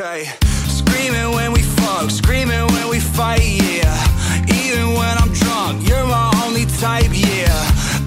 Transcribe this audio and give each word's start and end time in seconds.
Okay, 0.00 0.24
screaming 0.64 1.30
when 1.32 1.52
we 1.52 1.60
fuck, 1.60 2.08
screaming 2.08 2.66
when 2.72 2.88
we 2.88 2.98
fight, 2.98 3.44
yeah. 3.44 3.92
Even 4.48 4.94
when 4.94 5.18
I'm 5.18 5.30
drunk, 5.34 5.86
you're 5.86 6.06
my 6.06 6.32
only 6.46 6.64
type, 6.80 7.10
yeah. 7.12 7.52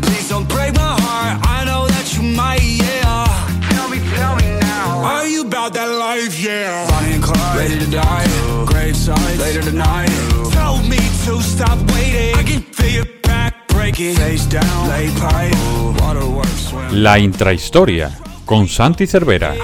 Please 0.02 0.28
don't 0.28 0.50
break 0.50 0.74
my 0.74 0.98
heart, 1.00 1.40
I 1.46 1.64
know 1.66 1.86
that 1.86 2.16
you 2.16 2.24
might, 2.24 2.64
yeah. 2.64 3.30
Tell 3.70 3.90
me, 3.90 4.00
tell 4.10 4.36
me 4.38 4.60
now. 4.60 5.04
Are 5.06 5.28
you 5.28 5.46
about 5.46 5.74
that 5.76 5.86
life, 5.86 6.40
yeah? 6.40 6.90
Bonnie 6.90 7.14
and 7.14 7.24
Clyde, 7.24 7.58
ready 7.60 7.78
to 7.78 7.92
die. 7.92 8.26
Grave 8.66 8.96
side, 8.96 9.38
later 9.38 9.62
tonight. 9.62 10.10
Tell 10.52 10.82
me 10.82 10.98
to 10.98 11.44
stop 11.44 11.78
waiting. 11.92 12.34
I 12.34 12.42
can 12.42 12.62
feel 12.74 13.06
your 13.06 13.22
back 13.22 13.68
breaking. 13.68 14.16
Face 14.16 14.48
down, 14.48 14.90
lay 14.90 15.12
pipe, 15.20 15.54
waterworks, 16.02 16.70
swim. 16.70 17.04
La 17.04 17.20
intrahistoria 17.20 18.33
con 18.46 18.68
Santi 18.68 19.08
Cervera. 19.08 19.56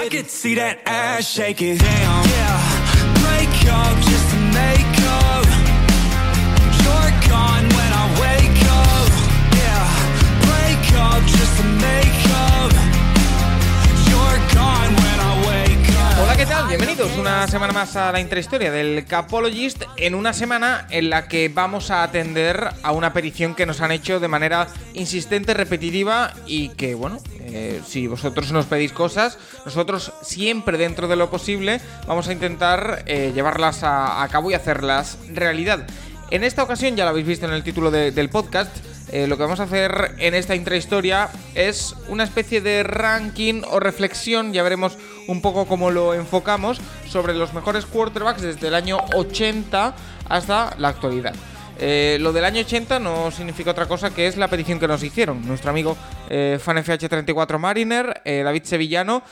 Una 17.35 17.47
semana 17.47 17.73
más 17.73 17.95
a 17.95 18.11
la 18.11 18.19
intrahistoria 18.19 18.71
del 18.71 19.05
Capologist 19.05 19.83
en 19.97 20.15
una 20.15 20.33
semana 20.33 20.87
en 20.89 21.11
la 21.11 21.27
que 21.27 21.47
vamos 21.47 21.91
a 21.91 22.01
atender 22.01 22.69
a 22.81 22.91
una 22.91 23.13
petición 23.13 23.53
que 23.53 23.67
nos 23.67 23.81
han 23.81 23.91
hecho 23.91 24.19
de 24.19 24.27
manera 24.27 24.67
insistente, 24.93 25.53
repetitiva 25.53 26.33
y 26.47 26.69
que, 26.69 26.95
bueno, 26.95 27.19
eh, 27.41 27.81
si 27.87 28.07
vosotros 28.07 28.51
nos 28.51 28.65
pedís 28.65 28.91
cosas, 28.93 29.37
nosotros 29.63 30.11
siempre 30.23 30.77
dentro 30.79 31.07
de 31.07 31.15
lo 31.17 31.29
posible 31.29 31.79
vamos 32.07 32.27
a 32.27 32.33
intentar 32.33 33.03
eh, 33.05 33.31
llevarlas 33.33 33.81
a, 33.83 34.27
cabo 34.31 34.49
y 34.49 34.55
hacerlas 34.55 35.17
realidad. 35.31 35.85
En 36.31 36.43
esta 36.43 36.63
ocasión, 36.63 36.95
ya 36.95 37.05
lo 37.05 37.11
habéis 37.11 37.27
visto 37.27 37.45
en 37.45 37.53
el 37.53 37.63
título 37.63 37.91
de- 37.91 38.11
del 38.11 38.29
podcast, 38.29 38.75
eh, 39.11 39.25
lo 39.25 39.37
que 39.37 39.43
vamos 39.43 39.59
a 39.59 39.63
hacer 39.63 40.13
en 40.19 40.35
esta 40.35 40.53
intrahistoria 40.55 41.29
es 41.55 41.95
una 42.09 42.23
especie 42.23 42.61
de 42.61 42.83
ranking 42.83 43.63
o 43.67 43.79
reflexión, 43.79 44.53
ya 44.53 44.61
veremos 44.61 44.97
un 45.29 45.41
poco 45.41 45.65
cómo 45.65 45.91
lo 45.91 46.15
enfocamos, 46.15 46.81
sobre 47.07 47.33
los 47.33 47.53
mejores 47.53 47.85
quarterbacks 47.85 48.41
desde 48.41 48.67
el 48.67 48.75
año 48.75 48.97
80 49.13 49.95
hasta 50.27 50.75
la 50.77 50.89
actualidad. 50.89 51.33
Eh, 51.81 52.17
lo 52.19 52.33
del 52.33 52.43
año 52.43 52.61
80 52.61 52.99
no 52.99 53.31
significa 53.31 53.71
otra 53.71 53.85
cosa 53.85 54.13
que 54.13 54.27
es 54.27 54.35
la 54.35 54.49
petición 54.49 54.79
que 54.79 54.87
nos 54.87 55.01
hicieron. 55.01 55.47
Nuestro 55.47 55.69
amigo 55.69 55.95
eh, 56.29 56.59
FanFH34 56.63 57.57
Mariner, 57.57 58.21
eh, 58.25 58.41
David 58.43 58.63
Sevillano, 58.63 59.23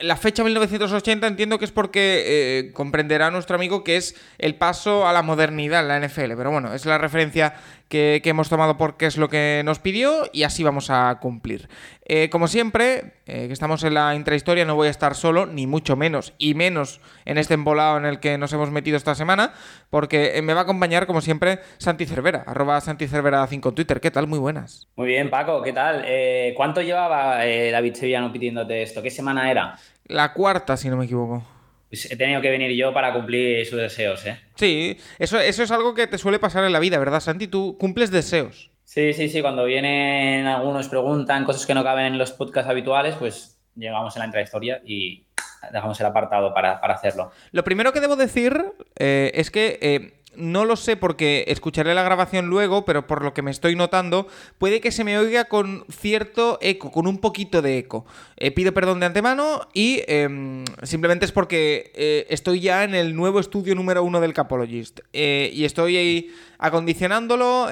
la 0.00 0.16
fecha 0.16 0.42
1980 0.42 1.26
entiendo 1.26 1.58
que 1.58 1.64
es 1.64 1.72
porque 1.72 2.22
eh, 2.26 2.72
comprenderá 2.72 3.30
nuestro 3.30 3.56
amigo 3.56 3.84
que 3.84 3.96
es 3.96 4.16
el 4.38 4.54
paso 4.54 5.06
a 5.06 5.12
la 5.12 5.22
modernidad 5.22 5.80
en 5.82 5.88
la 5.88 6.06
NFL, 6.06 6.34
pero 6.36 6.50
bueno, 6.50 6.74
es 6.74 6.86
la 6.86 6.98
referencia 6.98 7.54
que, 7.88 8.22
hemos 8.24 8.48
tomado 8.48 8.76
porque 8.76 9.06
es 9.06 9.16
lo 9.16 9.28
que 9.28 9.62
nos 9.64 9.80
pidió 9.80 10.24
y 10.32 10.44
así 10.44 10.62
vamos 10.62 10.90
a 10.90 11.18
cumplir. 11.20 11.68
Eh, 12.04 12.28
como 12.30 12.46
siempre, 12.46 13.14
eh, 13.26 13.46
que 13.48 13.52
estamos 13.52 13.82
en 13.84 13.94
la 13.94 14.14
intrahistoria, 14.14 14.64
no 14.64 14.76
voy 14.76 14.88
a 14.88 14.90
estar 14.90 15.14
solo, 15.14 15.46
ni 15.46 15.66
mucho 15.66 15.96
menos, 15.96 16.32
y 16.38 16.54
menos 16.54 17.00
en 17.24 17.36
este 17.36 17.54
embolado 17.54 17.98
en 17.98 18.04
el 18.04 18.20
que 18.20 18.38
nos 18.38 18.52
hemos 18.52 18.70
metido 18.70 18.96
esta 18.96 19.14
semana, 19.14 19.52
porque 19.90 20.40
me 20.42 20.54
va 20.54 20.60
a 20.60 20.62
acompañar, 20.64 21.06
como 21.06 21.20
siempre, 21.20 21.58
Santi 21.78 22.06
Cervera, 22.06 22.44
arroba 22.46 22.80
Santi 22.80 23.08
Cervera 23.08 23.46
5 23.46 23.68
en 23.68 23.74
Twitter. 23.74 24.00
¿Qué 24.00 24.10
tal? 24.10 24.28
Muy 24.28 24.38
buenas. 24.38 24.88
Muy 24.96 25.08
bien, 25.08 25.28
Paco, 25.28 25.62
¿qué 25.62 25.72
tal? 25.72 26.04
¿Cuánto 26.56 26.80
llevaba 26.82 27.38
David 27.38 27.94
Sevillano 27.94 28.32
pidiéndote 28.32 28.82
esto? 28.82 29.02
¿Qué 29.02 29.10
semana 29.10 29.50
era? 29.50 29.76
La 30.10 30.32
cuarta, 30.32 30.76
si 30.76 30.88
no 30.88 30.96
me 30.96 31.04
equivoco. 31.04 31.42
Pues 31.88 32.10
he 32.10 32.16
tenido 32.16 32.40
que 32.40 32.50
venir 32.50 32.70
yo 32.72 32.92
para 32.92 33.12
cumplir 33.12 33.66
sus 33.66 33.78
deseos, 33.78 34.24
¿eh? 34.26 34.38
Sí, 34.54 34.96
eso, 35.18 35.40
eso 35.40 35.62
es 35.62 35.70
algo 35.70 35.94
que 35.94 36.06
te 36.06 36.18
suele 36.18 36.38
pasar 36.38 36.64
en 36.64 36.72
la 36.72 36.78
vida, 36.78 36.98
¿verdad, 36.98 37.20
Santi? 37.20 37.48
Tú 37.48 37.76
cumples 37.78 38.10
deseos. 38.10 38.70
Sí, 38.84 39.12
sí, 39.12 39.28
sí, 39.28 39.40
cuando 39.40 39.64
vienen 39.64 40.46
algunos 40.46 40.88
preguntan 40.88 41.44
cosas 41.44 41.66
que 41.66 41.74
no 41.74 41.84
caben 41.84 42.06
en 42.06 42.18
los 42.18 42.32
podcasts 42.32 42.70
habituales, 42.70 43.14
pues 43.16 43.58
llegamos 43.76 44.16
a 44.16 44.18
la 44.20 44.26
intrahistoria 44.26 44.82
y 44.84 45.26
dejamos 45.72 45.98
el 46.00 46.06
apartado 46.06 46.52
para, 46.54 46.80
para 46.80 46.94
hacerlo. 46.94 47.30
Lo 47.52 47.64
primero 47.64 47.92
que 47.92 48.00
debo 48.00 48.16
decir 48.16 48.64
eh, 48.98 49.30
es 49.34 49.50
que 49.50 49.78
eh, 49.80 50.19
no 50.36 50.64
lo 50.64 50.76
sé 50.76 50.96
porque 50.96 51.44
escucharé 51.48 51.94
la 51.94 52.02
grabación 52.02 52.46
luego, 52.46 52.84
pero 52.84 53.06
por 53.06 53.22
lo 53.22 53.34
que 53.34 53.42
me 53.42 53.50
estoy 53.50 53.76
notando, 53.76 54.28
puede 54.58 54.80
que 54.80 54.92
se 54.92 55.04
me 55.04 55.18
oiga 55.18 55.46
con 55.46 55.84
cierto 55.90 56.58
eco, 56.60 56.90
con 56.90 57.06
un 57.06 57.18
poquito 57.18 57.62
de 57.62 57.78
eco. 57.78 58.06
Eh, 58.36 58.50
pido 58.50 58.72
perdón 58.72 59.00
de 59.00 59.06
antemano 59.06 59.68
y 59.74 60.02
em, 60.06 60.64
simplemente 60.82 61.24
es 61.24 61.32
porque 61.32 61.92
eh, 61.94 62.26
estoy 62.30 62.60
ya 62.60 62.84
en 62.84 62.94
el 62.94 63.14
nuevo 63.16 63.40
estudio 63.40 63.74
número 63.74 64.04
uno 64.04 64.20
del 64.20 64.32
Capologist 64.32 65.00
eh, 65.12 65.50
y 65.52 65.64
estoy 65.64 65.96
ahí 65.96 66.34
acondicionándolo, 66.58 67.68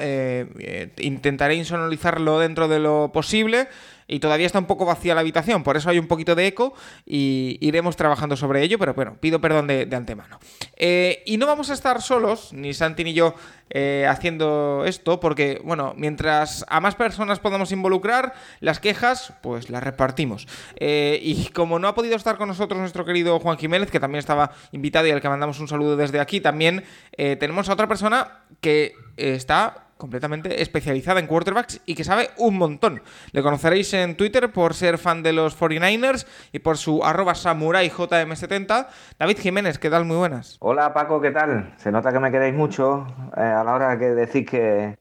intentaré 0.97 1.55
insonorizarlo 1.55 2.39
dentro 2.39 2.67
de 2.67 2.79
lo 2.79 3.11
posible. 3.13 3.67
Y 4.09 4.19
todavía 4.19 4.47
está 4.47 4.57
un 4.57 4.65
poco 4.65 4.85
vacía 4.85 5.13
la 5.13 5.21
habitación, 5.21 5.63
por 5.63 5.77
eso 5.77 5.89
hay 5.89 5.99
un 5.99 6.07
poquito 6.07 6.33
de 6.33 6.47
eco 6.47 6.73
y 7.05 7.57
iremos 7.61 7.95
trabajando 7.95 8.35
sobre 8.35 8.63
ello, 8.63 8.79
pero 8.79 8.95
bueno, 8.95 9.17
pido 9.19 9.39
perdón 9.39 9.67
de, 9.67 9.87
antemano. 9.95 10.39
Eh, 10.75 11.21
y 11.27 11.37
no 11.37 11.45
vamos 11.45 11.69
a 11.69 11.73
estar 11.73 12.01
solos, 12.01 12.51
ni 12.51 12.73
Santi 12.73 13.03
ni 13.03 13.13
yo, 13.13 13.35
eh, 13.69 14.07
haciendo 14.09 14.83
esto, 14.85 15.19
porque, 15.19 15.61
bueno, 15.63 15.93
mientras 15.95 16.65
a 16.69 16.79
más 16.79 16.95
personas 16.95 17.39
podamos 17.39 17.71
involucrar, 17.71 18.33
las 18.61 18.79
quejas, 18.79 19.33
pues 19.43 19.69
las 19.69 19.83
repartimos. 19.83 20.47
Eh, 20.77 21.19
y 21.21 21.49
como 21.49 21.77
no 21.77 21.87
ha 21.87 21.93
podido 21.93 22.15
estar 22.15 22.37
con 22.37 22.47
nosotros 22.47 22.79
nuestro 22.79 23.05
querido 23.05 23.39
Juan 23.39 23.59
Jiménez, 23.59 23.91
que 23.91 23.99
también 23.99 24.19
estaba 24.19 24.51
invitado 24.71 25.05
y 25.05 25.11
al 25.11 25.21
que 25.21 25.29
mandamos 25.29 25.59
un 25.59 25.67
saludo 25.67 25.95
desde 25.95 26.19
aquí, 26.19 26.41
también 26.41 26.83
tenemos 27.15 27.69
a 27.69 27.73
otra 27.73 27.87
persona 27.87 28.39
que 28.61 28.93
está 29.17 29.88
completamente 29.99 30.61
especializada 30.61 31.19
en 31.19 31.27
quarterbacks 31.27 31.81
y 31.85 31.93
que 31.93 32.05
sabe 32.05 32.29
un 32.37 32.57
montón. 32.57 33.01
Le 33.33 33.43
conoceréis 33.43 33.93
en 33.93 34.15
Twitter 34.15 34.49
por 34.51 34.73
ser 34.73 34.97
fan 34.97 35.21
de 35.21 35.33
los 35.33 35.59
49ers 35.59 36.25
y 36.53 36.59
por 36.59 36.77
su 36.77 37.03
arroba 37.03 37.33
samuraijm70. 37.33 38.87
David 39.19 39.37
Jiménez, 39.37 39.77
¿qué 39.77 39.89
tal? 39.89 40.05
Muy 40.05 40.15
buenas. 40.15 40.57
Hola 40.61 40.93
Paco, 40.93 41.19
¿qué 41.19 41.31
tal? 41.31 41.73
Se 41.75 41.91
nota 41.91 42.13
que 42.13 42.19
me 42.19 42.31
queréis 42.31 42.55
mucho 42.55 43.07
eh, 43.35 43.41
a 43.41 43.61
la 43.65 43.73
hora 43.73 43.99
que 43.99 44.05
decís 44.05 44.49
que, 44.49 44.97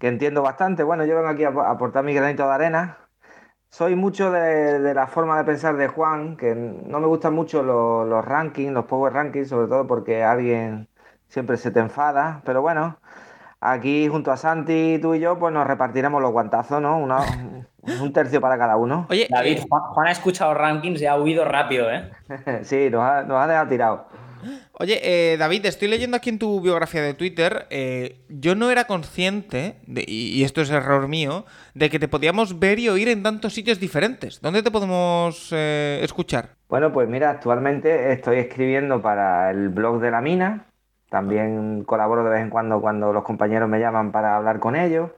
entiendo 0.00 0.40
bastante. 0.40 0.82
Bueno, 0.82 1.04
yo 1.04 1.14
vengo 1.14 1.28
aquí 1.28 1.44
a 1.44 1.50
aportar 1.70 2.02
mi 2.02 2.14
granito 2.14 2.46
de 2.46 2.54
arena. 2.54 2.96
Soy 3.68 3.96
mucho 3.96 4.30
de, 4.30 4.80
de 4.80 4.94
la 4.94 5.06
forma 5.08 5.36
de 5.36 5.44
pensar 5.44 5.76
de 5.76 5.88
Juan, 5.88 6.38
que 6.38 6.54
no 6.54 7.00
me 7.00 7.06
gustan 7.06 7.34
mucho 7.34 7.62
los, 7.62 8.08
los 8.08 8.24
rankings, 8.24 8.72
los 8.72 8.86
power 8.86 9.12
rankings, 9.12 9.48
sobre 9.48 9.68
todo 9.68 9.86
porque 9.86 10.24
alguien 10.24 10.88
siempre 11.28 11.58
se 11.58 11.70
te 11.70 11.80
enfada. 11.80 12.40
Pero 12.44 12.62
bueno, 12.62 12.98
aquí 13.62 14.08
junto 14.08 14.30
a 14.32 14.36
Santi, 14.36 14.98
tú 15.00 15.14
y 15.14 15.20
yo, 15.20 15.38
pues 15.38 15.52
nos 15.54 15.66
repartiremos 15.66 16.20
los 16.20 16.32
guantazos, 16.32 16.82
¿no? 16.82 16.98
Una- 16.98 17.24
un 18.00 18.12
tercio 18.12 18.40
para 18.40 18.56
cada 18.58 18.76
uno. 18.76 19.06
Oye, 19.10 19.26
David, 19.30 19.58
eh, 19.58 19.64
Juan, 19.68 19.82
Juan 19.92 20.06
ha 20.06 20.12
escuchado 20.12 20.54
rankings 20.54 21.00
y 21.02 21.06
ha 21.06 21.16
huido 21.16 21.44
rápido, 21.44 21.90
¿eh? 21.90 22.10
Sí, 22.62 22.88
nos 22.90 23.02
ha, 23.02 23.22
nos 23.22 23.38
ha 23.42 23.46
dejado 23.46 23.68
tirados. 23.68 24.00
Oye, 24.72 24.98
eh, 25.02 25.36
David, 25.36 25.66
estoy 25.66 25.86
leyendo 25.86 26.16
aquí 26.16 26.28
en 26.28 26.38
tu 26.40 26.60
biografía 26.60 27.00
de 27.02 27.14
Twitter. 27.14 27.66
eh, 27.70 28.20
yo 28.28 28.56
no 28.56 28.70
era 28.72 28.84
consciente, 28.86 29.76
de- 29.86 30.04
y, 30.06 30.30
y 30.38 30.42
esto 30.44 30.60
es 30.62 30.70
error 30.70 31.06
mío, 31.06 31.44
de 31.74 31.90
que 31.90 32.00
te 32.00 32.08
podíamos 32.08 32.58
ver 32.58 32.80
y 32.80 32.88
oír 32.88 33.08
en 33.08 33.22
tantos 33.22 33.52
sitios 33.52 33.78
diferentes. 33.78 34.40
¿Dónde 34.40 34.62
te 34.64 34.70
podemos 34.72 35.50
eh, 35.52 36.00
escuchar? 36.02 36.50
Bueno, 36.68 36.92
pues 36.92 37.08
mira, 37.08 37.30
actualmente 37.30 38.12
estoy 38.12 38.38
escribiendo 38.38 39.00
para 39.00 39.50
el 39.52 39.68
blog 39.68 40.00
de 40.00 40.10
la 40.10 40.20
mina. 40.20 40.66
También 41.12 41.84
colaboro 41.84 42.24
de 42.24 42.30
vez 42.30 42.40
en 42.40 42.48
cuando 42.48 42.80
cuando 42.80 43.12
los 43.12 43.22
compañeros 43.22 43.68
me 43.68 43.78
llaman 43.78 44.12
para 44.12 44.34
hablar 44.34 44.60
con 44.60 44.74
ellos. 44.74 45.10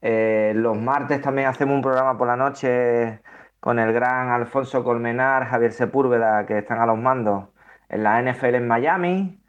Eh, 0.00 0.54
los 0.56 0.74
martes 0.78 1.20
también 1.20 1.48
hacemos 1.48 1.74
un 1.74 1.82
programa 1.82 2.16
por 2.16 2.28
la 2.28 2.36
noche 2.36 3.20
con 3.60 3.78
el 3.78 3.92
gran 3.92 4.30
Alfonso 4.30 4.82
Colmenar, 4.82 5.44
Javier 5.48 5.72
Sepúlveda, 5.72 6.46
que 6.46 6.56
están 6.56 6.80
a 6.80 6.86
los 6.86 6.96
mandos 6.96 7.44
en 7.90 8.04
la 8.04 8.22
NFL 8.22 8.54
en 8.54 8.66
Miami. 8.66 9.44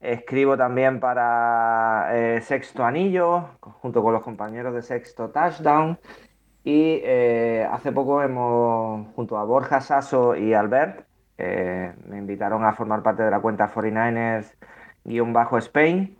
Escribo 0.00 0.56
también 0.56 1.00
para 1.00 2.08
eh, 2.12 2.40
Sexto 2.40 2.82
Anillo, 2.82 3.58
junto 3.60 4.02
con 4.02 4.14
los 4.14 4.22
compañeros 4.22 4.74
de 4.74 4.80
Sexto 4.80 5.28
Touchdown. 5.28 5.98
Y 6.64 7.02
eh, 7.04 7.68
hace 7.70 7.92
poco 7.92 8.22
hemos, 8.22 9.08
junto 9.14 9.36
a 9.36 9.44
Borja 9.44 9.82
Sasso 9.82 10.34
y 10.34 10.54
Albert, 10.54 11.06
me 11.36 12.16
invitaron 12.16 12.64
a 12.64 12.72
formar 12.72 13.02
parte 13.02 13.22
de 13.22 13.30
la 13.30 13.40
cuenta 13.40 13.68
49ers-Spain. 15.04 16.16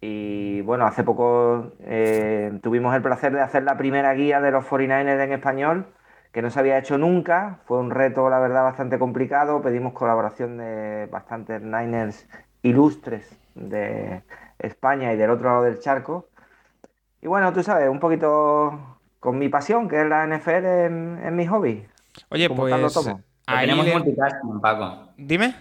Y 0.00 0.60
bueno, 0.62 0.86
hace 0.86 1.02
poco 1.04 1.72
eh, 1.80 2.58
tuvimos 2.62 2.94
el 2.94 3.02
placer 3.02 3.32
de 3.32 3.40
hacer 3.40 3.62
la 3.62 3.76
primera 3.76 4.12
guía 4.14 4.40
de 4.40 4.50
los 4.50 4.64
49ers 4.66 5.24
en 5.24 5.32
español, 5.32 5.86
que 6.32 6.42
no 6.42 6.50
se 6.50 6.60
había 6.60 6.78
hecho 6.78 6.98
nunca. 6.98 7.60
Fue 7.66 7.78
un 7.78 7.90
reto, 7.90 8.28
la 8.28 8.38
verdad, 8.38 8.62
bastante 8.62 8.98
complicado. 8.98 9.62
Pedimos 9.62 9.94
colaboración 9.94 10.58
de 10.58 11.08
bastantes 11.10 11.62
Niners 11.62 12.28
ilustres 12.62 13.38
de 13.54 14.22
España 14.58 15.12
y 15.12 15.16
del 15.16 15.30
otro 15.30 15.48
lado 15.50 15.62
del 15.62 15.80
charco. 15.80 16.28
Y 17.22 17.26
bueno, 17.26 17.52
tú 17.52 17.62
sabes, 17.62 17.88
un 17.88 17.98
poquito 18.00 18.98
con 19.18 19.38
mi 19.38 19.48
pasión, 19.48 19.88
que 19.88 20.02
es 20.02 20.06
la 20.06 20.26
NFL, 20.26 20.64
en, 20.66 21.20
en 21.24 21.34
mi 21.36 21.46
hobby. 21.46 21.86
Oye, 22.28 22.48
pues. 22.50 22.92
Tomo. 22.92 23.20
Lo 23.48 23.54
ahí 23.54 23.66
tenemos 23.66 23.86
le- 23.86 23.94
multitasking, 23.94 24.60
Paco. 24.60 25.08
Dime. 25.16 25.54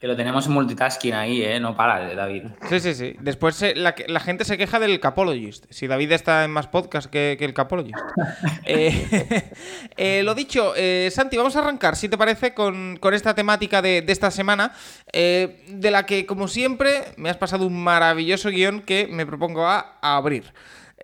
Que 0.00 0.06
lo 0.06 0.16
tenemos 0.16 0.46
en 0.46 0.52
multitasking 0.52 1.12
ahí, 1.12 1.42
¿eh? 1.42 1.60
No 1.60 1.76
para, 1.76 2.14
David. 2.14 2.44
Sí, 2.70 2.80
sí, 2.80 2.94
sí. 2.94 3.16
Después 3.20 3.60
eh, 3.60 3.74
la, 3.76 3.94
la, 4.08 4.20
gente 4.20 4.46
se 4.46 4.56
queja 4.56 4.78
del 4.78 4.98
Capologist. 4.98 5.66
Si 5.68 5.86
David 5.86 6.12
está 6.12 6.42
en 6.42 6.50
más 6.52 6.68
podcast 6.68 7.10
que, 7.10 7.36
que 7.38 7.44
el 7.44 7.52
Capologist. 7.52 7.98
eh, 8.64 9.50
eh, 9.98 10.22
lo 10.22 10.34
dicho, 10.34 10.72
eh, 10.74 11.10
Santi, 11.12 11.36
vamos 11.36 11.54
a 11.56 11.58
arrancar, 11.58 11.96
si 11.96 12.08
te 12.08 12.16
parece, 12.16 12.54
con, 12.54 12.96
con 12.96 13.12
esta 13.12 13.34
temática 13.34 13.82
de, 13.82 14.00
de 14.00 14.10
esta 14.10 14.30
semana, 14.30 14.72
de 15.12 15.90
la 15.90 16.06
que, 16.06 16.24
como 16.24 16.48
siempre, 16.48 17.02
me 17.18 17.28
has 17.28 17.36
pasado 17.36 17.66
un 17.66 17.84
maravilloso 17.84 18.48
guion 18.48 18.80
que 18.80 19.06
me 19.06 19.26
propongo 19.26 19.66
a, 19.66 19.98
a 20.00 20.16
abrir. 20.16 20.44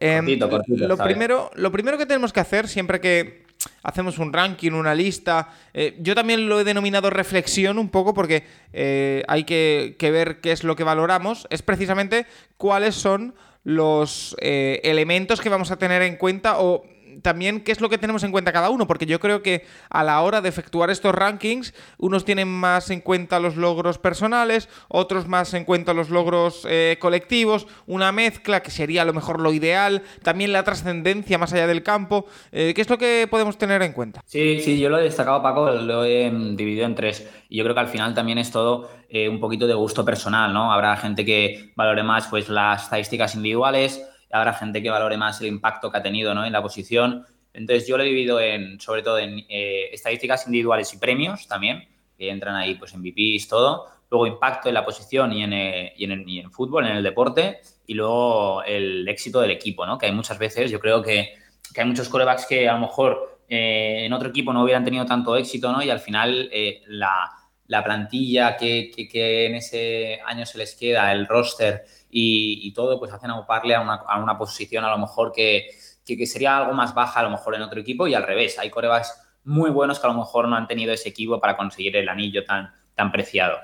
Cortito, 0.01 0.49
cortito, 0.49 0.89
lo, 0.89 0.97
primero, 0.97 1.51
lo 1.55 1.71
primero 1.71 1.99
que 1.99 2.07
tenemos 2.07 2.33
que 2.33 2.41
hacer, 2.41 2.67
siempre 2.67 3.01
que 3.01 3.46
hacemos 3.83 4.19
un 4.19 4.33
ranking, 4.33 4.73
una 4.73 4.95
lista. 4.95 5.49
Eh, 5.75 5.97
yo 6.01 6.15
también 6.15 6.49
lo 6.49 6.61
he 6.61 6.65
denominado 6.65 7.11
reflexión 7.11 7.79
un 7.79 7.89
poco 7.89 8.15
porque 8.15 8.45
eh, 8.73 9.23
hay 9.29 9.45
que, 9.45 9.97
que, 9.99 10.11
ver 10.11 10.41
qué 10.41 10.53
es 10.53 10.65
lo 10.65 10.77
que 10.77 10.85
valoramos. 10.85 11.47
Es 11.51 11.63
precisamente 11.63 12.27
cuáles 12.57 12.95
son 12.95 13.35
los 13.65 14.37
eh, 14.41 14.81
elementos 14.85 15.41
que 15.41 15.49
vamos 15.49 15.73
a 15.73 15.77
tener 15.77 16.03
en 16.03 16.17
cuenta 16.17 16.61
o 16.61 16.85
también 17.23 17.61
qué 17.61 17.73
es 17.73 17.81
lo 17.81 17.89
que 17.89 17.99
tenemos 17.99 18.25
en 18.25 18.33
cuenta 18.33 18.53
cada 18.53 18.71
uno, 18.71 18.87
porque 18.87 19.07
yo 19.07 19.21
creo 19.21 19.43
que 19.43 19.65
a 19.91 20.05
la 20.05 20.21
hora 20.21 20.41
de 20.41 20.49
efectuar 20.49 20.91
estos 20.91 21.15
rankings, 21.15 21.75
unos 21.99 22.25
tienen 22.25 22.49
más 22.49 22.91
en 22.91 23.01
cuenta 23.01 23.41
los 23.41 23.57
logros 23.57 23.99
personales, 23.99 24.69
otros 24.89 25.27
más 25.29 25.55
en 25.55 25.65
cuenta 25.65 25.95
los 25.95 26.11
logros 26.11 26.67
eh, 26.69 26.97
colectivos, 27.01 27.67
una 27.87 28.13
mezcla 28.13 28.61
que 28.61 28.71
sería 28.71 29.03
a 29.03 29.05
lo 29.05 29.13
mejor 29.13 29.41
lo 29.41 29.53
ideal, 29.53 30.03
también 30.23 30.53
la 30.53 30.65
trascendencia 30.65 31.39
más 31.39 31.53
allá 31.53 31.67
del 31.67 31.83
campo. 31.83 32.27
Eh, 32.53 32.73
¿Qué 32.75 32.81
es 32.81 32.91
lo 32.91 32.99
que 32.99 33.27
podemos 33.31 33.59
tener 33.59 33.83
en 33.83 33.93
cuenta? 33.93 34.23
Sí, 34.27 34.61
sí, 34.61 34.79
yo 34.79 34.89
lo 34.89 34.99
he 34.99 35.03
destacado, 35.03 35.43
Paco, 35.43 35.71
lo 35.71 36.05
he 36.05 36.31
dividido 36.31 36.87
en 36.87 36.95
tres. 36.95 37.29
Y 37.49 37.59
yo 37.59 37.65
creo 37.65 37.75
que 37.75 37.81
al 37.81 37.89
final 37.89 38.15
también 38.15 38.39
es 38.39 38.51
todo 38.51 38.91
eh, 39.09 39.29
un 39.29 39.41
poquito 39.41 39.67
de 39.67 39.75
gusto 39.75 40.05
personal, 40.05 40.53
¿no? 40.53 40.73
Habrá 40.73 40.97
gente 40.97 41.25
que 41.25 41.73
valore 41.77 42.03
más 42.03 42.27
pues, 42.29 42.49
las 42.49 42.85
estadísticas 42.85 43.35
individuales 43.35 44.03
habrá 44.31 44.53
gente 44.55 44.83
que 44.83 44.91
valore 44.91 45.17
más 45.17 45.41
el 45.41 45.49
impacto 45.49 45.91
que 45.91 45.99
ha 45.99 46.03
tenido 46.03 46.35
¿no? 46.35 46.45
en 46.45 46.53
la 46.53 46.63
posición. 46.63 47.25
Entonces 47.53 47.89
yo 47.89 47.97
lo 47.97 48.03
he 48.03 48.07
dividido 48.07 48.41
en, 48.41 48.81
sobre 48.81 49.03
todo 49.03 49.19
en 49.19 49.45
eh, 49.49 49.89
estadísticas 49.93 50.47
individuales 50.47 50.93
y 50.93 50.99
premios 50.99 51.47
también, 51.49 51.89
que 52.19 52.31
entran 52.31 52.55
ahí 52.55 52.75
pues 52.75 52.95
en 52.95 53.03
VPs, 53.03 53.49
todo. 53.49 53.87
Luego 54.11 54.27
impacto 54.27 54.69
en 54.69 54.75
la 54.75 54.85
posición 54.85 55.33
y 55.33 55.43
en, 55.43 55.53
eh, 55.53 55.93
y, 55.97 56.05
en 56.05 56.13
el, 56.13 56.29
y 56.29 56.39
en, 56.39 56.51
fútbol, 56.51 56.87
en 56.87 56.97
el 56.97 57.03
deporte. 57.03 57.61
Y 57.87 57.95
luego 57.95 58.63
el 58.63 59.07
éxito 59.09 59.41
del 59.41 59.51
equipo, 59.51 59.87
¿no? 59.87 59.99
Que 59.99 60.07
hay 60.07 60.13
muchas 60.13 60.39
veces, 60.39 60.71
yo 60.71 60.79
creo 60.81 61.03
que, 61.03 61.35
que 61.73 61.81
hay 61.81 61.87
muchos 61.87 62.09
corebacks 62.09 62.47
que 62.47 62.69
a 62.69 62.75
lo 62.75 62.81
mejor 62.81 63.41
eh, 63.49 64.05
en 64.05 64.13
otro 64.13 64.29
equipo 64.29 64.53
no 64.53 64.65
hubieran 64.65 64.85
tenido 64.85 65.07
tanto 65.07 65.37
éxito, 65.37 65.73
¿no? 65.73 65.83
Y 65.83 65.91
al 65.91 66.01
final 66.01 66.49
eh, 66.53 66.83
la, 66.87 67.31
la, 67.67 67.85
plantilla 67.85 68.57
que, 68.57 68.91
que, 68.91 69.47
en 69.47 69.57
ese 69.57 70.21
año 70.25 70.47
se 70.47 70.59
les 70.59 70.75
queda, 70.75 71.13
el 71.13 71.27
roster 71.27 71.85
y, 72.11 72.61
y 72.63 72.73
todo, 72.73 72.99
pues 72.99 73.13
hacen 73.13 73.31
auparle 73.31 73.75
a 73.75 73.81
una, 73.81 73.95
a 73.95 74.19
una 74.23 74.39
posición 74.39 74.85
a 74.85 74.91
lo 74.91 74.99
mejor 74.99 75.33
que, 75.33 75.69
que, 76.05 76.17
que, 76.17 76.27
sería 76.27 76.57
algo 76.57 76.73
más 76.73 76.95
baja 76.95 77.21
a 77.21 77.23
lo 77.23 77.31
mejor 77.31 77.55
en 77.55 77.63
otro 77.63 77.81
equipo 77.81 78.07
y 78.07 78.15
al 78.15 78.23
revés. 78.23 78.59
Hay 78.59 78.71
corebacks 78.71 79.15
muy 79.45 79.71
buenos 79.71 79.99
que 79.99 80.07
a 80.07 80.11
lo 80.11 80.19
mejor 80.19 80.49
no 80.49 80.57
han 80.57 80.67
tenido 80.67 80.93
ese 80.93 81.09
equipo 81.09 81.41
para 81.41 81.57
conseguir 81.57 81.97
el 81.97 82.09
anillo 82.09 82.45
tan, 82.45 82.73
tan 82.95 83.13
preciado. 83.13 83.59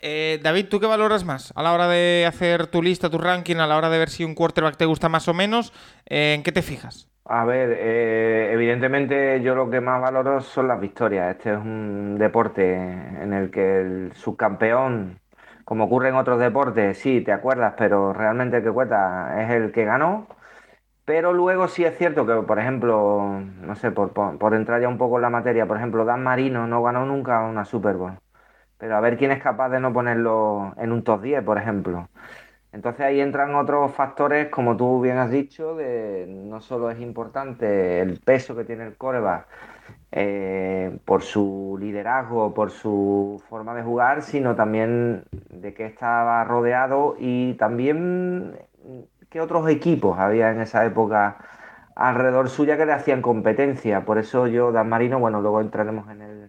Eh, 0.00 0.40
David, 0.42 0.66
¿tú 0.68 0.80
qué 0.80 0.86
valoras 0.86 1.24
más 1.24 1.52
a 1.54 1.62
la 1.62 1.72
hora 1.72 1.86
de 1.86 2.26
hacer 2.26 2.66
tu 2.66 2.82
lista, 2.82 3.08
tu 3.08 3.18
ranking, 3.18 3.56
a 3.56 3.68
la 3.68 3.76
hora 3.76 3.88
de 3.88 3.98
ver 3.98 4.10
si 4.10 4.24
un 4.24 4.34
quarterback 4.34 4.76
te 4.76 4.84
gusta 4.84 5.08
más 5.08 5.28
o 5.28 5.34
menos? 5.34 5.72
Eh, 6.06 6.34
¿En 6.34 6.42
qué 6.42 6.50
te 6.50 6.62
fijas? 6.62 7.08
A 7.24 7.44
ver, 7.44 7.70
eh, 7.78 8.52
evidentemente 8.52 9.40
yo 9.42 9.54
lo 9.54 9.70
que 9.70 9.80
más 9.80 10.00
valoro 10.02 10.40
son 10.40 10.66
las 10.68 10.80
victorias. 10.80 11.36
Este 11.36 11.52
es 11.52 11.56
un 11.58 12.18
deporte 12.18 12.74
en 12.74 13.32
el 13.32 13.50
que 13.50 13.80
el 13.80 14.12
subcampeón, 14.14 15.20
como 15.64 15.84
ocurre 15.84 16.08
en 16.08 16.16
otros 16.16 16.40
deportes, 16.40 16.98
sí, 16.98 17.20
te 17.20 17.30
acuerdas, 17.32 17.74
pero 17.78 18.12
realmente 18.12 18.56
el 18.58 18.64
que 18.64 18.72
cuenta 18.72 19.40
es 19.42 19.50
el 19.50 19.70
que 19.72 19.84
ganó. 19.84 20.26
Pero 21.04 21.32
luego 21.32 21.68
sí 21.68 21.84
es 21.84 21.98
cierto 21.98 22.26
que, 22.26 22.34
por 22.46 22.58
ejemplo, 22.60 23.40
no 23.62 23.76
sé, 23.76 23.92
por, 23.92 24.12
por, 24.12 24.38
por 24.38 24.54
entrar 24.54 24.80
ya 24.82 24.88
un 24.88 24.98
poco 24.98 25.16
en 25.18 25.22
la 25.22 25.30
materia, 25.30 25.66
por 25.66 25.78
ejemplo, 25.78 26.04
Dan 26.04 26.22
Marino 26.24 26.66
no 26.68 26.82
ganó 26.82 27.06
nunca 27.06 27.42
una 27.42 27.64
Super 27.64 27.96
Bowl. 27.96 28.18
Pero 28.78 28.96
a 28.96 29.00
ver 29.00 29.18
quién 29.18 29.32
es 29.32 29.42
capaz 29.42 29.70
de 29.70 29.80
no 29.80 29.92
ponerlo 29.92 30.74
en 30.78 30.92
un 30.92 31.04
top 31.04 31.22
10, 31.22 31.42
por 31.44 31.58
ejemplo. 31.58 32.08
Entonces 32.72 33.02
ahí 33.02 33.20
entran 33.20 33.54
otros 33.54 33.92
factores, 33.92 34.48
como 34.48 34.76
tú 34.76 35.00
bien 35.00 35.18
has 35.18 35.30
dicho, 35.30 35.76
de 35.76 36.26
no 36.26 36.60
solo 36.60 36.90
es 36.90 37.00
importante 37.00 38.00
el 38.00 38.18
peso 38.18 38.56
que 38.56 38.64
tiene 38.64 38.86
el 38.86 38.96
coreback 38.96 39.46
eh, 40.10 40.98
por 41.04 41.22
su 41.22 41.76
liderazgo, 41.78 42.54
por 42.54 42.70
su 42.70 43.42
forma 43.48 43.74
de 43.74 43.82
jugar, 43.82 44.22
sino 44.22 44.54
también 44.56 45.24
de 45.50 45.74
que 45.74 45.84
estaba 45.84 46.42
rodeado 46.44 47.14
y 47.18 47.54
también 47.54 48.58
qué 49.30 49.40
otros 49.40 49.68
equipos 49.68 50.18
había 50.18 50.50
en 50.50 50.60
esa 50.60 50.84
época 50.84 51.38
alrededor 51.94 52.48
suya 52.48 52.76
que 52.76 52.86
le 52.86 52.92
hacían 52.92 53.22
competencia. 53.22 54.04
Por 54.04 54.18
eso 54.18 54.46
yo, 54.46 54.72
Dan 54.72 54.88
Marino, 54.88 55.18
bueno, 55.18 55.40
luego 55.40 55.60
entraremos 55.60 56.10
en 56.10 56.22
el 56.22 56.41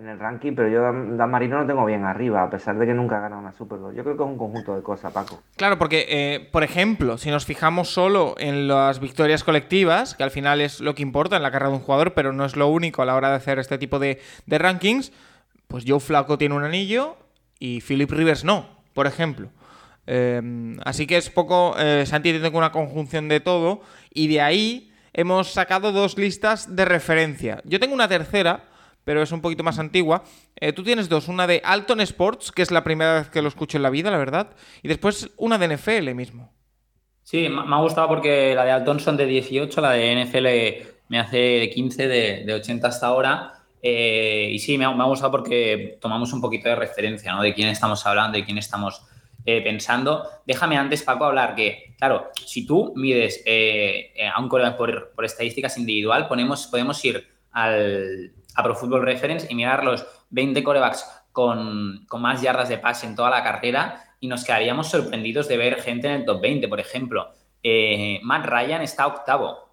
en 0.00 0.08
el 0.08 0.18
ranking, 0.18 0.54
pero 0.54 0.68
yo 0.68 0.82
Dan, 0.82 1.30
Marino 1.30 1.60
lo 1.60 1.66
tengo 1.66 1.84
bien 1.84 2.04
arriba, 2.04 2.42
a 2.42 2.50
pesar 2.50 2.78
de 2.78 2.86
que 2.86 2.94
nunca 2.94 3.18
ha 3.18 3.20
ganado 3.20 3.40
una 3.40 3.52
Super 3.52 3.78
Bowl. 3.78 3.94
Yo 3.94 4.02
creo 4.02 4.16
que 4.16 4.22
es 4.22 4.28
un 4.28 4.38
conjunto 4.38 4.74
de 4.74 4.82
cosas, 4.82 5.12
Paco. 5.12 5.42
Claro, 5.56 5.78
porque, 5.78 6.06
eh, 6.08 6.48
por 6.50 6.62
ejemplo, 6.62 7.18
si 7.18 7.30
nos 7.30 7.44
fijamos 7.44 7.92
solo 7.92 8.34
en 8.38 8.66
las 8.66 8.98
victorias 8.98 9.44
colectivas, 9.44 10.14
que 10.14 10.22
al 10.22 10.30
final 10.30 10.60
es 10.60 10.80
lo 10.80 10.94
que 10.94 11.02
importa 11.02 11.36
en 11.36 11.42
la 11.42 11.50
carrera 11.50 11.70
de 11.70 11.76
un 11.76 11.82
jugador, 11.82 12.14
pero 12.14 12.32
no 12.32 12.44
es 12.44 12.56
lo 12.56 12.68
único 12.68 13.02
a 13.02 13.04
la 13.04 13.14
hora 13.14 13.28
de 13.30 13.36
hacer 13.36 13.58
este 13.58 13.78
tipo 13.78 13.98
de, 13.98 14.20
rankings, 14.46 15.12
pues 15.68 15.84
Joe 15.86 16.00
Flaco 16.00 16.38
tiene 16.38 16.54
un 16.54 16.64
anillo 16.64 17.16
y 17.58 17.80
Philip 17.82 18.10
Rivers 18.10 18.44
no, 18.44 18.66
por 18.94 19.06
ejemplo. 19.06 19.48
Eh, 20.06 20.76
así 20.84 21.06
que 21.06 21.18
es 21.18 21.28
poco, 21.28 21.76
eh, 21.78 22.04
Santi 22.06 22.32
tiene 22.32 22.48
una 22.48 22.72
conjunción 22.72 23.28
de 23.28 23.40
todo, 23.40 23.82
y 24.12 24.28
de 24.28 24.40
ahí 24.40 24.92
hemos 25.12 25.52
sacado 25.52 25.92
dos 25.92 26.16
listas 26.16 26.74
de 26.74 26.84
referencia. 26.86 27.60
Yo 27.64 27.78
tengo 27.78 27.94
una 27.94 28.08
tercera, 28.08 28.64
pero 29.04 29.22
es 29.22 29.32
un 29.32 29.40
poquito 29.40 29.62
más 29.62 29.78
antigua. 29.78 30.22
Eh, 30.56 30.72
tú 30.72 30.82
tienes 30.82 31.08
dos, 31.08 31.28
una 31.28 31.46
de 31.46 31.60
Alton 31.64 32.00
Sports, 32.00 32.52
que 32.52 32.62
es 32.62 32.70
la 32.70 32.84
primera 32.84 33.14
vez 33.14 33.28
que 33.28 33.42
lo 33.42 33.48
escucho 33.48 33.76
en 33.76 33.82
la 33.82 33.90
vida, 33.90 34.10
la 34.10 34.18
verdad, 34.18 34.50
y 34.82 34.88
después 34.88 35.30
una 35.36 35.58
de 35.58 35.76
NFL 35.76 36.14
mismo. 36.14 36.52
Sí, 37.22 37.48
me 37.48 37.74
ha 37.74 37.80
gustado 37.80 38.08
porque 38.08 38.54
la 38.54 38.64
de 38.64 38.72
Alton 38.72 38.98
son 38.98 39.16
de 39.16 39.26
18, 39.26 39.80
la 39.80 39.92
de 39.92 40.24
NFL 40.24 40.46
me 41.08 41.18
hace 41.18 41.36
de 41.36 41.70
15, 41.70 42.08
de, 42.08 42.44
de 42.44 42.54
80 42.54 42.88
hasta 42.88 43.06
ahora. 43.06 43.60
Eh, 43.82 44.50
y 44.52 44.58
sí, 44.58 44.76
me 44.76 44.84
ha, 44.84 45.04
gustado 45.04 45.30
porque 45.30 45.98
tomamos 46.00 46.32
un 46.32 46.40
poquito 46.40 46.68
de 46.68 46.76
referencia, 46.76 47.32
¿no? 47.32 47.42
De 47.42 47.54
quién 47.54 47.68
estamos 47.68 48.06
hablando, 48.06 48.36
de 48.36 48.44
quién 48.44 48.58
estamos 48.58 49.02
eh, 49.46 49.62
pensando. 49.62 50.24
Déjame 50.46 50.76
antes, 50.76 51.02
Paco, 51.02 51.24
hablar 51.24 51.54
que, 51.54 51.94
claro, 51.98 52.30
si 52.44 52.66
tú 52.66 52.92
mides 52.96 53.42
eh, 53.46 54.12
a 54.32 54.76
por, 54.76 55.12
estadísticas 55.24 55.78
individual, 55.78 56.28
ponemos, 56.28 56.66
podemos 56.66 57.02
ir 57.04 57.26
al, 57.52 58.32
a 58.54 58.62
Pro 58.62 58.74
Football 58.74 59.02
Reference 59.02 59.46
y 59.50 59.54
mirar 59.54 59.84
los 59.84 60.06
20 60.30 60.62
corebacks 60.62 61.06
con, 61.32 62.04
con, 62.08 62.22
más 62.22 62.42
yardas 62.42 62.68
de 62.68 62.78
pase 62.78 63.06
en 63.06 63.14
toda 63.14 63.30
la 63.30 63.42
carrera 63.42 64.14
y 64.20 64.28
nos 64.28 64.44
quedaríamos 64.44 64.88
sorprendidos 64.88 65.48
de 65.48 65.56
ver 65.56 65.80
gente 65.80 66.08
en 66.08 66.14
el 66.14 66.24
top 66.24 66.40
20. 66.40 66.68
Por 66.68 66.80
ejemplo, 66.80 67.30
eh, 67.62 68.20
Matt 68.22 68.46
Ryan 68.46 68.82
está 68.82 69.06
octavo 69.06 69.70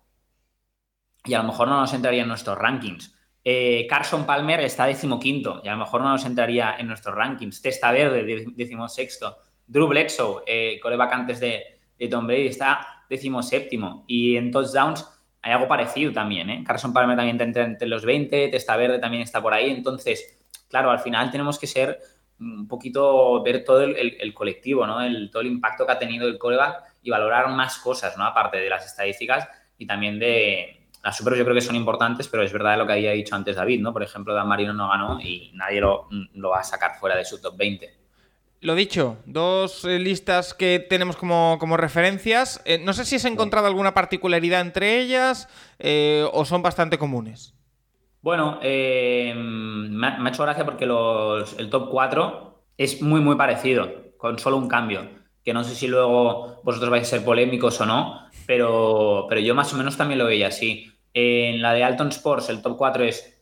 y 1.25 1.33
a 1.33 1.39
lo 1.39 1.45
mejor 1.45 1.67
no 1.67 1.79
nos 1.79 1.93
entraría 1.93 2.21
en 2.21 2.27
nuestros 2.27 2.57
rankings. 2.57 3.13
Eh, 3.43 3.87
Carson 3.89 4.25
Palmer 4.25 4.59
está 4.61 4.85
decimoquinto 4.85 5.61
y 5.63 5.67
a 5.67 5.71
lo 5.71 5.77
mejor 5.77 6.01
no 6.01 6.09
nos 6.09 6.25
entraría 6.25 6.75
en 6.77 6.87
nuestros 6.87 7.15
rankings. 7.15 7.61
Testa 7.61 7.91
Verde, 7.91 8.45
decimosexto. 8.55 9.37
Drew 9.65 9.87
Bledsoe, 9.87 10.43
eh, 10.45 10.79
coreback 10.81 11.13
antes 11.13 11.39
de, 11.39 11.79
de 11.97 12.07
Tom 12.07 12.27
Brady, 12.27 12.47
está 12.47 13.05
decimoséptimo. 13.09 14.05
Y 14.07 14.37
en 14.37 14.51
touchdowns 14.51 15.05
hay 15.47 15.53
algo 15.53 15.67
parecido 15.67 16.11
también, 16.11 16.49
¿eh? 16.49 16.63
Carson 16.65 16.91
Palmer 16.91 17.15
también 17.15 17.39
está 17.39 17.61
entre 17.61 17.87
los 17.87 18.03
20, 18.03 18.49
Testa 18.49 18.75
Verde 18.75 18.99
también 18.99 19.23
está 19.23 19.41
por 19.41 19.53
ahí, 19.53 19.69
entonces, 19.69 20.37
claro, 20.69 20.91
al 20.91 20.99
final 20.99 21.31
tenemos 21.31 21.57
que 21.57 21.67
ser 21.67 21.99
un 22.39 22.67
poquito, 22.67 23.41
ver 23.43 23.63
todo 23.63 23.81
el, 23.81 23.95
el, 23.95 24.17
el 24.19 24.33
colectivo, 24.33 24.85
¿no? 24.85 25.01
El, 25.01 25.31
todo 25.31 25.41
el 25.41 25.47
impacto 25.47 25.85
que 25.85 25.93
ha 25.93 25.99
tenido 25.99 26.27
el 26.27 26.37
coreback 26.37 26.83
y 27.01 27.09
valorar 27.09 27.47
más 27.49 27.77
cosas, 27.77 28.17
¿no? 28.17 28.25
Aparte 28.25 28.57
de 28.57 28.69
las 28.69 28.85
estadísticas 28.85 29.47
y 29.77 29.87
también 29.87 30.19
de... 30.19 30.73
Las 31.01 31.15
super 31.15 31.35
yo 31.35 31.45
creo 31.45 31.55
que 31.55 31.61
son 31.61 31.77
importantes, 31.77 32.27
pero 32.27 32.43
es 32.43 32.51
verdad 32.51 32.77
lo 32.77 32.85
que 32.85 32.93
había 32.93 33.11
dicho 33.11 33.33
antes 33.33 33.55
David, 33.55 33.79
¿no? 33.79 33.93
Por 33.93 34.03
ejemplo, 34.03 34.33
Dan 34.33 34.49
Marino 34.49 34.73
no 34.73 34.89
ganó 34.89 35.21
y 35.21 35.51
nadie 35.53 35.79
lo, 35.79 36.09
lo 36.33 36.49
va 36.49 36.59
a 36.59 36.63
sacar 36.63 36.95
fuera 36.99 37.15
de 37.15 37.23
su 37.23 37.41
top 37.41 37.55
20. 37.55 38.06
Lo 38.59 38.73
dicho, 38.73 39.17
dos 39.25 39.85
eh, 39.85 39.99
listas 39.99 40.53
que 40.53 40.79
tenemos 40.79 41.15
como, 41.15 41.57
como 41.59 41.77
referencias. 41.77 42.61
Eh, 42.65 42.79
no 42.83 42.93
sé 42.93 43.05
si 43.05 43.17
has 43.17 43.25
encontrado 43.25 43.67
alguna 43.67 43.93
particularidad 43.93 44.61
entre 44.61 44.99
ellas 44.99 45.47
eh, 45.77 46.27
o 46.33 46.43
son 46.43 46.63
bastante 46.63 46.97
comunes. 46.97 47.53
Bueno, 48.21 48.59
eh, 48.61 49.33
me, 49.35 50.07
ha, 50.07 50.17
me, 50.17 50.29
ha, 50.29 50.33
hecho 50.33 50.43
gracia 50.43 50.65
porque 50.65 50.85
los, 50.85 51.57
el 51.59 51.69
top 51.69 51.89
4 51.89 52.63
es 52.77 53.01
muy, 53.01 53.21
muy 53.21 53.35
parecido, 53.35 53.89
con 54.17 54.39
solo 54.39 54.57
un 54.57 54.67
cambio. 54.67 55.07
Que 55.45 55.53
no 55.53 55.63
sé 55.63 55.75
si 55.75 55.87
luego 55.87 56.59
vosotros 56.63 56.89
vais 56.89 57.03
a 57.03 57.09
ser 57.09 57.23
polémicos 57.23 57.79
o 57.79 57.85
no, 57.85 58.27
pero, 58.45 59.27
pero 59.29 59.39
yo 59.39 59.55
más 59.55 59.71
o 59.73 59.77
menos 59.77 59.95
también 59.95 60.19
lo 60.19 60.25
veía 60.25 60.47
así. 60.47 60.91
En 61.13 61.61
la 61.61 61.73
de 61.73 61.83
Alton 61.83 62.09
Sports, 62.09 62.49
el 62.49 62.61
top 62.61 62.75
4 62.75 63.05
es 63.05 63.41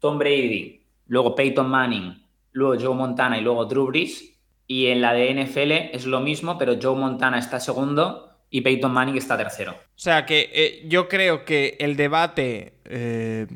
Tom 0.00 0.18
Brady, 0.18 0.82
luego 1.06 1.34
Peyton 1.34 1.68
Manning, 1.68 2.22
luego 2.52 2.78
Joe 2.78 2.94
Montana 2.94 3.38
y 3.38 3.42
luego 3.42 3.64
Drew 3.64 3.86
Brees. 3.86 4.35
Y 4.66 4.86
en 4.86 5.00
la 5.00 5.12
de 5.12 5.32
NFL 5.32 5.96
es 5.96 6.06
lo 6.06 6.20
mismo, 6.20 6.58
pero 6.58 6.76
Joe 6.80 6.96
Montana 6.96 7.38
está 7.38 7.60
segundo 7.60 8.26
y 8.50 8.60
Peyton 8.62 8.92
Manning 8.92 9.16
está 9.16 9.36
tercero. 9.36 9.72
O 9.72 9.98
sea 9.98 10.26
que 10.26 10.50
eh, 10.52 10.82
yo 10.86 11.08
creo 11.08 11.44
que 11.44 11.76
el 11.80 11.96
debate... 11.96 12.74
Eh, 12.84 13.46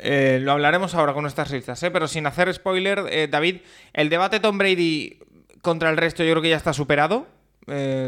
eh, 0.00 0.38
lo 0.42 0.52
hablaremos 0.52 0.94
ahora 0.94 1.14
con 1.14 1.22
nuestras 1.22 1.50
listas, 1.50 1.80
pero 1.92 2.08
sin 2.08 2.26
hacer 2.26 2.52
spoiler, 2.52 3.30
David, 3.30 3.58
el 3.92 4.10
debate 4.10 4.40
Tom 4.40 4.58
Brady 4.58 5.18
contra 5.62 5.88
el 5.88 5.96
resto 5.96 6.24
yo 6.24 6.32
creo 6.32 6.42
que 6.42 6.50
ya 6.50 6.56
está 6.56 6.72
superado. 6.72 7.26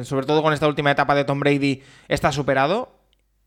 sobre 0.02 0.26
todo 0.26 0.42
con 0.42 0.52
esta 0.52 0.66
última 0.66 0.90
etapa 0.90 1.14
de 1.14 1.24
Tom 1.24 1.40
Brady 1.40 1.82
está 2.08 2.32
superado. 2.32 2.98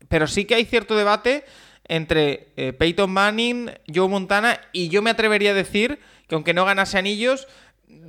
Pero 0.08 0.26
sí 0.26 0.46
que 0.46 0.56
hay 0.56 0.64
cierto 0.64 0.96
debate 0.96 1.44
entre 1.86 2.48
Peyton 2.78 3.10
Manning, 3.10 3.70
Joe 3.94 4.08
Montana 4.08 4.58
y 4.72 4.88
yo 4.88 5.02
me 5.02 5.10
atrevería 5.10 5.50
a 5.50 5.54
decir 5.54 6.00
que 6.26 6.34
aunque 6.34 6.54
no 6.54 6.64
ganase 6.64 6.98
anillos, 6.98 7.46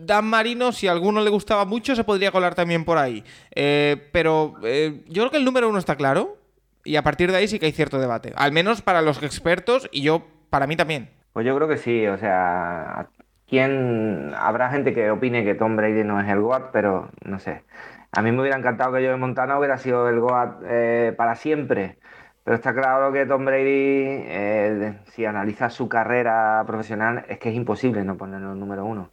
Dan 0.06 0.26
Marino, 0.26 0.72
si 0.72 0.88
a 0.88 0.92
alguno 0.92 1.22
le 1.22 1.30
gustaba 1.30 1.66
mucho, 1.66 1.96
se 1.96 2.04
podría 2.04 2.32
colar 2.32 2.56
también 2.56 2.86
por 2.86 2.98
ahí. 2.98 3.24
Eh, 3.56 4.10
pero 4.12 4.56
eh, 4.64 5.04
yo 5.08 5.24
creo 5.24 5.32
que 5.32 5.38
el 5.38 5.46
número 5.46 5.70
uno 5.70 5.80
está 5.80 5.96
claro. 5.96 6.38
Y 6.84 6.96
a 6.96 7.04
partir 7.04 7.32
de 7.32 7.38
ahí 7.38 7.48
sí 7.48 7.60
que 7.60 7.68
hay 7.68 7.72
cierto 7.72 8.00
debate. 8.00 8.34
Al 8.36 8.52
menos 8.52 8.82
para 8.82 9.04
los 9.04 9.22
expertos 9.22 9.88
y 9.92 10.02
yo, 10.02 10.26
para 10.50 10.66
mí 10.66 10.76
también. 10.76 11.10
Pues 11.32 11.46
yo 11.46 11.56
creo 11.56 11.68
que 11.68 11.78
sí. 11.78 12.08
O 12.08 12.18
sea, 12.18 13.08
¿quién... 13.48 14.34
habrá 14.36 14.72
gente 14.72 14.94
que 14.94 15.12
opine 15.12 15.44
que 15.46 15.54
Tom 15.54 15.76
Brady 15.76 16.04
no 16.04 16.20
es 16.20 16.28
el 16.28 16.42
GOAT, 16.42 16.72
pero 16.72 17.12
no 17.24 17.38
sé. 17.38 17.64
A 18.12 18.24
mí 18.24 18.32
me 18.32 18.42
hubiera 18.42 18.58
encantado 18.58 18.94
que 18.94 19.04
yo 19.04 19.12
de 19.12 19.18
Montana 19.18 19.60
hubiera 19.60 19.78
sido 19.78 20.10
el 20.10 20.20
GOAT 20.20 20.64
eh, 20.66 21.14
para 21.16 21.36
siempre. 21.36 22.00
Pero 22.44 22.56
está 22.56 22.74
claro 22.74 23.14
que 23.14 23.28
Tom 23.28 23.46
Brady, 23.46 24.98
si 25.12 25.26
analiza 25.26 25.70
su 25.70 25.88
carrera 25.88 26.64
profesional, 26.66 27.24
es 27.30 27.38
que 27.38 27.50
es 27.50 27.56
imposible 27.56 28.04
no 28.04 28.18
ponerlo 28.18 28.54
en 28.54 28.60
número 28.60 28.84
uno. 28.84 29.12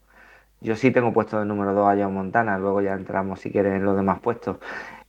Yo 0.61 0.75
sí 0.75 0.91
tengo 0.91 1.13
puesto 1.13 1.39
de 1.39 1.45
número 1.45 1.73
2 1.73 1.89
a 1.89 2.03
John 2.03 2.15
Montana, 2.15 2.59
luego 2.59 2.81
ya 2.81 2.95
entramos 2.95 3.41
si 3.41 3.51
quieres 3.51 3.75
en 3.75 3.85
los 3.85 3.97
demás 3.97 4.19
puestos. 4.21 4.57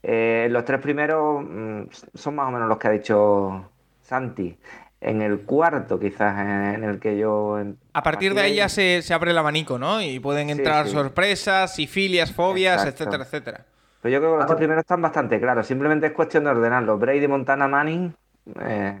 Eh, 0.02 0.48
los 0.50 0.64
tres 0.64 0.80
primeros 0.80 1.42
mm, 1.42 1.82
son 2.14 2.34
más 2.36 2.48
o 2.48 2.50
menos 2.50 2.68
los 2.68 2.78
que 2.78 2.88
ha 2.88 2.92
dicho 2.92 3.68
Santi. 4.02 4.56
En 5.00 5.22
el 5.22 5.40
cuarto, 5.40 5.98
quizás, 5.98 6.38
en 6.74 6.84
el 6.84 7.00
que 7.00 7.16
yo. 7.16 7.58
A 7.94 8.02
partir 8.02 8.34
de 8.34 8.42
ahí 8.42 8.56
ya 8.56 8.68
se, 8.68 9.02
abre 9.14 9.30
el 9.30 9.38
abanico, 9.38 9.78
¿no? 9.78 10.02
Y 10.02 10.20
pueden 10.20 10.50
entrar 10.50 10.88
sorpresas, 10.88 11.78
y 11.78 11.86
filias, 11.86 12.30
fobias, 12.32 12.84
etcétera, 12.84 13.24
etcétera. 13.24 13.64
Pero 14.02 14.12
yo 14.12 14.20
creo 14.20 14.32
que 14.32 14.38
los 14.38 14.46
tres 14.46 14.58
primeros 14.58 14.82
están 14.82 15.00
bastante 15.00 15.40
claros. 15.40 15.66
Simplemente 15.66 16.08
es 16.08 16.12
cuestión 16.12 16.44
de 16.44 16.50
ordenarlos. 16.50 17.00
Brady, 17.00 17.26
Montana, 17.28 17.66
Manning. 17.66 18.14
Eh, 18.60 19.00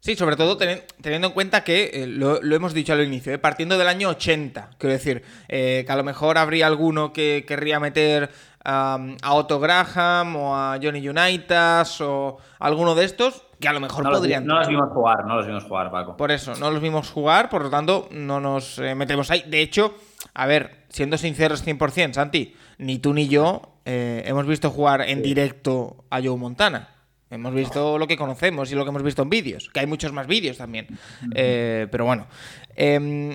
Sí, 0.00 0.14
sobre 0.14 0.36
todo 0.36 0.56
teniendo 0.56 1.26
en 1.26 1.32
cuenta 1.32 1.64
que, 1.64 1.90
eh, 1.92 2.06
lo, 2.06 2.40
hemos 2.40 2.72
dicho 2.72 2.92
al 2.92 3.02
inicio, 3.02 3.32
eh, 3.32 3.38
partiendo 3.38 3.76
del 3.76 3.88
año 3.88 4.10
80, 4.10 4.70
quiero 4.78 4.92
decir, 4.92 5.24
eh, 5.48 5.82
que 5.84 5.92
a 5.92 5.96
lo 5.96 6.04
mejor 6.04 6.38
habría 6.38 6.68
alguno 6.68 7.12
que 7.12 7.44
querría 7.46 7.80
meter 7.80 8.30
a 8.70 9.32
Otto 9.32 9.58
Graham 9.60 10.36
o 10.36 10.54
a 10.54 10.78
Johnny 10.80 11.08
Unitas 11.08 12.00
o 12.02 12.36
alguno 12.58 12.94
de 12.94 13.06
estos, 13.06 13.42
que 13.58 13.66
a 13.66 13.72
lo 13.72 13.80
mejor 13.80 14.04
podrían... 14.04 14.44
no 14.44 14.58
los 14.58 14.68
vimos 14.68 14.90
jugar, 14.92 15.24
no 15.24 15.36
los 15.36 15.46
vimos 15.46 15.64
jugar, 15.64 15.90
Paco. 15.90 16.16
Por 16.18 16.30
eso, 16.30 16.54
no 16.56 16.70
los 16.70 16.82
vimos 16.82 17.10
jugar, 17.10 17.48
por 17.48 17.62
lo 17.62 17.70
tanto, 17.70 18.08
no 18.10 18.40
nos 18.40 18.78
metemos 18.78 19.30
ahí. 19.30 19.42
De 19.46 19.62
hecho, 19.62 19.94
a 20.34 20.46
ver, 20.46 20.84
siendo 20.90 21.16
sinceros 21.16 21.66
100%, 21.66 22.12
Santi, 22.12 22.54
ni 22.76 22.98
tú 22.98 23.14
ni 23.14 23.26
yo 23.26 23.62
hemos 23.84 24.46
visto 24.46 24.70
jugar 24.70 25.00
en 25.00 25.22
directo 25.22 26.04
a 26.10 26.20
Joe 26.22 26.36
Montana. 26.36 26.97
Hemos 27.30 27.54
visto 27.54 27.98
lo 27.98 28.06
que 28.06 28.16
conocemos 28.16 28.72
y 28.72 28.74
lo 28.74 28.84
que 28.84 28.88
hemos 28.88 29.02
visto 29.02 29.22
en 29.22 29.28
vídeos, 29.28 29.68
que 29.72 29.80
hay 29.80 29.86
muchos 29.86 30.12
más 30.12 30.26
vídeos 30.26 30.56
también. 30.56 30.86
Eh, 31.34 31.86
pero 31.90 32.06
bueno. 32.06 32.26
Em, 32.74 33.34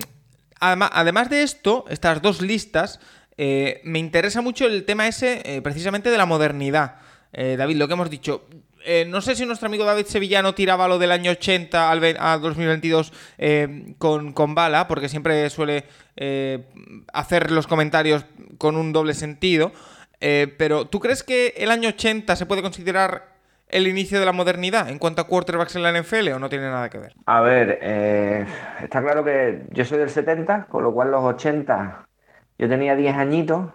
además 0.58 1.30
de 1.30 1.42
esto, 1.42 1.84
estas 1.88 2.20
dos 2.20 2.40
listas, 2.42 2.98
eh, 3.36 3.80
me 3.84 4.00
interesa 4.00 4.40
mucho 4.40 4.66
el 4.66 4.84
tema 4.84 5.06
ese 5.06 5.42
eh, 5.44 5.62
precisamente 5.62 6.10
de 6.10 6.18
la 6.18 6.26
modernidad. 6.26 6.96
David, 7.32 7.78
lo 7.78 7.88
que 7.88 7.94
hemos 7.94 8.10
dicho. 8.10 8.46
no 9.08 9.20
sé 9.20 9.34
si 9.34 9.44
nuestro 9.44 9.66
amigo 9.66 9.84
David 9.84 10.06
Sevillano 10.06 10.54
tiraba 10.54 10.86
lo 10.86 11.00
del 11.00 11.10
año 11.10 11.32
80 11.32 11.90
al, 11.90 12.40
2022 12.40 13.12
con, 13.98 14.32
con, 14.32 14.54
bala, 14.54 14.86
porque 14.86 15.08
siempre 15.08 15.50
suele 15.50 15.84
hacer 17.12 17.50
los 17.50 17.66
comentarios 17.66 18.24
con 18.56 18.76
un 18.76 18.92
doble 18.92 19.14
sentido. 19.14 19.72
pero 20.20 20.86
¿tú 20.86 21.00
crees 21.00 21.24
que 21.24 21.54
el 21.56 21.72
año 21.72 21.88
80 21.88 22.36
se 22.36 22.46
puede 22.46 22.62
considerar 22.62 23.33
el 23.74 23.88
inicio 23.88 24.20
de 24.20 24.24
la 24.24 24.32
modernidad 24.32 24.88
en 24.88 25.00
cuanto 25.00 25.20
a 25.20 25.26
quarterbacks 25.26 25.74
en 25.74 25.82
la 25.82 25.92
NFL 25.92 26.28
o 26.28 26.38
no 26.38 26.48
tiene 26.48 26.70
nada 26.70 26.88
que 26.88 26.98
ver? 26.98 27.14
A 27.26 27.40
ver, 27.40 27.80
eh, 27.82 28.46
está 28.80 29.02
claro 29.02 29.24
que 29.24 29.66
yo 29.70 29.84
soy 29.84 29.98
del 29.98 30.10
70, 30.10 30.66
con 30.66 30.84
lo 30.84 30.94
cual 30.94 31.10
los 31.10 31.24
80 31.24 32.06
yo 32.56 32.68
tenía 32.68 32.94
10 32.94 33.16
añitos. 33.16 33.72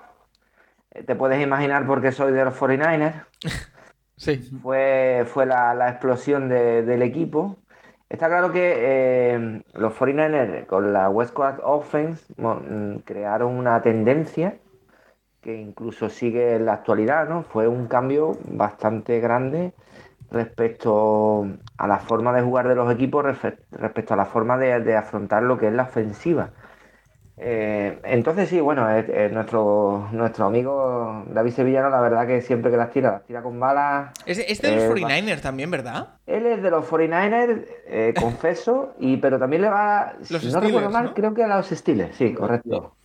Eh, 0.91 1.03
te 1.03 1.15
puedes 1.15 1.43
imaginar 1.43 1.85
por 1.85 2.01
qué 2.01 2.13
soy 2.13 2.31
de 2.31 2.45
los 2.45 2.57
49ers. 2.57 3.25
sí. 4.15 4.37
Fue, 4.61 5.25
fue 5.27 5.45
la, 5.45 5.89
explosión 5.89 6.47
del 6.47 7.01
equipo. 7.01 7.57
Está 8.07 8.27
claro 8.27 8.53
que 8.53 8.75
eh, 8.77 9.63
los 9.73 9.93
49ers 9.99 10.65
con 10.65 10.93
la 10.93 11.09
West 11.09 11.33
Coast 11.33 11.59
Offense 11.61 12.23
mm, 12.37 12.99
crearon 12.99 13.53
una 13.53 13.81
tendencia 13.81 14.55
que 15.41 15.57
incluso 15.57 16.09
sigue 16.09 16.55
en 16.55 16.65
la 16.65 16.73
actualidad, 16.73 17.27
¿no? 17.27 17.43
Fue 17.43 17.67
un 17.67 17.87
cambio 17.87 18.37
bastante 18.45 19.19
grande 19.19 19.73
respecto 20.31 21.47
a 21.77 21.87
la 21.87 21.99
forma 21.99 22.33
de 22.33 22.41
jugar 22.41 22.67
de 22.67 22.75
los 22.75 22.91
equipos, 22.93 23.25
respecto 23.71 24.13
a 24.13 24.17
la 24.17 24.25
forma 24.25 24.57
de, 24.57 24.95
afrontar 24.95 25.43
lo 25.43 25.57
que 25.57 25.67
es 25.67 25.73
la 25.73 25.83
ofensiva. 25.83 26.51
Eh, 27.41 27.99
entonces 28.03 28.49
sí, 28.49 28.59
bueno, 28.59 28.85
nuestro, 29.31 30.09
nuestro 30.11 30.45
amigo 30.45 31.23
David 31.29 31.51
Sevillano, 31.51 31.89
la 31.89 32.01
verdad 32.01 32.27
que 32.27 32.41
siempre 32.41 32.69
que 32.69 32.75
las 32.75 32.91
tira, 32.91 33.11
las 33.11 33.23
tira 33.23 33.41
con 33.41 33.57
balas. 33.59 34.11
Es, 34.25 34.61
de 34.61 34.75
los 34.75 34.83
49ers 34.83 35.39
también, 35.39 35.71
¿verdad? 35.71 36.15
Él 36.27 36.45
es 36.45 36.61
de 36.61 36.69
los 36.69 36.85
49ers, 36.85 37.65
eh, 37.87 38.13
confeso, 38.19 38.93
y, 38.99 39.17
pero 39.17 39.39
también 39.39 39.61
le 39.61 39.69
va, 39.69 40.15
si 40.21 40.51
no 40.51 40.59
recuerdo 40.59 40.89
mal, 40.89 41.13
creo 41.13 41.33
que 41.33 41.43
a 41.43 41.47
los 41.47 41.67
Steelers, 41.67 42.15
sí, 42.15 42.33
correcto. 42.33 42.95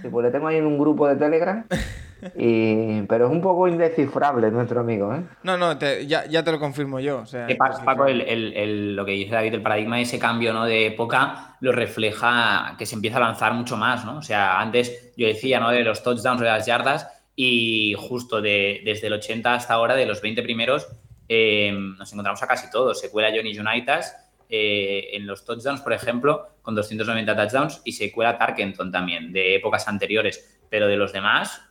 Sí, 0.00 0.08
pues 0.08 0.26
le 0.26 0.30
tengo 0.30 0.46
ahí 0.46 0.58
en 0.58 0.66
un 0.66 0.78
grupo 0.78 1.08
de 1.08 1.16
Telegram. 1.16 1.66
Y, 2.34 3.02
pero 3.02 3.26
es 3.26 3.32
un 3.32 3.42
poco 3.42 3.68
indescifrable 3.68 4.50
nuestro 4.50 4.80
amigo, 4.80 5.14
¿eh? 5.14 5.22
No, 5.42 5.56
no, 5.58 5.78
ya, 5.78 6.44
te 6.44 6.52
lo 6.52 6.58
confirmo 6.58 6.98
yo. 6.98 7.18
O 7.18 7.26
sea, 7.26 7.46
Paco, 7.84 8.06
lo 8.08 9.04
que 9.04 9.12
dice 9.12 9.34
David, 9.34 9.54
el 9.54 9.62
paradigma 9.62 9.96
de 9.96 10.02
ese 10.02 10.18
cambio 10.18 10.52
¿no? 10.52 10.64
de 10.64 10.86
época 10.86 11.56
lo 11.60 11.72
refleja 11.72 12.74
que 12.78 12.86
se 12.86 12.94
empieza 12.94 13.18
a 13.18 13.20
lanzar 13.20 13.52
mucho 13.54 13.76
más, 13.76 14.04
¿no? 14.04 14.18
O 14.18 14.22
sea, 14.22 14.60
antes 14.60 15.12
yo 15.16 15.26
decía, 15.26 15.60
¿no? 15.60 15.70
De 15.70 15.82
los 15.82 16.02
touchdowns 16.02 16.40
de 16.40 16.46
las 16.46 16.66
yardas 16.66 17.08
y 17.34 17.94
justo 17.98 18.40
de, 18.40 18.80
desde 18.84 19.08
el 19.08 19.12
80 19.14 19.54
hasta 19.54 19.74
ahora, 19.74 19.94
de 19.94 20.06
los 20.06 20.22
20 20.22 20.42
primeros, 20.42 20.88
eh, 21.28 21.70
nos 21.72 22.10
encontramos 22.12 22.42
a 22.42 22.46
casi 22.46 22.70
todos. 22.70 22.98
Se 22.98 23.10
cuela 23.10 23.30
Johnny 23.34 23.58
Unitas 23.58 24.16
eh, 24.48 25.08
en 25.12 25.26
los 25.26 25.44
touchdowns, 25.44 25.80
por 25.82 25.92
ejemplo, 25.92 26.56
con 26.62 26.74
290 26.74 27.36
touchdowns 27.36 27.82
y 27.84 27.92
se 27.92 28.10
cuela 28.10 28.38
Tarkenton 28.38 28.90
también, 28.90 29.32
de 29.32 29.56
épocas 29.56 29.86
anteriores. 29.86 30.58
Pero 30.70 30.88
de 30.88 30.96
los 30.96 31.12
demás, 31.12 31.62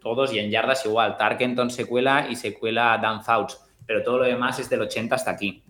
todos 0.00 0.32
y 0.32 0.38
en 0.38 0.50
yardas 0.50 0.84
igual. 0.86 1.16
Tarkenton 1.16 1.70
se 1.70 1.86
cuela 1.86 2.26
y 2.28 2.36
se 2.36 2.54
cuela 2.54 2.98
Dan 3.00 3.22
Fouts, 3.24 3.60
pero 3.86 4.02
todo 4.02 4.18
lo 4.18 4.24
demás 4.24 4.58
es 4.58 4.68
del 4.68 4.82
80 4.82 5.14
hasta 5.14 5.30
aquí. 5.30 5.62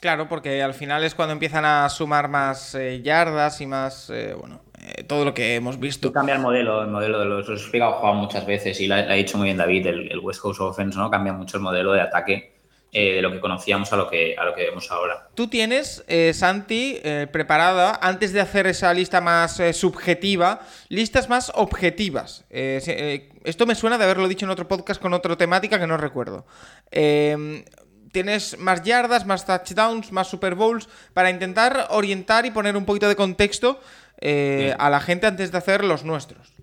Claro, 0.00 0.28
porque 0.28 0.62
al 0.62 0.74
final 0.74 1.04
es 1.04 1.14
cuando 1.14 1.32
empiezan 1.32 1.64
a 1.64 1.88
sumar 1.88 2.28
más 2.28 2.74
eh, 2.74 3.00
yardas 3.02 3.60
y 3.60 3.66
más, 3.66 4.10
eh, 4.10 4.34
bueno, 4.38 4.60
todo 5.06 5.24
lo 5.24 5.32
que 5.32 5.54
hemos 5.54 5.80
visto. 5.80 6.12
cambia 6.12 6.34
el 6.34 6.42
modelo, 6.42 6.82
el 6.82 6.88
modelo 6.88 7.18
de 7.18 7.24
los... 7.24 7.48
Lo 7.48 7.54
he 7.54 7.56
explicado 7.56 7.92
jugado 7.92 8.14
muchas 8.14 8.44
veces 8.46 8.78
y 8.80 8.86
lo 8.86 8.94
ha 8.94 9.12
dicho 9.12 9.38
muy 9.38 9.46
bien 9.46 9.56
David, 9.56 9.86
el, 9.86 10.12
el 10.12 10.18
West 10.18 10.40
Coast 10.40 10.60
Offense, 10.60 10.98
¿no? 10.98 11.10
Cambia 11.10 11.32
mucho 11.32 11.56
el 11.56 11.62
modelo 11.62 11.92
de 11.92 12.02
ataque 12.02 12.55
eh, 12.92 13.16
de 13.16 13.22
lo 13.22 13.30
que 13.30 13.40
conocíamos 13.40 13.92
a 13.92 13.96
lo 13.96 14.08
que, 14.08 14.36
a 14.38 14.44
lo 14.44 14.54
que 14.54 14.64
vemos 14.64 14.90
ahora. 14.90 15.28
Tú 15.34 15.48
tienes, 15.48 16.02
eh, 16.08 16.32
Santi, 16.32 16.98
eh, 17.02 17.26
preparada, 17.30 17.98
antes 18.00 18.32
de 18.32 18.40
hacer 18.40 18.66
esa 18.66 18.94
lista 18.94 19.20
más 19.20 19.60
subjetiva, 19.72 20.60
listas 20.88 21.28
más 21.28 21.52
objetivas. 21.54 22.44
esto 22.48 23.66
me 23.66 23.74
suena 23.74 23.98
de 23.98 24.04
haberlo 24.04 24.28
dicho 24.28 24.46
en 24.46 24.50
otro 24.50 24.66
podcast 24.66 25.00
con 25.00 25.12
otra 25.12 25.36
temática 25.36 25.78
que 25.78 25.86
no 25.86 25.98
recuerdo. 25.98 26.46
Em, 26.90 27.64
tienes 28.12 28.56
más 28.58 28.82
yardas, 28.82 29.26
más 29.26 29.44
touchdowns, 29.44 30.10
más 30.10 30.28
Super 30.28 30.54
Bowls, 30.54 30.88
para 31.12 31.28
intentar 31.28 31.88
orientar 31.90 32.46
y 32.46 32.50
poner 32.50 32.76
un 32.76 32.86
poquito 32.86 33.08
de 33.08 33.16
contexto 33.16 33.78
a 34.22 34.90
la 34.90 35.00
gente 35.00 35.26
antes 35.26 35.52
de 35.52 35.58
hacer 35.58 35.84
los 35.84 36.02
nuestros. 36.04 36.55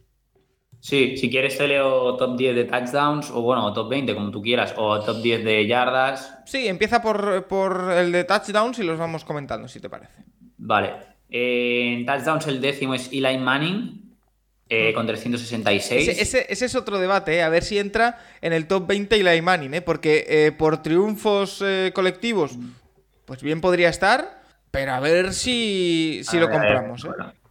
Sí, 0.84 1.16
si 1.16 1.30
quieres 1.30 1.58
te 1.58 1.66
leo 1.66 2.18
top 2.18 2.36
10 2.36 2.56
de 2.56 2.66
touchdowns 2.66 3.32
o 3.32 3.42
bueno, 3.42 3.72
top 3.72 3.90
20 3.90 4.14
como 4.14 4.32
tú 4.32 4.42
quieras, 4.42 4.74
o 4.76 5.00
top 5.00 5.22
10 5.22 5.46
de 5.46 5.66
yardas. 5.66 6.40
Sí, 6.46 6.68
empieza 6.68 7.02
por, 7.02 7.90
el 7.96 8.12
de 8.12 8.26
touchdowns 8.26 8.80
y 8.80 8.84
los 8.84 9.00
vamos 9.00 9.24
comentando, 9.24 9.70
si 9.70 9.80
te 9.80 9.90
parece. 9.90 10.26
Vale. 10.58 10.92
Eh, 11.30 11.94
en 11.94 12.06
touchdowns 12.06 12.48
el 12.48 12.60
décimo 12.60 12.96
es 12.96 13.08
Eli 13.14 13.38
Manning 13.38 14.18
eh, 14.68 14.92
con 14.94 15.08
366. 15.08 16.20
Ese, 16.20 16.48
es 16.50 16.76
otro 16.76 17.00
debate, 17.00 17.38
eh, 17.38 17.44
a 17.44 17.48
ver 17.48 17.64
si 17.64 17.80
entra 17.80 18.20
en 18.42 18.52
el 18.52 18.68
top 18.68 18.86
20 18.88 19.16
Eli 19.16 19.42
Manning, 19.42 19.82
porque 19.86 20.54
por 20.58 20.84
triunfos 20.84 21.64
colectivos, 21.94 22.58
pues 23.24 23.42
bien 23.42 23.62
podría 23.62 23.88
estar, 23.88 24.42
pero 24.70 24.92
a 24.92 25.00
ver 25.00 25.34
si, 25.34 26.24
si 26.26 26.38
lo 26.38 26.50
compramos. 26.50 27.08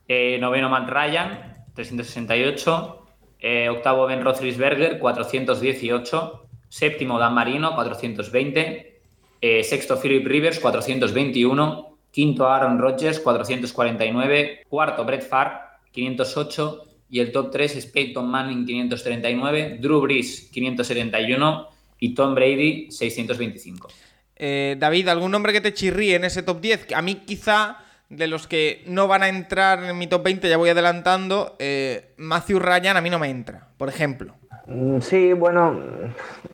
Eh, 0.07 0.37
noveno 0.39 0.69
Matt 0.69 0.91
Ryan, 0.91 1.65
368. 1.75 3.02
Eh, 3.45 3.69
octavo 3.69 4.07
Ben 4.07 4.23
Roethlisberger, 4.23 5.01
418. 5.01 6.49
Séptimo 6.69 7.19
Dan 7.19 7.35
Marino, 7.35 7.75
420. 7.75 9.01
Eh, 9.41 9.65
sexto 9.65 10.01
Philip 10.01 10.25
Rivers, 10.25 10.61
421. 10.61 11.99
Quinto 12.13 12.47
Aaron 12.47 12.79
Rodgers, 12.79 13.19
449. 13.19 14.63
Cuarto 14.69 15.05
Brett 15.05 15.29
Favre, 15.29 15.55
508. 15.91 16.85
Y 17.11 17.19
el 17.19 17.33
top 17.33 17.51
3 17.51 17.77
es 17.77 17.87
Peyton 17.87 18.31
Manning, 18.31 18.65
539. 18.65 19.79
Drew 19.81 20.01
Brees, 20.01 20.49
571. 20.53 21.69
Y 21.99 22.15
Tom 22.15 22.37
Brady, 22.37 22.91
625. 22.91 23.89
Eh, 24.37 24.77
David, 24.79 25.09
¿algún 25.09 25.33
nombre 25.33 25.53
que 25.53 25.61
te 25.61 25.75
chirríe 25.75 26.15
en 26.15 26.25
ese 26.25 26.43
top 26.43 26.61
10? 26.61 26.93
A 26.95 27.03
mí 27.03 27.17
quizá 27.17 27.82
de 28.13 28.27
los 28.27 28.47
que 28.47 28.83
no 28.87 29.09
van 29.09 29.23
a 29.23 29.29
entrar 29.29 29.83
en 29.83 29.97
mi 29.99 30.07
top 30.07 30.23
20, 30.25 30.49
ya 30.49 30.57
voy 30.59 30.69
adelantando, 30.71 31.57
eh, 31.59 32.13
Matthew 32.19 32.59
Ryan 32.59 32.97
a 32.97 33.01
mí 33.01 33.09
no 33.11 33.19
me 33.19 33.31
entra, 33.31 33.69
por 33.79 33.89
ejemplo. 33.89 34.35
Mm, 34.67 35.01
Sí, 35.01 35.33
bueno, 35.33 35.81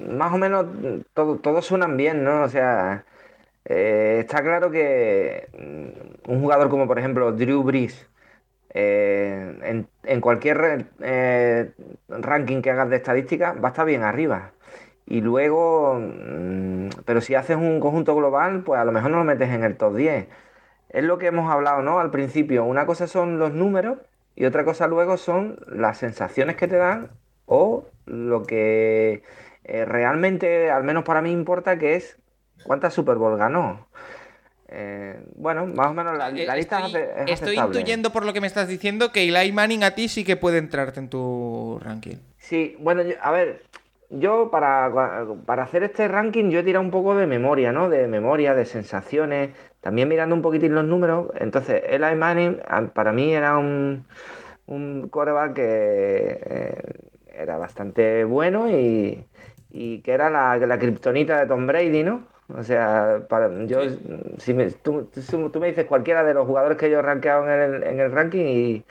más 0.00 0.32
o 0.32 0.38
menos 0.38 0.66
todo- 1.14 1.36
todos 1.38 1.66
suenan 1.66 1.96
bien, 1.96 2.24
¿no? 2.24 2.42
O 2.42 2.48
sea, 2.48 3.04
eh, 3.64 4.18
está 4.20 4.42
claro 4.42 4.70
que 4.70 5.48
mm, 5.58 6.30
un 6.32 6.40
jugador 6.40 6.68
como 6.70 6.86
por 6.86 6.98
ejemplo 6.98 7.32
Drew 7.32 7.62
Brees, 7.62 8.06
eh, 8.74 9.86
en, 10.04 10.20
cualquier 10.20 10.86
ranking 12.08 12.62
que 12.62 12.70
hagas 12.70 12.90
de 12.90 12.96
estadística, 12.96 13.52
va 13.54 13.68
a 13.68 13.72
estar 13.72 13.86
bien 13.86 14.02
arriba. 14.02 14.52
Y 15.06 15.20
luego, 15.22 15.98
mm, 16.00 16.88
pero 17.04 17.20
si 17.20 17.34
haces 17.34 17.56
un 17.56 17.80
conjunto 17.80 18.14
global, 18.16 18.62
pues 18.64 18.80
a 18.80 18.84
lo 18.84 18.92
mejor 18.92 19.10
no 19.10 19.18
lo 19.18 19.24
metes 19.24 19.50
en 19.50 19.64
el 19.64 19.76
top 19.76 19.96
10. 19.96 20.26
Es 20.90 21.04
lo 21.04 21.18
que 21.18 21.26
hemos 21.26 21.50
hablado, 21.52 21.82
¿no? 21.82 21.98
Al 22.00 22.10
principio, 22.10 22.64
una 22.64 22.86
cosa 22.86 23.06
son 23.06 23.38
los 23.38 23.52
números 23.52 23.98
y 24.34 24.44
otra 24.44 24.64
cosa 24.64 24.86
luego 24.86 25.16
son 25.16 25.58
las 25.66 25.98
sensaciones 25.98 26.56
que 26.56 26.68
te 26.68 26.76
dan 26.76 27.10
o 27.46 27.84
lo 28.06 28.44
que 28.44 29.22
eh, 29.64 29.84
realmente, 29.84 30.70
al 30.70 30.84
menos 30.84 31.04
para 31.04 31.20
mí, 31.20 31.30
importa, 31.30 31.78
que 31.78 31.96
es 31.96 32.16
cuántas 32.62 32.94
Super 32.94 33.16
Bowl 33.16 33.36
ganó. 33.36 33.86
Eh, 34.70 35.18
bueno, 35.36 35.66
más 35.66 35.88
o 35.88 35.94
menos 35.94 36.16
la, 36.18 36.30
la 36.30 36.36
Eh, 36.42 36.56
lista 36.56 36.84
estoy, 36.86 37.00
es, 37.26 37.30
estoy 37.32 37.58
intuyendo 37.58 38.10
por 38.12 38.24
lo 38.26 38.32
que 38.32 38.40
me 38.40 38.46
estás 38.46 38.68
diciendo 38.68 39.12
que 39.12 39.26
Eli 39.28 39.50
Manning 39.52 39.82
a 39.84 39.92
ti 39.94 40.08
sí 40.08 40.24
que 40.24 40.36
puede 40.36 40.58
entrarte 40.58 41.00
en 41.00 41.08
tu 41.08 41.78
ranking. 41.82 42.16
Sí, 42.38 42.76
bueno, 42.78 43.02
yo- 43.02 43.16
a 43.22 43.30
ver, 43.30 43.62
yo 44.10 44.50
para, 44.50 44.90
para 45.46 45.62
hacer 45.64 45.82
este 45.84 46.06
ranking 46.08 46.50
yo 46.50 46.60
he 46.60 46.62
tirado 46.64 46.84
un 46.84 46.90
poco 46.90 47.14
de 47.14 47.26
memoria, 47.26 47.72
¿no? 47.72 47.88
De 47.88 48.06
memoria, 48.08 48.54
de 48.54 48.66
sensaciones, 48.66 49.50
también 49.80 50.08
mirando 50.08 50.34
un 50.34 50.42
poquitín 50.42 50.74
los 50.74 50.84
números. 50.84 51.28
Entonces, 51.36 51.82
Eli 51.86 52.14
Manning 52.16 52.60
para 52.94 53.12
mí 53.12 53.32
era 53.34 53.58
un, 53.58 54.06
un 54.66 55.08
quarterback 55.08 55.54
que 55.54 56.40
eh, 56.44 56.82
era 57.32 57.58
bastante 57.58 58.24
bueno 58.24 58.70
y, 58.70 59.24
y 59.70 60.00
que 60.02 60.12
era 60.12 60.30
la, 60.30 60.56
la 60.58 60.78
kriptonita 60.78 61.38
de 61.40 61.46
Tom 61.46 61.66
Brady, 61.66 62.02
¿no? 62.02 62.26
O 62.56 62.62
sea, 62.62 63.26
para, 63.28 63.50
yo, 63.66 63.80
si 64.38 64.54
me- 64.54 64.70
tú, 64.70 65.10
tú- 65.30 65.50
tú 65.50 65.60
me 65.60 65.68
dices 65.68 65.86
cualquiera 65.86 66.24
de 66.24 66.34
los 66.34 66.46
jugadores 66.46 66.78
que 66.78 66.90
yo 66.90 66.98
he 66.98 67.02
rankeado 67.02 67.44
en 67.50 67.60
el, 67.74 67.82
en 67.84 68.00
el 68.00 68.10
ranking 68.12 68.44
y, 68.46 68.84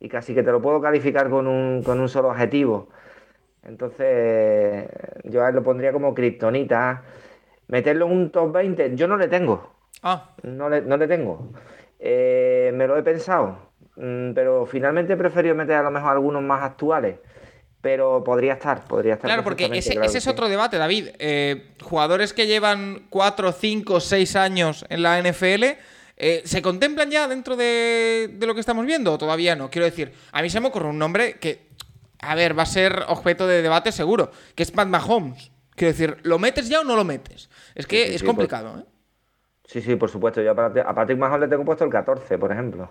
y 0.00 0.08
casi 0.08 0.34
que 0.34 0.42
te 0.42 0.50
lo 0.52 0.62
puedo 0.62 0.80
calificar 0.80 1.28
con 1.30 1.46
un, 1.46 1.82
con 1.82 2.00
un 2.00 2.08
solo 2.08 2.28
objetivo. 2.28 2.88
Entonces, 3.64 4.88
yo 5.24 5.44
a 5.44 5.48
él 5.50 5.54
lo 5.56 5.62
pondría 5.62 5.92
como 5.92 6.14
kriptonita. 6.14 7.02
Meterlo 7.68 8.06
en 8.06 8.12
un 8.12 8.30
top 8.30 8.52
20, 8.52 8.94
yo 8.96 9.08
no 9.08 9.16
le 9.16 9.28
tengo. 9.28 9.70
Ah, 10.02 10.30
No 10.42 10.68
le, 10.68 10.80
no 10.82 10.96
le 10.96 11.06
tengo. 11.06 11.52
Eh, 11.98 12.72
me 12.74 12.86
lo 12.86 12.96
he 12.96 13.02
pensado, 13.02 13.70
mm, 13.96 14.32
pero 14.32 14.66
finalmente 14.66 15.12
he 15.12 15.16
preferido 15.16 15.54
meter 15.54 15.76
a 15.76 15.82
lo 15.82 15.90
mejor 15.90 16.12
algunos 16.12 16.42
más 16.42 16.62
actuales. 16.62 17.16
Pero 17.80 18.22
podría 18.22 18.54
estar, 18.54 18.84
podría 18.84 19.14
estar. 19.14 19.28
claro, 19.28 19.42
porque 19.42 19.64
ese, 19.72 19.92
claro 19.92 20.06
ese 20.06 20.18
es 20.18 20.24
sí. 20.24 20.30
otro 20.30 20.48
debate, 20.48 20.78
David. 20.78 21.08
Eh, 21.18 21.72
jugadores 21.82 22.32
que 22.32 22.46
llevan 22.46 23.06
4, 23.10 23.50
5, 23.52 23.98
6 23.98 24.36
años 24.36 24.84
en 24.88 25.02
la 25.02 25.18
NFL, 25.20 25.64
eh, 26.16 26.42
¿se 26.44 26.62
contemplan 26.62 27.10
ya 27.10 27.26
dentro 27.26 27.56
de, 27.56 28.30
de 28.32 28.46
lo 28.46 28.54
que 28.54 28.60
estamos 28.60 28.86
viendo 28.86 29.12
o 29.12 29.18
todavía 29.18 29.56
no? 29.56 29.68
Quiero 29.68 29.84
decir, 29.86 30.12
a 30.30 30.42
mí 30.42 30.50
se 30.50 30.60
me 30.60 30.68
ocurre 30.68 30.88
un 30.88 30.98
nombre 30.98 31.40
que, 31.40 31.66
a 32.20 32.36
ver, 32.36 32.56
va 32.56 32.62
a 32.62 32.66
ser 32.66 33.02
objeto 33.08 33.48
de 33.48 33.62
debate 33.62 33.90
seguro, 33.90 34.30
que 34.54 34.62
es 34.62 34.70
Pat 34.70 34.86
Mahomes. 34.86 35.50
Quiero 35.74 35.92
decir, 35.92 36.18
¿lo 36.22 36.38
metes 36.38 36.68
ya 36.68 36.82
o 36.82 36.84
no 36.84 36.94
lo 36.94 37.02
metes? 37.02 37.50
Es 37.74 37.88
que 37.88 38.04
Sí, 38.04 38.08
sí, 38.10 38.14
es 38.16 38.22
complicado, 38.22 38.78
¿eh? 38.78 38.84
Sí, 39.64 39.80
sí, 39.80 39.96
por 39.96 40.10
supuesto. 40.10 40.42
Yo 40.42 40.50
a 40.50 40.54
Pat- 40.54 40.78
a 40.78 40.94
Patrick 40.94 41.18
Mahomes 41.18 41.40
le 41.40 41.48
tengo 41.48 41.64
puesto 41.64 41.84
el 41.84 41.90
14, 41.90 42.38
por 42.38 42.52
ejemplo. 42.52 42.90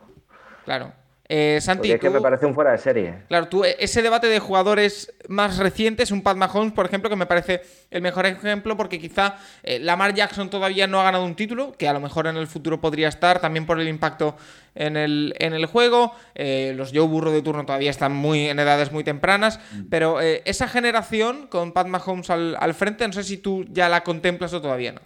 Claro. 0.65 0.93
Eh, 1.33 1.59
Santi, 1.61 1.87
Porque 1.87 1.93
es 1.93 2.01
que 2.01 2.09
me 2.09 2.19
parece 2.19 2.45
un 2.45 2.53
fuera 2.53 2.71
de 2.73 2.77
serie. 2.77 3.19
Claro, 3.29 3.47
tú, 3.47 3.63
eh, 3.63 3.77
ese 3.79 4.01
debate 4.01 4.27
de 4.27 4.39
jugadores 4.39 5.13
más 5.29 5.59
recientes, 5.59 6.11
un 6.11 6.23
Pat 6.23 6.35
Mahomes, 6.35 6.73
por 6.73 6.85
ejemplo, 6.85 7.09
que 7.09 7.15
me 7.15 7.25
parece 7.25 7.61
el 7.89 8.01
mejor 8.01 8.25
ejemplo, 8.25 8.75
porque 8.75 8.99
quizá 8.99 9.37
eh, 9.63 9.79
Lamar 9.79 10.13
Jackson 10.13 10.49
todavía 10.49 10.87
no 10.87 10.99
ha 10.99 11.05
ganado 11.05 11.23
un 11.23 11.35
título, 11.35 11.71
que 11.77 11.87
a 11.87 11.93
lo 11.93 12.01
mejor 12.01 12.27
en 12.27 12.35
el 12.35 12.47
futuro 12.47 12.81
podría 12.81 13.07
estar, 13.07 13.39
también 13.39 13.65
por 13.65 13.79
el 13.79 13.87
impacto 13.87 14.35
en 14.75 14.97
el, 14.97 15.33
en 15.39 15.53
el 15.53 15.67
juego. 15.67 16.13
Eh, 16.35 16.73
los 16.75 16.91
Joe 16.91 17.07
Burro 17.07 17.31
de 17.31 17.41
turno 17.41 17.65
todavía 17.65 17.91
están 17.91 18.13
muy 18.13 18.49
en 18.49 18.59
edades 18.59 18.91
muy 18.91 19.05
tempranas, 19.05 19.61
pero 19.89 20.19
eh, 20.19 20.41
esa 20.43 20.67
generación 20.67 21.47
con 21.47 21.71
Pat 21.71 21.87
Mahomes 21.87 22.29
al, 22.29 22.57
al 22.59 22.73
frente, 22.73 23.07
no 23.07 23.13
sé 23.13 23.23
si 23.23 23.37
tú 23.37 23.63
ya 23.69 23.87
la 23.87 24.03
contemplas 24.03 24.53
o 24.53 24.61
todavía 24.61 24.91
no. 24.91 25.01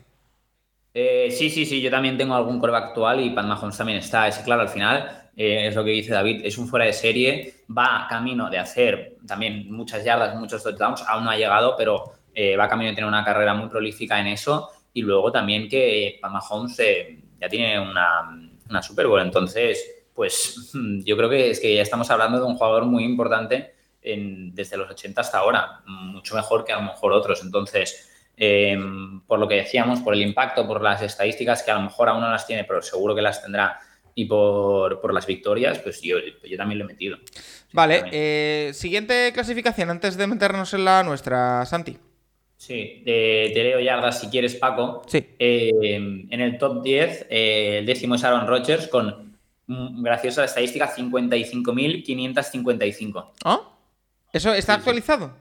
Eh, 0.97 1.29
sí, 1.29 1.49
sí, 1.49 1.65
sí, 1.65 1.81
yo 1.81 1.91
también 1.91 2.17
tengo 2.17 2.35
algún 2.35 2.57
coreback 2.57 2.85
actual 2.85 3.19
y 3.19 3.31
Pat 3.31 3.45
Mahomes 3.45 3.75
también 3.75 3.97
está. 3.97 4.29
Es 4.29 4.37
claro, 4.37 4.61
al 4.61 4.69
final, 4.69 5.29
eh, 5.35 5.67
es 5.67 5.75
lo 5.75 5.83
que 5.83 5.89
dice 5.89 6.13
David, 6.13 6.45
es 6.45 6.57
un 6.57 6.69
fuera 6.69 6.85
de 6.85 6.93
serie, 6.93 7.65
va 7.77 8.07
camino 8.09 8.49
de 8.49 8.59
hacer 8.59 9.17
también 9.27 9.69
muchas 9.69 10.05
yardas, 10.05 10.37
muchos 10.37 10.63
touchdowns, 10.63 11.03
aún 11.05 11.25
no 11.25 11.31
ha 11.31 11.35
llegado, 11.35 11.75
pero 11.77 12.13
eh, 12.33 12.55
va 12.55 12.69
camino 12.69 12.91
de 12.91 12.95
tener 12.95 13.09
una 13.09 13.25
carrera 13.25 13.53
muy 13.53 13.67
prolífica 13.67 14.21
en 14.21 14.27
eso. 14.27 14.69
Y 14.93 15.01
luego 15.01 15.33
también 15.33 15.67
que 15.67 16.17
Pat 16.21 16.31
Mahomes 16.31 16.79
eh, 16.79 17.19
ya 17.41 17.49
tiene 17.49 17.77
una, 17.77 18.49
una 18.69 18.81
Super 18.81 19.07
Bowl, 19.07 19.19
entonces, 19.19 20.05
pues 20.13 20.71
yo 21.03 21.17
creo 21.17 21.29
que 21.29 21.49
es 21.49 21.59
que 21.59 21.75
ya 21.75 21.81
estamos 21.81 22.09
hablando 22.09 22.39
de 22.39 22.45
un 22.45 22.55
jugador 22.55 22.85
muy 22.85 23.03
importante 23.03 23.73
desde 24.01 24.77
los 24.77 24.87
80 24.91 25.19
hasta 25.19 25.39
ahora, 25.39 25.81
mucho 25.87 26.35
mejor 26.35 26.63
que 26.63 26.71
a 26.71 26.75
lo 26.75 26.83
mejor 26.83 27.11
otros. 27.11 27.41
Entonces, 27.41 28.14
eh, 28.37 28.77
por 29.27 29.39
lo 29.39 29.47
que 29.47 29.55
decíamos, 29.55 29.99
por 30.01 30.13
el 30.13 30.21
impacto, 30.21 30.65
por 30.67 30.81
las 30.81 31.01
estadísticas 31.01 31.63
que 31.63 31.71
a 31.71 31.75
lo 31.75 31.81
mejor 31.81 32.09
aún 32.09 32.21
no 32.21 32.29
las 32.29 32.45
tiene, 32.47 32.63
pero 32.63 32.81
seguro 32.81 33.13
que 33.15 33.21
las 33.21 33.41
tendrá, 33.43 33.79
y 34.13 34.25
por, 34.25 35.01
por 35.01 35.13
las 35.13 35.25
victorias, 35.25 35.79
pues 35.79 36.01
yo, 36.01 36.17
yo 36.43 36.57
también 36.57 36.79
lo 36.79 36.85
he 36.85 36.87
metido. 36.87 37.17
Vale, 37.73 38.03
eh, 38.11 38.71
siguiente 38.73 39.31
clasificación 39.33 39.89
antes 39.89 40.15
de 40.17 40.27
meternos 40.27 40.73
en 40.73 40.85
la 40.85 41.03
nuestra, 41.03 41.65
Santi. 41.65 41.97
Sí, 42.57 43.01
de- 43.05 43.51
te 43.53 43.63
leo 43.63 43.79
yardas 43.81 44.21
si 44.21 44.27
quieres, 44.27 44.55
Paco. 44.55 45.01
Sí. 45.07 45.17
Eh, 45.37 45.95
en 46.29 46.41
el 46.41 46.57
top 46.57 46.81
10, 46.81 47.27
eh, 47.29 47.79
el 47.79 47.85
décimo 47.85 48.15
es 48.15 48.23
Aaron 48.23 48.47
Rodgers 48.47 48.87
con 48.87 49.35
mm, 49.67 50.01
graciosa 50.03 50.45
estadística 50.45 50.89
55.555. 50.95 53.31
¿Ah? 53.43 53.59
¿Eso 54.31 54.53
está 54.53 54.75
actualizado? 54.75 55.33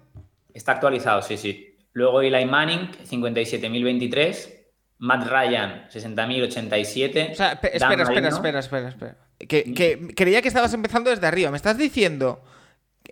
Está 0.53 0.73
actualizado, 0.73 1.23
sí, 1.23 1.37
sí. 1.37 1.74
Luego 1.95 2.21
Eli 2.21 2.45
Manning, 2.45 2.91
57.023. 3.11 4.51
Matt 4.99 5.27
Ryan, 5.27 5.89
60.087. 5.93 7.33
O 7.33 7.35
sea, 7.35 7.53
espera, 7.53 7.75
espera, 7.75 8.05
Marino, 8.05 8.29
espera, 8.29 8.59
espera, 8.61 8.89
espera. 8.89 9.17
Que, 9.39 9.75
que 9.75 10.15
creía 10.15 10.41
que 10.41 10.49
estabas 10.49 10.73
empezando 10.73 11.11
desde 11.11 11.27
arriba. 11.27 11.51
Me 11.51 11.57
estás 11.57 11.77
diciendo. 11.77 12.43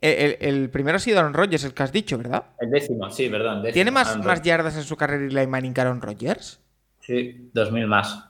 El, 0.00 0.68
primero 0.70 0.96
ha 0.96 1.00
sido 1.00 1.18
Aaron 1.20 1.34
Rodgers, 1.34 1.62
el 1.64 1.74
que 1.74 1.82
has 1.82 1.92
dicho, 1.92 2.16
¿verdad? 2.18 2.44
El 2.58 2.70
décimo, 2.70 3.08
sí, 3.10 3.28
perdón. 3.28 3.62
décimo, 3.62 3.74
¿Tiene 3.74 3.90
más, 3.92 4.42
yardas 4.42 4.76
en 4.76 4.82
su 4.82 4.96
carrera 4.96 5.24
Eli 5.26 5.46
Manning 5.46 5.74
que 5.74 5.80
Aaron 5.80 6.00
Rodgers? 6.00 6.60
Sí, 7.00 7.50
2.000 7.54 7.86
más. 7.86 8.24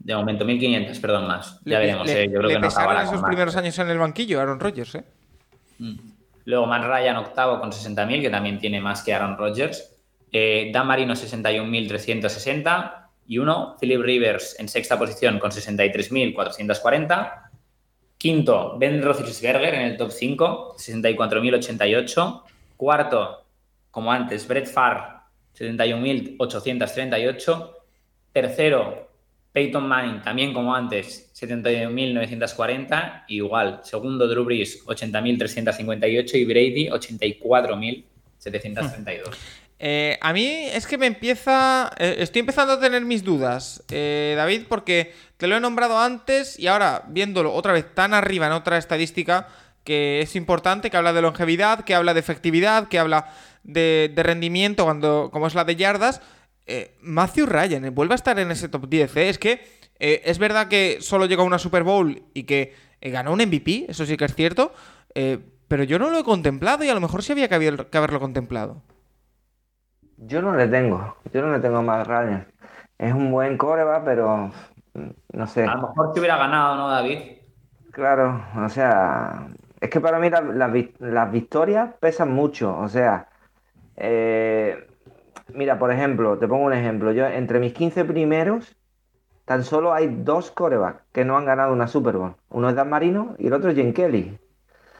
De 0.00 0.14
momento, 0.14 0.44
1.500, 0.44 1.00
perdón, 1.00 1.26
más. 1.26 1.60
Ya 1.64 1.78
Le- 1.78 1.86
veremos, 1.86 2.06
le- 2.06 2.24
eh, 2.24 2.26
yo 2.26 2.38
creo 2.38 2.48
le 2.48 2.54
que 2.54 2.60
no 2.60 2.66
pesaron 2.66 3.00
esos 3.02 3.20
más. 3.22 3.28
primeros 3.28 3.56
años 3.56 3.78
en 3.78 3.88
el 3.88 3.98
banquillo, 3.98 4.40
Aaron 4.40 4.60
Rodgers, 4.60 4.96
¿eh? 4.96 5.04
Mm. 5.78 5.96
Luego 6.46 6.66
Matt 6.66 6.84
Ryan 6.84 7.16
octavo 7.16 7.58
con 7.60 7.70
60.000, 7.70 8.20
que 8.20 8.28
también 8.28 8.58
tiene 8.58 8.80
más 8.80 9.02
que 9.02 9.14
Aaron 9.14 9.38
Rodgers. 9.38 9.93
Eh, 10.36 10.70
Dan 10.72 10.88
Marino 10.88 11.14
61.360. 11.14 13.06
Y 13.28 13.38
uno, 13.38 13.76
Philip 13.80 14.02
Rivers 14.02 14.58
en 14.58 14.68
sexta 14.68 14.98
posición 14.98 15.38
con 15.38 15.52
63.440. 15.52 17.50
Quinto, 18.18 18.76
Ben 18.76 19.00
Roethlisberger 19.00 19.74
en 19.74 19.82
el 19.82 19.96
top 19.96 20.10
5, 20.10 20.74
64.088. 20.76 22.42
Cuarto, 22.76 23.44
como 23.92 24.10
antes, 24.10 24.48
Brett 24.48 24.66
Favre, 24.66 25.02
71.838. 25.56 27.70
Tercero, 28.32 29.08
Peyton 29.52 29.86
Manning, 29.86 30.20
también 30.20 30.52
como 30.52 30.74
antes, 30.74 31.30
71.940. 31.32 33.26
Igual, 33.28 33.82
segundo, 33.84 34.26
Drew 34.26 34.44
Brees, 34.44 34.84
80.358. 34.84 36.34
Y 36.34 36.44
Brady, 36.44 36.88
84.732. 36.88 39.63
Eh, 39.86 40.16
a 40.22 40.32
mí 40.32 40.46
es 40.72 40.86
que 40.86 40.96
me 40.96 41.04
empieza. 41.04 41.90
eh, 41.98 42.16
estoy 42.20 42.40
empezando 42.40 42.72
a 42.72 42.80
tener 42.80 43.04
mis 43.04 43.22
dudas, 43.22 43.84
eh, 43.90 44.32
David, 44.34 44.62
porque 44.66 45.12
te 45.36 45.46
lo 45.46 45.56
he 45.56 45.60
nombrado 45.60 45.98
antes 45.98 46.58
y 46.58 46.68
ahora 46.68 47.04
viéndolo 47.08 47.52
otra 47.52 47.74
vez 47.74 47.94
tan 47.94 48.14
arriba 48.14 48.46
en 48.46 48.52
otra 48.52 48.78
estadística 48.78 49.46
que 49.84 50.22
es 50.22 50.36
importante, 50.36 50.88
que 50.88 50.96
habla 50.96 51.12
de 51.12 51.20
longevidad, 51.20 51.84
que 51.84 51.94
habla 51.94 52.14
de 52.14 52.20
efectividad, 52.20 52.88
que 52.88 52.98
habla 52.98 53.30
de, 53.62 54.10
rendimiento, 54.16 54.84
cuando, 54.84 55.28
como 55.30 55.48
es 55.48 55.54
la 55.54 55.64
de 55.64 55.76
yardas. 55.76 56.22
eh, 56.64 56.96
Matthew 57.02 57.44
Ryan 57.44 57.84
eh, 57.84 57.90
vuelve 57.90 58.14
a 58.14 58.16
estar 58.16 58.38
en 58.38 58.50
ese 58.50 58.70
top 58.70 58.88
10. 58.88 59.14
eh, 59.18 59.28
Es 59.28 59.38
que 59.38 59.66
es 59.98 60.38
verdad 60.38 60.68
que 60.68 60.96
solo 61.02 61.26
llegó 61.26 61.42
a 61.42 61.44
una 61.44 61.58
Super 61.58 61.82
Bowl 61.82 62.22
y 62.32 62.44
que 62.44 62.74
ganó 63.02 63.32
un 63.34 63.40
MVP, 63.42 63.84
eso 63.90 64.06
sí 64.06 64.16
que 64.16 64.24
es 64.24 64.34
cierto, 64.34 64.72
pero 65.68 65.84
yo 65.84 65.98
no 65.98 66.08
lo 66.08 66.18
he 66.20 66.24
contemplado 66.24 66.84
y 66.84 66.88
a 66.88 66.94
lo 66.94 67.00
mejor 67.00 67.22
sí 67.22 67.32
había 67.32 67.48
que 67.48 67.54
haberlo 67.54 68.18
contemplado. 68.20 68.82
Yo 70.26 70.42
no 70.42 70.54
le 70.54 70.68
tengo, 70.68 71.16
yo 71.32 71.42
no 71.42 71.52
le 71.52 71.60
tengo 71.60 71.82
más 71.82 72.06
Ryan. 72.06 72.46
Es 72.98 73.12
un 73.12 73.30
buen 73.30 73.56
coreback, 73.58 74.04
pero 74.04 74.50
mm, 74.94 75.10
no 75.34 75.46
sé. 75.46 75.64
A 75.64 75.74
lo 75.74 75.88
mejor 75.88 76.12
te 76.12 76.20
hubiera 76.20 76.36
ganado, 76.36 76.76
¿no, 76.76 76.88
David? 76.88 77.18
Claro, 77.92 78.42
o 78.64 78.68
sea, 78.68 79.48
es 79.80 79.88
que 79.90 80.00
para 80.00 80.18
mí 80.18 80.28
la- 80.30 80.72
las 80.98 81.30
victorias 81.32 81.94
pesan 82.00 82.32
mucho. 82.32 82.76
O 82.78 82.88
sea, 82.88 83.28
eh, 83.96 84.86
mira, 85.54 85.78
por 85.78 85.92
ejemplo, 85.92 86.38
te 86.38 86.48
pongo 86.48 86.66
un 86.66 86.72
ejemplo. 86.74 87.12
Yo, 87.12 87.26
entre 87.26 87.60
mis 87.60 87.74
15 87.74 88.04
primeros, 88.04 88.76
tan 89.46 89.64
solo 89.64 89.94
hay 89.94 90.08
dos 90.08 90.50
corebacks 90.52 91.04
que 91.12 91.24
no 91.24 91.36
han 91.38 91.46
ganado 91.46 91.72
una 91.72 91.88
Super 91.88 92.16
Bowl. 92.18 92.36
Uno 92.50 92.70
es 92.70 92.76
Dan 92.76 92.90
Marino 92.90 93.36
y 93.38 93.48
el 93.48 93.54
otro 93.54 93.70
es 93.70 93.76
Jim 93.76 93.92
Kelly. 93.94 94.38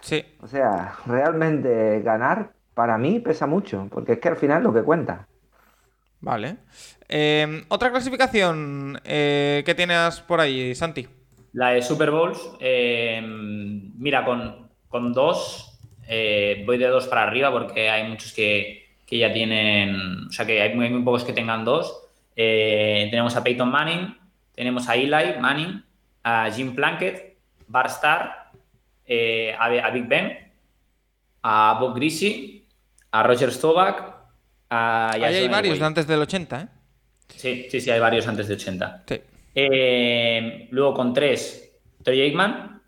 Sí. 0.00 0.24
O 0.40 0.46
sea, 0.46 0.94
realmente 1.06 2.00
ganar 2.02 2.53
para 2.74 2.98
mí 2.98 3.20
pesa 3.20 3.46
mucho, 3.46 3.88
porque 3.90 4.12
es 4.14 4.18
que 4.18 4.28
al 4.28 4.36
final 4.36 4.58
es 4.58 4.64
lo 4.64 4.74
que 4.74 4.82
cuenta. 4.82 5.26
Vale. 6.20 6.56
Eh, 7.08 7.64
Otra 7.68 7.90
clasificación 7.90 9.00
eh, 9.04 9.62
que 9.64 9.74
tienes 9.74 10.20
por 10.20 10.40
ahí, 10.40 10.74
Santi. 10.74 11.06
La 11.52 11.70
de 11.70 11.82
Super 11.82 12.10
Bowls, 12.10 12.40
eh, 12.60 13.20
mira, 13.22 14.24
con, 14.24 14.68
con 14.88 15.12
dos, 15.12 15.78
eh, 16.08 16.64
voy 16.66 16.78
de 16.78 16.88
dos 16.88 17.06
para 17.06 17.22
arriba 17.22 17.52
porque 17.52 17.88
hay 17.88 18.08
muchos 18.08 18.32
que, 18.32 18.96
que 19.06 19.18
ya 19.18 19.32
tienen, 19.32 20.26
o 20.28 20.32
sea, 20.32 20.46
que 20.46 20.60
hay 20.60 20.74
muy, 20.74 20.90
muy 20.90 21.02
pocos 21.02 21.24
que 21.24 21.32
tengan 21.32 21.64
dos. 21.64 22.00
Eh, 22.34 23.06
tenemos 23.10 23.36
a 23.36 23.44
Peyton 23.44 23.70
Manning, 23.70 24.16
tenemos 24.54 24.88
a 24.88 24.96
Eli 24.96 25.38
Manning, 25.40 25.84
a 26.24 26.50
Jim 26.50 26.74
Plunkett, 26.74 27.36
Bar 27.68 27.86
Starr, 27.86 28.50
eh, 29.06 29.54
a, 29.56 29.66
a 29.66 29.90
Big 29.90 30.08
Ben, 30.08 30.52
a 31.42 31.76
Bob 31.78 31.94
Greasy, 31.94 32.63
a 33.14 33.22
Roger 33.22 33.52
Staubach, 33.52 33.96
a 34.70 35.12
Ahí 35.12 35.22
hay 35.22 35.48
varios 35.48 35.78
de 35.78 35.84
antes 35.84 36.04
del 36.08 36.20
80, 36.20 36.60
¿eh? 36.60 36.68
Sí, 37.28 37.68
sí, 37.70 37.80
sí, 37.80 37.88
hay 37.88 38.00
varios 38.00 38.26
antes 38.26 38.48
de 38.48 38.54
80. 38.54 39.04
Sí. 39.06 39.20
Eh, 39.54 40.66
luego 40.72 40.94
con 40.94 41.14
tres, 41.14 41.78
Troy 42.02 42.22
Aikman. 42.22 42.82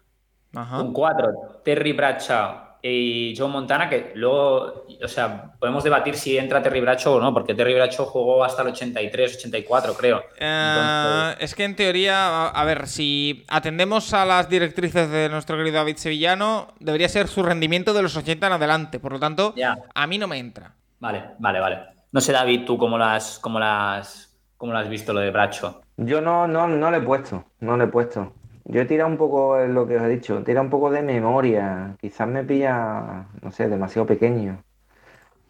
Ajá. 0.52 0.78
Con 0.78 0.92
cuatro, 0.92 1.60
Terry 1.64 1.92
Bradshaw 1.92 2.65
y 2.82 3.34
Joe 3.36 3.48
Montana, 3.48 3.88
que 3.88 4.12
luego, 4.14 4.86
o 5.02 5.08
sea, 5.08 5.52
podemos 5.58 5.82
debatir 5.84 6.16
si 6.16 6.38
entra 6.38 6.62
Terry 6.62 6.80
Bradshaw 6.80 7.14
o 7.14 7.20
no, 7.20 7.32
porque 7.34 7.54
Terry 7.54 7.74
Bradshaw 7.74 8.06
jugó 8.06 8.44
hasta 8.44 8.62
el 8.62 8.68
83, 8.68 9.36
84, 9.36 9.94
creo. 9.94 10.22
Eh, 10.38 11.34
es 11.40 11.54
que 11.54 11.64
en 11.64 11.76
teoría, 11.76 12.46
a, 12.48 12.64
ver, 12.64 12.86
si 12.86 13.44
atendemos 13.48 14.12
a 14.14 14.24
las 14.24 14.48
directrices 14.48 15.10
de 15.10 15.28
nuestro 15.28 15.56
querido 15.56 15.76
David 15.76 15.96
Sevillano, 15.96 16.68
debería 16.80 17.08
ser 17.08 17.28
su 17.28 17.42
rendimiento 17.42 17.92
de 17.94 18.02
los 18.02 18.16
80 18.16 18.46
en 18.46 18.52
adelante. 18.52 19.00
Por 19.00 19.12
lo 19.12 19.20
tanto, 19.20 19.52
Ya. 19.56 19.76
a 19.94 20.06
mí 20.06 20.18
no 20.18 20.28
me 20.28 20.38
entra. 20.38 20.74
Vale, 21.00 21.22
vale, 21.38 21.60
vale. 21.60 21.78
No 22.12 22.20
sé, 22.20 22.32
David, 22.32 22.64
tú 22.64 22.78
cómo 22.78 22.96
las, 22.96 23.38
cómo 23.38 23.58
las, 23.58 24.34
cómo 24.56 24.72
lo 24.72 24.78
has 24.78 24.88
visto 24.88 25.12
lo 25.12 25.20
de 25.20 25.30
Bradshaw. 25.30 25.80
Yo 25.98 26.20
no, 26.20 26.46
no, 26.46 26.68
no 26.68 26.90
le 26.90 26.98
he 26.98 27.02
puesto, 27.02 27.44
no 27.60 27.76
le 27.76 27.84
he 27.84 27.88
puesto. 27.88 28.34
Yo 28.68 28.80
he 28.80 28.84
tirado 28.84 29.08
un 29.10 29.16
poco 29.16 29.60
en 29.60 29.74
lo 29.74 29.86
que 29.86 29.96
os 29.96 30.02
he 30.02 30.08
dicho, 30.08 30.38
he 30.38 30.42
tirado 30.42 30.64
un 30.64 30.70
poco 30.70 30.90
de 30.90 31.02
memoria. 31.02 31.96
Quizás 32.00 32.28
me 32.28 32.44
pilla, 32.44 33.28
no 33.42 33.50
sé, 33.52 33.68
demasiado 33.68 34.06
pequeño. 34.06 34.62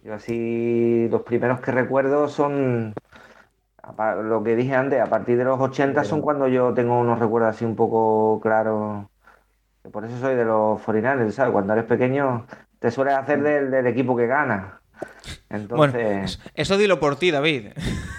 Yo 0.02 0.14
así, 0.14 1.08
los 1.10 1.22
primeros 1.22 1.60
que 1.60 1.72
recuerdo 1.72 2.28
son, 2.28 2.94
lo 4.24 4.42
que 4.42 4.56
dije 4.56 4.74
antes, 4.74 5.00
a 5.00 5.06
partir 5.06 5.38
de 5.38 5.44
los 5.44 5.58
80 5.60 6.04
son 6.04 6.20
cuando 6.20 6.48
yo 6.48 6.74
tengo 6.74 6.98
unos 7.00 7.18
recuerdos 7.18 7.56
así 7.56 7.64
un 7.64 7.76
poco 7.76 8.40
claros. 8.40 9.06
Por 9.92 10.04
eso 10.04 10.18
soy 10.18 10.34
de 10.34 10.44
los 10.44 10.80
49ers, 10.80 11.30
¿sabes? 11.32 11.52
Cuando 11.52 11.72
eres 11.72 11.84
pequeño 11.86 12.46
te 12.78 12.90
sueles 12.90 13.14
hacer 13.14 13.42
del, 13.42 13.70
del 13.70 13.86
equipo 13.86 14.16
que 14.16 14.26
gana. 14.26 14.80
Bueno, 15.48 15.92
Entonces, 15.94 16.40
eso 16.54 16.76
dilo 16.76 16.98
por 17.00 17.16
ti, 17.16 17.30
David. 17.30 17.68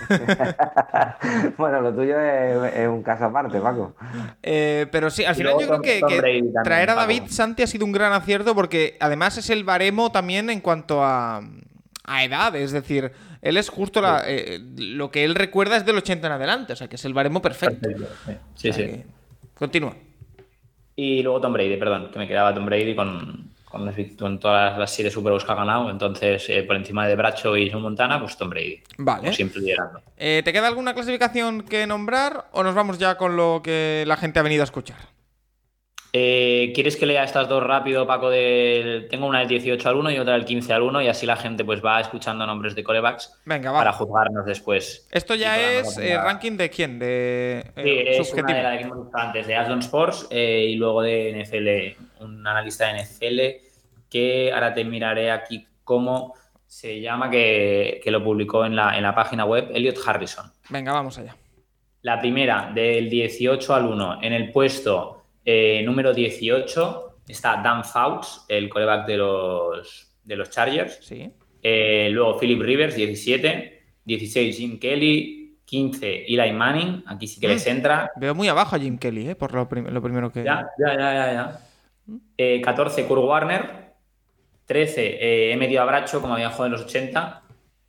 bueno, 1.58 1.82
lo 1.82 1.94
tuyo 1.94 2.20
es, 2.20 2.74
es 2.76 2.88
un 2.88 3.04
caso 3.04 3.26
aparte, 3.26 3.60
Paco. 3.60 3.96
Eh, 4.42 4.88
pero 4.92 5.10
sí, 5.10 5.26
al 5.26 5.36
final 5.36 5.54
yo 5.60 5.68
creo 5.68 5.82
que, 5.82 6.00
también, 6.00 6.54
traer 6.64 6.90
a 6.90 6.96
Paco. 6.96 7.08
David 7.08 7.24
Santi 7.30 7.64
ha 7.64 7.68
sido 7.68 7.86
un 7.86 7.92
gran 7.92 8.14
acierto 8.14 8.56
porque 8.56 8.98
además 9.00 9.38
es 9.38 9.50
el 9.50 9.64
baremo 9.64 10.12
también 10.12 10.50
en 10.50 10.62
cuanto 10.62 11.04
a, 11.04 11.42
a 12.04 12.24
edad. 12.24 12.56
Es 12.56 12.72
decir, 12.72 13.12
él 13.42 13.58
es 13.58 13.70
justo 13.70 14.02
la, 14.02 14.24
eh, 14.26 14.60
lo 14.78 15.12
que 15.12 15.24
él 15.24 15.36
recuerda 15.36 15.78
es 15.78 15.86
del 15.86 15.98
80 15.98 16.28
en 16.28 16.34
adelante. 16.34 16.74
O 16.74 16.76
sea, 16.76 16.88
que 16.88 16.96
es 16.96 17.06
el 17.06 17.14
baremo 17.14 17.42
perfecto. 17.42 17.90
Sí, 18.56 18.70
O 18.70 18.74
sea 18.74 18.74
sí. 18.74 18.82
que- 18.84 19.06
Continúa. 19.56 19.96
Y 20.96 21.22
luego 21.24 21.42
Tom 21.42 21.54
Brady, 21.54 21.78
perdón, 21.78 22.10
que 22.12 22.20
me 22.20 22.28
quedaba 22.28 22.54
Tom 22.54 22.66
Brady 22.66 22.96
con, 22.96 23.47
vict- 23.96 24.18
con 24.18 24.40
todas 24.40 24.78
las 24.78 24.92
series 24.94 25.14
Super 25.14 25.34
que 25.44 25.52
ha 25.52 25.56
ganado. 25.56 25.90
Entonces, 25.90 26.46
eh, 26.50 26.64
por 26.64 26.76
encima 26.76 27.08
de 27.08 27.16
Bradshaw 27.16 27.56
y 27.58 27.70
Joe 27.70 27.82
Montana, 27.82 28.20
pues 28.20 28.38
Tom 28.38 28.50
Brady. 28.50 28.82
Vale. 28.98 29.34
Siempre 29.34 29.62
liderando. 29.62 30.02
Eh, 30.18 30.42
¿Te 30.44 30.54
queda 30.54 30.68
alguna 30.68 30.94
clasificación 30.94 31.62
que 31.64 31.86
nombrar 31.88 32.48
o 32.52 32.64
nos 32.64 32.76
vamos 32.76 32.98
ya 32.98 33.18
con 33.18 33.36
lo 33.36 33.62
que 33.64 34.04
la 34.08 34.18
gente 34.18 34.40
ha 34.40 34.44
venido 34.44 34.64
a 34.64 34.66
escuchar? 34.66 34.98
Eh, 36.20 36.72
¿Quieres 36.74 36.98
que 36.98 37.06
lea 37.06 37.24
estas 37.24 37.48
dos 37.48 37.62
rápido, 37.62 38.08
Paco? 38.08 38.32
Del... 38.32 39.08
Tengo 39.08 39.28
una 39.28 39.40
del 39.40 39.48
18 39.48 39.88
al 39.88 39.96
1 39.98 40.12
y 40.12 40.18
otra 40.18 40.34
del 40.34 40.46
15 40.46 40.74
al 40.74 40.82
1 40.82 41.04
y 41.04 41.08
así 41.08 41.28
la 41.28 41.36
gente 41.36 41.64
pues 41.64 41.84
va 41.86 42.02
escuchando 42.02 42.44
nombres 42.48 42.74
de 42.74 42.84
corebacks 42.84 43.40
Venga, 43.46 43.72
va. 43.72 43.80
para 43.80 43.94
juzgarnos 43.94 44.44
después. 44.46 45.08
Esto 45.12 45.36
ya 45.36 45.62
es 45.62 45.96
eh, 46.00 46.18
ranking 46.18 46.58
de 46.58 46.70
quién? 46.72 46.98
De 46.98 47.72
eh, 47.76 48.16
Sí, 48.18 48.22
es 48.22 48.34
una 48.34 48.54
de 48.54 48.64
la 48.64 48.78
que 48.78 48.84
hemos 48.84 49.04
visto 49.04 49.18
antes, 49.18 49.46
de 49.46 49.56
Aston 49.56 49.80
Sports 49.80 50.28
eh, 50.32 50.66
y 50.70 50.76
luego 50.76 51.04
de 51.04 51.44
NFL, 51.44 52.24
un 52.24 52.48
analista 52.48 52.92
de 52.92 53.04
NFL 53.04 53.40
que 54.10 54.52
ahora 54.52 54.74
te 54.74 54.84
miraré 54.84 55.30
aquí 55.30 55.68
cómo 55.84 56.34
se 56.66 57.00
llama, 57.00 57.30
que, 57.30 58.02
que 58.04 58.10
lo 58.10 58.24
publicó 58.24 58.66
en 58.66 58.76
la, 58.76 58.98
en 58.98 59.04
la 59.04 59.14
página 59.14 59.46
web, 59.46 59.70
Elliot 59.72 59.98
Harrison. 60.04 60.52
Venga, 60.70 60.94
vamos 60.94 61.20
allá. 61.20 61.36
La 62.02 62.20
primera, 62.20 62.72
del 62.74 63.08
18 63.08 63.76
al 63.76 63.86
1, 63.86 64.20
en 64.24 64.34
el 64.34 64.52
puesto 64.52 65.17
eh, 65.50 65.82
número 65.86 66.14
18 66.14 67.22
está 67.26 67.62
Dan 67.64 67.86
Fouts, 67.86 68.44
el 68.50 68.68
coreback 68.68 69.08
de 69.08 69.16
los, 69.18 70.12
de 70.26 70.36
los 70.36 70.50
Chargers. 70.50 71.00
Sí. 71.02 71.32
Eh, 71.64 72.10
luego 72.12 72.38
Philip 72.38 72.62
Rivers, 72.62 72.96
17. 72.96 73.84
16 74.04 74.58
Jim 74.58 74.78
Kelly. 74.80 75.36
15 75.64 76.26
Eli 76.28 76.52
Manning. 76.54 77.04
Aquí 77.08 77.28
sí 77.28 77.40
que 77.42 77.48
les 77.48 77.66
entra. 77.68 78.12
Veo 78.16 78.34
muy 78.36 78.48
abajo 78.48 78.76
a 78.76 78.80
Jim 78.80 78.98
Kelly, 78.98 79.30
¿eh? 79.30 79.36
por 79.36 79.54
lo, 79.54 79.68
prim- 79.68 79.88
lo 79.90 80.02
primero 80.02 80.32
que. 80.32 80.44
Ya, 80.44 80.68
ya, 80.80 80.94
ya, 80.98 81.14
ya. 81.14 81.34
ya. 81.34 81.60
Eh, 82.38 82.62
14 82.62 83.06
Kurt 83.06 83.24
Warner. 83.24 83.88
13 84.66 85.06
eh, 85.20 85.52
he 85.54 85.58
metido 85.58 85.82
a 85.82 85.86
Bracho, 85.86 86.20
como 86.22 86.34
había 86.34 86.50
jugado 86.50 86.66
en 86.68 86.72
los 86.74 86.82
80. 86.82 87.44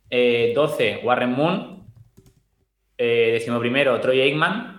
Eh, 0.09 0.51
12 0.55 1.01
Warren 1.03 1.31
Moon. 1.31 1.83
Eh, 2.97 3.29
decimoprimero 3.33 3.99
Troy 4.01 4.21
Aikman. 4.21 4.78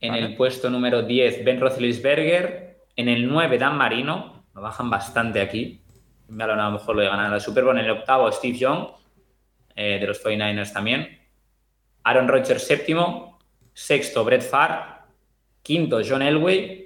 En 0.00 0.12
Vale. 0.12 0.26
el 0.26 0.36
puesto 0.36 0.68
número 0.70 1.02
10 1.02 1.44
Ben 1.44 1.60
Roethlisberger. 1.60 2.84
En 2.96 3.08
el 3.08 3.26
9 3.28 3.58
Dan 3.58 3.76
Marino. 3.76 4.44
Lo 4.54 4.60
bajan 4.62 4.88
bastante 4.90 5.40
aquí. 5.40 5.80
A 6.38 6.46
lo 6.46 6.70
mejor 6.72 6.96
lo 6.96 7.02
de 7.02 7.08
ganar 7.08 7.30
la 7.30 7.40
Super 7.40 7.64
Bowl. 7.64 7.78
En 7.78 7.84
el 7.84 7.90
octavo 7.90 8.30
Steve 8.32 8.56
Young. 8.58 8.86
eh, 9.74 9.98
de 10.00 10.06
los 10.06 10.22
49ers 10.24 10.72
también. 10.72 11.18
Aaron 12.04 12.28
Rodgers 12.28 12.62
séptimo. 12.66 13.38
Sexto 13.74 14.24
Brett 14.24 14.42
Favre. 14.42 14.78
Quinto 15.62 16.00
John 16.06 16.22
Elway. 16.22 16.84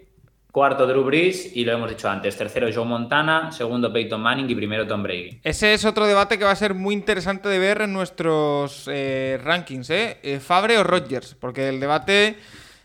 Cuarto 0.51 0.85
Drew 0.87 1.05
Brees. 1.05 1.55
Y 1.57 1.65
lo 1.65 1.73
hemos 1.75 1.89
dicho 1.91 2.09
antes. 2.09 2.37
Tercero 2.37 2.69
Joe 2.75 2.85
Montana. 2.85 3.53
Segundo 3.53 3.93
Peyton 3.93 4.21
Manning. 4.21 4.51
Y 4.51 4.55
primero 4.57 4.87
Tom 4.89 5.03
Brady. 5.05 5.41
Ese 5.45 5.75
es 5.75 5.85
otro 5.85 6.07
debate 6.07 6.37
que 6.39 6.45
va 6.45 6.51
a 6.51 6.57
ser 6.57 6.75
muy 6.75 6.95
interesante 6.95 7.49
de 7.49 7.59
ver 7.61 7.83
en 7.83 7.93
nuestros 7.93 8.89
eh, 8.91 9.39
rankings, 9.43 9.91
¿eh? 9.91 10.19
Eh, 10.25 10.41
Fabre 10.41 10.77
o 10.79 10.83
Rodgers, 10.83 11.37
porque 11.39 11.69
el 11.69 11.79
debate 11.79 12.37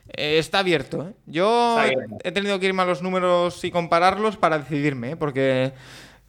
eh, 0.10 0.38
está 0.38 0.60
abierto. 0.60 1.08
¿eh? 1.08 1.14
Yo 1.26 1.76
Está 1.80 1.88
he, 1.88 1.94
abierto. 1.96 2.18
he 2.24 2.32
tenido 2.32 2.60
que 2.60 2.68
irme 2.68 2.82
a 2.84 2.86
los 2.86 3.02
números 3.02 3.64
y 3.64 3.72
compararlos 3.72 4.38
para 4.38 4.60
decidirme, 4.60 5.12
¿eh? 5.12 5.16
porque 5.16 5.74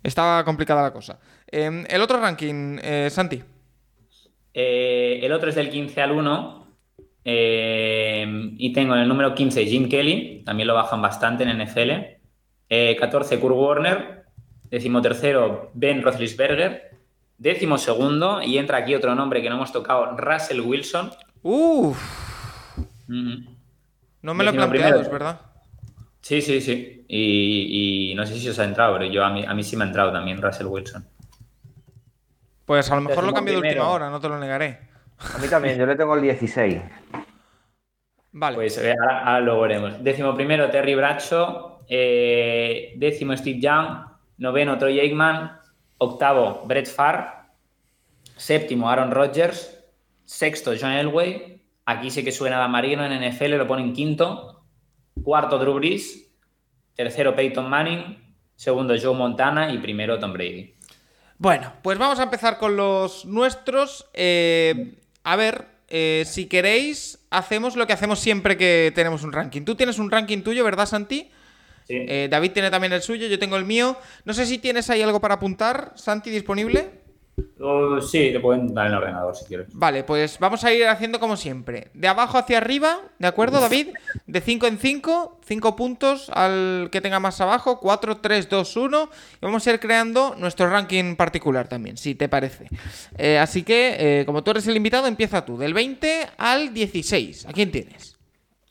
estaba 0.03 0.45
complicada 0.45 0.83
la 0.83 0.93
cosa. 0.93 1.19
Eh, 1.51 1.85
el 1.89 2.01
otro 2.01 2.21
ranking, 2.21 2.79
eh, 2.83 3.09
Santi. 3.11 3.43
Eh, 4.55 5.21
el 5.23 5.33
otro 5.33 5.49
es 5.51 5.55
del 5.55 5.71
15 5.71 6.01
al 6.03 6.13
1. 6.13 6.67
eh, 7.25 8.25
y 8.59 8.73
tengo 8.73 8.95
en 8.95 9.01
el 9.03 9.09
número 9.09 9.35
15 9.35 9.67
Jim 9.67 9.89
Kelly. 9.89 10.43
También 10.45 10.67
lo 10.69 10.75
bajan 10.75 11.03
bastante 11.03 11.45
en 11.45 11.51
NFL. 11.61 11.91
Eh, 12.69 12.97
14 12.99 13.39
Kurt 13.41 13.55
Warner. 13.57 14.25
Decimotercero 14.71 15.71
Ben 15.75 16.03
Roethlisberger. 16.03 16.91
Décimo 17.39 17.77
segundo, 17.77 18.41
y 18.43 18.57
entra 18.57 18.79
aquí 18.79 18.95
otro 18.95 19.15
nombre 19.15 19.43
que 19.43 19.51
no 19.51 19.57
hemos 19.57 19.71
tocado, 19.71 20.17
Russell 20.17 20.61
Wilson. 20.61 21.11
Uf, 21.43 21.99
Ujú. 23.09 23.56
No 24.27 24.35
me 24.35 24.43
lo 24.43 24.51
he 24.51 24.55
planteado, 24.55 25.01
es 25.01 25.09
verdad. 25.09 25.41
Sí, 26.21 26.43
sí, 26.43 26.61
sí. 26.61 27.05
Y, 27.07 28.11
y 28.11 28.15
no 28.17 28.27
sé 28.27 28.37
si 28.37 28.49
os 28.49 28.59
ha 28.59 28.65
entrado, 28.65 28.95
pero 28.95 29.05
yo 29.07 29.25
a 29.25 29.31
mí, 29.31 29.45
a 29.47 29.55
mí 29.55 29.63
sí 29.63 29.77
me 29.77 29.85
ha 29.85 29.87
entrado 29.87 30.13
también 30.13 30.43
Russell 30.43 30.67
Wilson. 30.67 31.09
Pues 32.65 32.91
a 32.91 32.97
lo 32.97 33.03
mejor 33.03 33.23
lo 33.23 33.33
cambio 33.33 33.55
de 33.55 33.69
última 33.69 33.89
hora, 33.89 34.11
no 34.11 34.19
te 34.19 34.29
lo 34.29 34.37
negaré. 34.41 34.81
A 35.33 35.39
mí 35.39 35.47
también, 35.47 35.79
yo 35.79 35.87
le 35.87 35.95
tengo 35.95 36.17
el 36.17 36.23
16. 36.23 36.83
Vale. 38.33 38.57
Pues 38.57 38.77
eh, 38.79 38.97
ahora, 39.01 39.21
ahora 39.21 39.41
lo 39.41 39.61
veremos. 39.61 40.03
Décimo 40.03 40.35
primero, 40.35 40.69
Terry 40.71 40.97
Bradshaw. 40.97 41.85
Eh, 41.89 42.95
décimo, 42.97 43.37
Steve 43.37 43.61
Young. 43.61 44.09
Noveno, 44.39 44.77
Troy 44.77 44.99
Aikman. 44.99 45.57
Octavo, 45.99 46.65
Brett 46.67 46.89
Favre. 46.89 47.27
Séptimo, 48.37 48.91
Aaron 48.91 49.13
Rodgers. 49.13 49.79
Sexto, 50.25 50.73
John 50.79 50.91
Elway. 50.91 51.56
Aquí 51.87 52.11
sí 52.11 52.25
que 52.25 52.33
suena 52.33 52.63
a 52.63 52.69
Marino 52.69 53.05
en 53.07 53.31
NFL, 53.31 53.55
lo 53.55 53.67
ponen 53.67 53.93
quinto. 53.93 54.65
Cuarto, 55.23 55.59
Drew 55.59 55.75
Brees. 55.75 56.29
Tercero, 56.95 57.37
Peyton 57.37 57.71
Manning. 57.71 58.19
Segundo, 58.57 58.95
Joe 59.01 59.15
Montana. 59.15 59.73
Y 59.73 59.79
primero, 59.79 60.19
Tom 60.19 60.33
Brady. 60.33 60.75
Bueno, 61.39 61.73
pues 61.83 61.97
vamos 61.97 62.19
a 62.19 62.25
empezar 62.25 62.59
con 62.59 62.77
los 62.77 63.25
nuestros. 63.25 64.11
Eh, 64.15 64.99
a 65.23 65.37
ver, 65.37 65.67
eh, 65.87 66.25
si 66.27 66.47
queréis, 66.47 67.21
hacemos 67.31 67.77
lo 67.77 67.87
que 67.87 67.93
hacemos 67.93 68.19
siempre 68.19 68.57
que 68.57 68.91
tenemos 68.93 69.23
un 69.23 69.33
ranking. 69.33 69.63
Tú 69.63 69.77
tienes 69.77 70.01
un 70.01 70.11
ranking 70.11 70.43
tuyo, 70.43 70.65
¿verdad, 70.65 70.87
Santi? 70.87 71.31
Sí. 71.87 71.95
Eh, 72.09 72.27
David 72.29 72.51
tiene 72.51 72.71
también 72.71 72.93
el 72.95 73.03
suyo, 73.03 73.29
yo 73.29 73.39
tengo 73.39 73.57
el 73.57 73.65
mío. 73.65 73.97
No 74.25 74.35
sé 74.35 74.45
si 74.45 74.59
tienes 74.59 74.91
ahí 74.91 75.03
algo 75.03 75.21
para 75.21 75.35
apuntar, 75.35 75.93
Santi, 75.95 76.31
disponible. 76.31 77.06
Oh, 77.61 78.01
sí, 78.01 78.31
te 78.33 78.41
pueden 78.41 78.73
dar 78.73 78.87
en 78.87 78.93
el 78.93 78.99
ordenador 78.99 79.35
si 79.35 79.45
quieres. 79.45 79.69
Vale, 79.73 80.05
pues 80.05 80.39
vamos 80.39 80.65
a 80.65 80.73
ir 80.73 80.87
haciendo 80.87 81.21
como 81.21 81.37
siempre. 81.37 81.89
De 81.95 82.09
abajo 82.09 82.39
hacia 82.39 82.59
arriba, 82.59 82.99
¿de 83.19 83.27
acuerdo, 83.27 83.61
David? 83.61 83.89
De 84.27 84.41
5 84.41 84.67
en 84.67 84.79
5, 84.79 85.41
5 85.45 85.77
puntos 85.77 86.31
al 86.31 86.89
que 86.91 87.01
tenga 87.01 87.21
más 87.21 87.41
abajo, 87.41 87.81
4, 87.81 88.19
3, 88.19 88.49
2, 88.49 88.77
1. 88.77 89.11
Y 89.35 89.39
vamos 89.45 89.67
a 89.67 89.73
ir 89.73 89.81
creando 89.81 90.35
nuestro 90.39 90.71
ranking 90.71 91.17
particular 91.17 91.69
también, 91.69 91.97
si 91.97 92.15
te 92.15 92.29
parece. 92.29 92.69
Eh, 93.19 93.39
así 93.39 93.63
que, 93.63 94.21
eh, 94.21 94.27
como 94.27 94.43
tú 94.43 94.53
eres 94.53 94.67
el 94.67 94.77
invitado, 94.77 95.07
empieza 95.07 95.45
tú. 95.45 95.59
Del 95.59 95.75
20 95.75 96.29
al 96.39 96.73
16. 96.73 97.47
¿A 97.47 97.53
quién 97.53 97.71
tienes? 97.71 98.17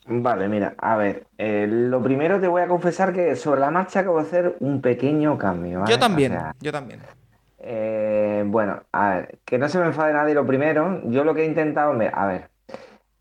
Vale, 0.08 0.48
mira, 0.48 0.74
a 0.78 0.96
ver, 0.96 1.26
eh, 1.36 1.66
lo 1.68 2.00
primero 2.00 2.40
te 2.40 2.46
voy 2.46 2.62
a 2.62 2.68
confesar 2.68 3.12
que 3.12 3.34
sobre 3.34 3.60
la 3.60 3.72
marcha 3.72 4.00
acabo 4.00 4.18
de 4.18 4.22
hacer 4.22 4.56
un 4.60 4.80
pequeño 4.80 5.36
cambio, 5.36 5.80
¿vale? 5.80 5.90
Yo 5.90 5.98
también, 5.98 6.32
O 6.32 6.34
sea, 6.36 6.54
yo 6.60 6.70
también. 6.70 7.00
Eh, 7.68 8.44
bueno, 8.46 8.84
a 8.92 9.08
ver, 9.10 9.38
que 9.44 9.58
no 9.58 9.68
se 9.68 9.80
me 9.80 9.86
enfade 9.86 10.12
nadie 10.12 10.34
lo 10.34 10.46
primero, 10.46 11.00
yo 11.06 11.24
lo 11.24 11.34
que 11.34 11.42
he 11.42 11.46
intentado, 11.46 11.92
a 12.12 12.26
ver, 12.26 12.50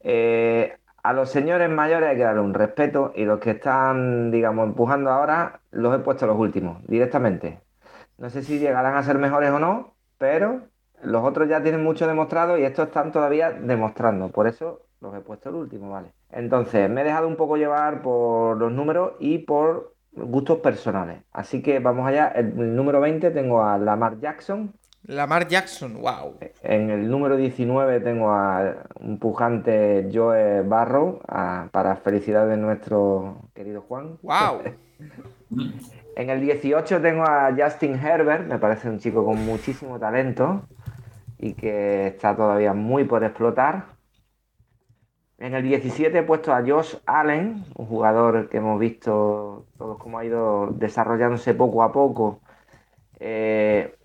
eh, 0.01 0.77
a 1.01 1.13
los 1.13 1.31
señores 1.31 1.67
mayores 1.67 2.09
hay 2.09 2.17
que 2.17 2.23
darle 2.23 2.41
un 2.41 2.53
respeto 2.53 3.11
y 3.15 3.25
los 3.25 3.39
que 3.39 3.51
están, 3.51 4.29
digamos, 4.29 4.67
empujando 4.67 5.09
ahora, 5.09 5.61
los 5.71 5.95
he 5.95 5.99
puesto 5.99 6.27
los 6.27 6.37
últimos, 6.37 6.85
directamente. 6.85 7.59
No 8.19 8.29
sé 8.29 8.43
si 8.43 8.59
llegarán 8.59 8.95
a 8.95 9.01
ser 9.01 9.17
mejores 9.17 9.49
o 9.49 9.57
no, 9.57 9.95
pero 10.19 10.61
los 11.01 11.23
otros 11.23 11.49
ya 11.49 11.63
tienen 11.63 11.83
mucho 11.83 12.05
demostrado 12.07 12.55
y 12.57 12.65
estos 12.65 12.87
están 12.87 13.11
todavía 13.11 13.51
demostrando. 13.51 14.29
Por 14.29 14.47
eso 14.47 14.81
los 15.01 15.15
he 15.15 15.21
puesto 15.21 15.49
el 15.49 15.55
último, 15.55 15.89
¿vale? 15.89 16.11
Entonces, 16.29 16.87
me 16.87 17.01
he 17.01 17.03
dejado 17.03 17.27
un 17.27 17.35
poco 17.35 17.57
llevar 17.57 18.03
por 18.03 18.57
los 18.57 18.71
números 18.71 19.13
y 19.19 19.39
por 19.39 19.94
gustos 20.15 20.59
personales. 20.59 21.19
Así 21.31 21.61
que 21.61 21.79
vamos 21.79 22.07
allá. 22.07 22.27
El, 22.29 22.75
número 22.75 22.99
20 23.01 23.31
tengo 23.31 23.63
a 23.63 23.77
Lamar 23.77 24.19
Jackson. 24.19 24.73
Lamar 25.07 25.47
Jackson, 25.47 26.01
wow. 26.01 26.35
En 26.63 26.89
el 26.89 27.09
número 27.09 27.37
19 27.37 27.99
tengo 27.99 28.31
a 28.31 28.83
un 28.99 29.19
pujante 29.19 30.09
Joe 30.11 30.61
Barrow, 30.63 31.19
a- 31.27 31.67
para 31.71 31.95
felicidad 31.97 32.47
de 32.47 32.57
nuestro 32.57 33.37
querido 33.53 33.81
Juan. 33.81 34.17
Wow. 34.23 34.61
En 36.17 36.29
el 36.29 36.39
18 36.39 37.01
tengo 37.01 37.23
a 37.23 37.53
Justin 37.57 37.95
Herbert, 37.95 38.47
me 38.47 38.57
parece 38.57 38.89
un 38.89 38.99
chico 38.99 39.25
con 39.25 39.45
muchísimo 39.45 39.99
talento 39.99 40.61
y 41.37 41.53
que 41.53 42.07
está 42.07 42.33
todavía 42.35 42.73
muy 42.73 43.03
por 43.03 43.21
explotar. 43.25 43.94
En 45.37 45.53
el 45.53 45.63
17 45.63 46.17
he 46.17 46.23
puesto 46.23 46.53
a 46.53 46.63
Josh 46.65 46.95
Allen, 47.05 47.65
un 47.75 47.85
jugador 47.87 48.47
que 48.49 48.57
hemos 48.57 48.79
visto 48.79 49.65
todos 49.77 49.97
cómo 49.97 50.17
ha 50.17 50.25
ido 50.25 50.67
desarrollándose 50.71 51.53
poco 51.53 51.83
a 51.83 51.91
poco. 51.91 52.39
Eh, 53.19 53.95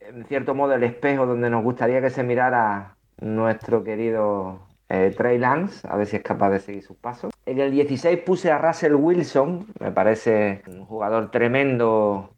en 0.00 0.24
cierto 0.26 0.54
modo 0.54 0.74
el 0.74 0.84
espejo 0.84 1.26
donde 1.26 1.50
nos 1.50 1.64
gustaría 1.64 2.00
que 2.00 2.10
se 2.10 2.22
mirara 2.22 2.96
nuestro 3.20 3.82
querido 3.82 4.60
eh, 4.88 5.12
Trey 5.16 5.38
Lance, 5.38 5.86
a 5.88 5.96
ver 5.96 6.06
si 6.06 6.16
es 6.16 6.22
capaz 6.22 6.50
de 6.50 6.60
seguir 6.60 6.82
sus 6.82 6.96
pasos. 6.96 7.32
En 7.44 7.58
el 7.58 7.72
16 7.72 8.20
puse 8.20 8.52
a 8.52 8.58
Russell 8.58 8.94
Wilson, 8.94 9.66
me 9.80 9.90
parece 9.90 10.62
un 10.68 10.84
jugador 10.84 11.30
tremendo 11.30 12.31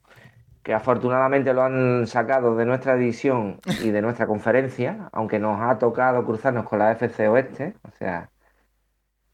que 0.64 0.74
afortunadamente 0.74 1.53
lo 1.55 1.62
han 1.62 2.07
sacado 2.09 2.57
de 2.57 2.64
nuestra 2.64 2.96
división 2.96 3.61
y 3.83 3.90
de 3.90 4.03
nuestra 4.03 4.27
conferencia, 4.27 5.11
aunque 5.12 5.38
nos 5.38 5.61
ha 5.61 5.79
tocado 5.79 6.24
cruzarnos 6.24 6.66
con 6.66 6.79
la 6.81 6.90
FC 6.92 7.29
Oeste. 7.29 7.74
O 7.83 7.90
sea, 7.98 8.31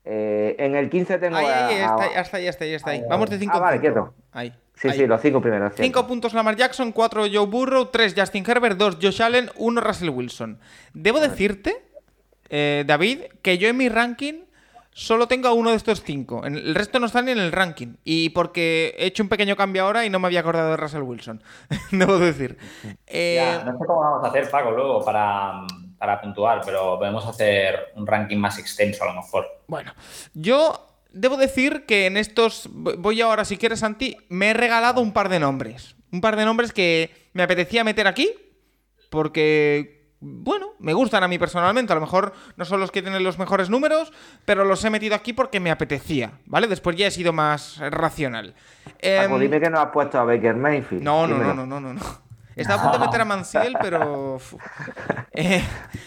eh, 0.05 0.57
en 0.59 0.75
el 0.75 0.90
15 0.90 1.19
tengo 1.19 1.37
Ahí, 1.37 1.47
ahí, 1.47 1.75
a- 1.77 1.85
está, 1.87 2.12
ya 2.12 2.21
está, 2.21 2.40
ya 2.40 2.51
está, 2.51 2.66
ya 2.66 2.77
está. 2.77 2.90
Ahí. 2.90 3.03
Vamos 3.09 3.31
de 3.31 3.38
5 3.38 3.53
Ah, 3.57 3.61
vale, 3.61 3.81
quieto. 3.81 4.12
Ahí. 4.33 4.53
Sí, 4.75 4.88
ahí. 4.88 4.99
sí, 4.99 5.07
los 5.07 5.21
cinco 5.21 5.40
primeros. 5.40 5.73
cierto. 5.75 5.83
5 5.85 6.07
puntos 6.09 6.35
Lamar 6.35 6.57
Jackson, 6.57 6.90
4 6.90 7.25
Joe 7.33 7.47
Burrow, 7.47 7.87
3 7.87 8.14
Justin 8.16 8.45
Herbert, 8.49 8.77
2 8.79 8.99
Josh 9.01 9.23
Allen, 9.23 9.51
1 9.57 9.81
Russell 9.81 10.09
Wilson. 10.11 10.59
Debo 10.95 11.21
decirte, 11.21 11.77
eh, 12.49 12.83
David, 12.87 13.21
que 13.43 13.59
yo 13.59 13.69
en 13.69 13.77
mi 13.77 13.88
ranking 13.88 14.45
solo 14.92 15.29
tengo 15.29 15.48
a 15.48 15.53
uno 15.53 15.70
de 15.70 15.76
estos 15.76 16.03
5. 16.03 16.44
El 16.46 16.74
resto 16.74 16.98
no 16.98 17.07
están 17.07 17.26
ni 17.26 17.33
en 17.33 17.38
el 17.38 17.53
ranking. 17.53 17.94
Y 18.05 18.31
porque 18.31 18.94
he 18.98 19.07
hecho 19.07 19.22
un 19.22 19.29
pequeño 19.29 19.57
cambio 19.57 19.85
ahora 19.85 20.05
y 20.05 20.11
no 20.11 20.18
me 20.18 20.26
había 20.26 20.40
acordado 20.40 20.70
de 20.70 20.76
Russell 20.76 21.03
Wilson. 21.03 21.42
Debo 21.90 22.18
decir. 22.18 22.59
Eh, 23.07 23.37
Ya, 23.37 23.64
no 23.64 23.72
sé 23.79 23.85
cómo 23.87 24.00
vamos 24.00 24.24
a 24.24 24.29
hacer, 24.29 24.50
Paco, 24.50 24.70
luego 24.72 25.05
para, 25.05 25.62
para 25.98 26.20
puntuar, 26.20 26.62
pero 26.64 26.98
podemos 26.98 27.26
hacer 27.26 27.92
un 27.96 28.07
ranking 28.07 28.38
más 28.38 28.59
extenso 28.59 29.05
a 29.05 29.09
lo 29.09 29.14
mejor. 29.14 29.46
Bueno, 29.68 29.92
yo 30.35 30.87
debo 31.12 31.37
decir 31.37 31.87
que 31.87 32.07
en 32.07 32.16
estos. 32.16 32.68
Voy 32.72 33.20
ahora, 33.20 33.44
si 33.44 33.57
quieres, 33.57 33.81
Santi, 33.81 34.16
me 34.29 34.50
he 34.50 34.55
regalado 34.55 35.00
un 35.00 35.12
par 35.12 35.29
de 35.29 35.40
nombres. 35.40 35.96
Un 36.12 36.20
par 36.20 36.37
de 36.37 36.44
nombres 36.44 36.72
que 36.72 37.11
me 37.33 37.42
apetecía 37.42 37.85
meter 37.85 38.07
aquí. 38.07 38.31
Porque, 39.11 40.00
bueno, 40.20 40.70
me 40.78 40.92
gustan 40.92 41.22
a 41.22 41.28
mí 41.28 41.38
personalmente. 41.38 41.92
A 41.92 41.96
lo 41.96 42.02
mejor 42.02 42.33
no 42.56 42.64
son 42.64 42.80
los 42.80 42.90
que 42.90 43.02
tienen 43.02 43.24
los 43.24 43.38
mejores 43.38 43.70
números, 43.70 44.12
pero 44.44 44.64
los 44.64 44.85
he 44.85 44.90
metido 44.90 45.14
aquí 45.14 45.33
porque 45.33 45.61
me 45.61 45.70
apetecía, 45.70 46.33
¿vale? 46.46 46.66
Después 46.68 46.96
ya 46.96 47.06
he 47.06 47.11
sido 47.11 47.33
más 47.33 47.78
racional. 47.90 48.54
Paco, 48.85 48.94
Em, 49.00 49.38
dime 49.40 49.61
que 49.61 49.70
no 49.70 49.80
has 49.80 49.90
puesto 49.90 50.18
a 50.18 50.24
Baker 50.24 50.54
Mayfield. 50.56 51.02
no, 51.02 51.26
no, 51.26 51.38
no, 51.38 51.54
no, 51.54 51.66
no, 51.66 51.80
no, 51.80 51.94
no. 51.94 52.00
Estaba 52.56 52.80
a 52.80 52.83
punto 52.85 52.98
de 52.98 53.06
meter 53.06 53.20
a 53.20 53.24
Mansiel, 53.24 53.76
pero. 53.80 54.38
Eh, 55.33 55.62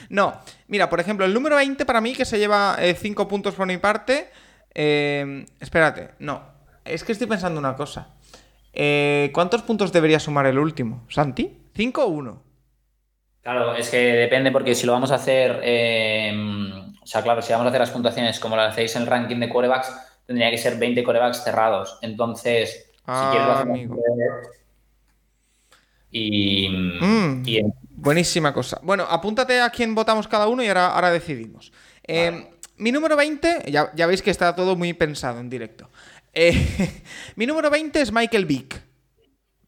no, 0.10 0.34
mira, 0.68 0.90
por 0.90 1.00
ejemplo, 1.00 1.26
el 1.26 1.34
número 1.34 1.56
20 1.56 1.86
para 1.86 2.02
mí, 2.02 2.14
que 2.14 2.26
se 2.26 2.38
lleva 2.38 2.78
5 2.96 3.28
puntos 3.28 3.56
por 3.56 3.66
mi 3.66 3.78
parte. 3.78 4.30
eh, 4.76 5.46
espérate, 5.60 6.12
no. 6.20 6.42
Es 6.86 7.04
que 7.04 7.14
estoy 7.14 7.26
pensando 7.28 7.60
una 7.60 7.76
cosa. 7.76 8.10
Eh, 8.74 9.32
¿Cuántos 9.34 9.62
puntos 9.64 9.92
debería 9.94 10.20
sumar 10.20 10.46
el 10.46 10.60
último? 10.60 11.06
¿Santi? 11.10 11.58
¿5 11.74 11.98
o 12.00 12.08
1? 12.08 12.44
Claro, 13.44 13.76
es 13.76 13.90
que 13.90 13.98
depende 13.98 14.52
porque 14.52 14.74
si 14.74 14.86
lo 14.88 14.94
vamos 14.94 15.12
a 15.12 15.16
hacer, 15.16 15.60
eh, 15.64 16.34
o 17.02 17.06
sea, 17.06 17.22
claro, 17.22 17.42
si 17.42 17.52
vamos 17.52 17.66
a 17.66 17.70
hacer 17.70 17.82
las 17.82 17.92
puntuaciones 17.92 18.40
como 18.40 18.56
las 18.56 18.72
hacéis 18.72 18.96
en 18.96 19.02
el 19.04 19.08
ranking 19.10 19.38
de 19.40 19.50
quarterbacks, 19.50 19.94
tendría 20.26 20.50
que 20.50 20.58
ser 20.58 20.78
20 20.78 21.04
quarterbacks 21.04 21.44
cerrados. 21.44 22.00
Entonces, 22.02 22.90
Ah, 23.06 23.26
si 23.26 23.32
quieres 23.32 23.48
lo 23.48 23.54
hacemos 23.54 23.78
amigo. 23.78 23.98
y, 26.12 26.70
Mm. 26.70 27.44
y 27.46 27.58
en- 27.58 27.74
Buenísima 27.96 28.54
cosa. 28.54 28.80
Bueno, 28.84 29.06
apúntate 29.10 29.60
a 29.62 29.70
quién 29.70 29.96
votamos 29.96 30.28
cada 30.28 30.48
uno 30.48 30.64
y 30.64 30.68
ahora, 30.68 30.88
ahora 30.88 31.12
decidimos. 31.12 31.72
Eh, 32.08 32.50
Mi 32.78 32.92
número 32.92 33.16
20, 33.16 33.64
ya, 33.72 33.92
ya 33.96 34.08
veis 34.08 34.22
que 34.24 34.32
está 34.32 34.56
todo 34.56 34.76
muy 34.76 34.94
pensado 34.94 35.40
en 35.40 35.48
directo. 35.50 35.90
Eh, 36.34 36.52
mi 37.36 37.46
número 37.46 37.70
20 37.70 38.02
es 38.02 38.12
Michael 38.12 38.46
Vick. 38.48 38.82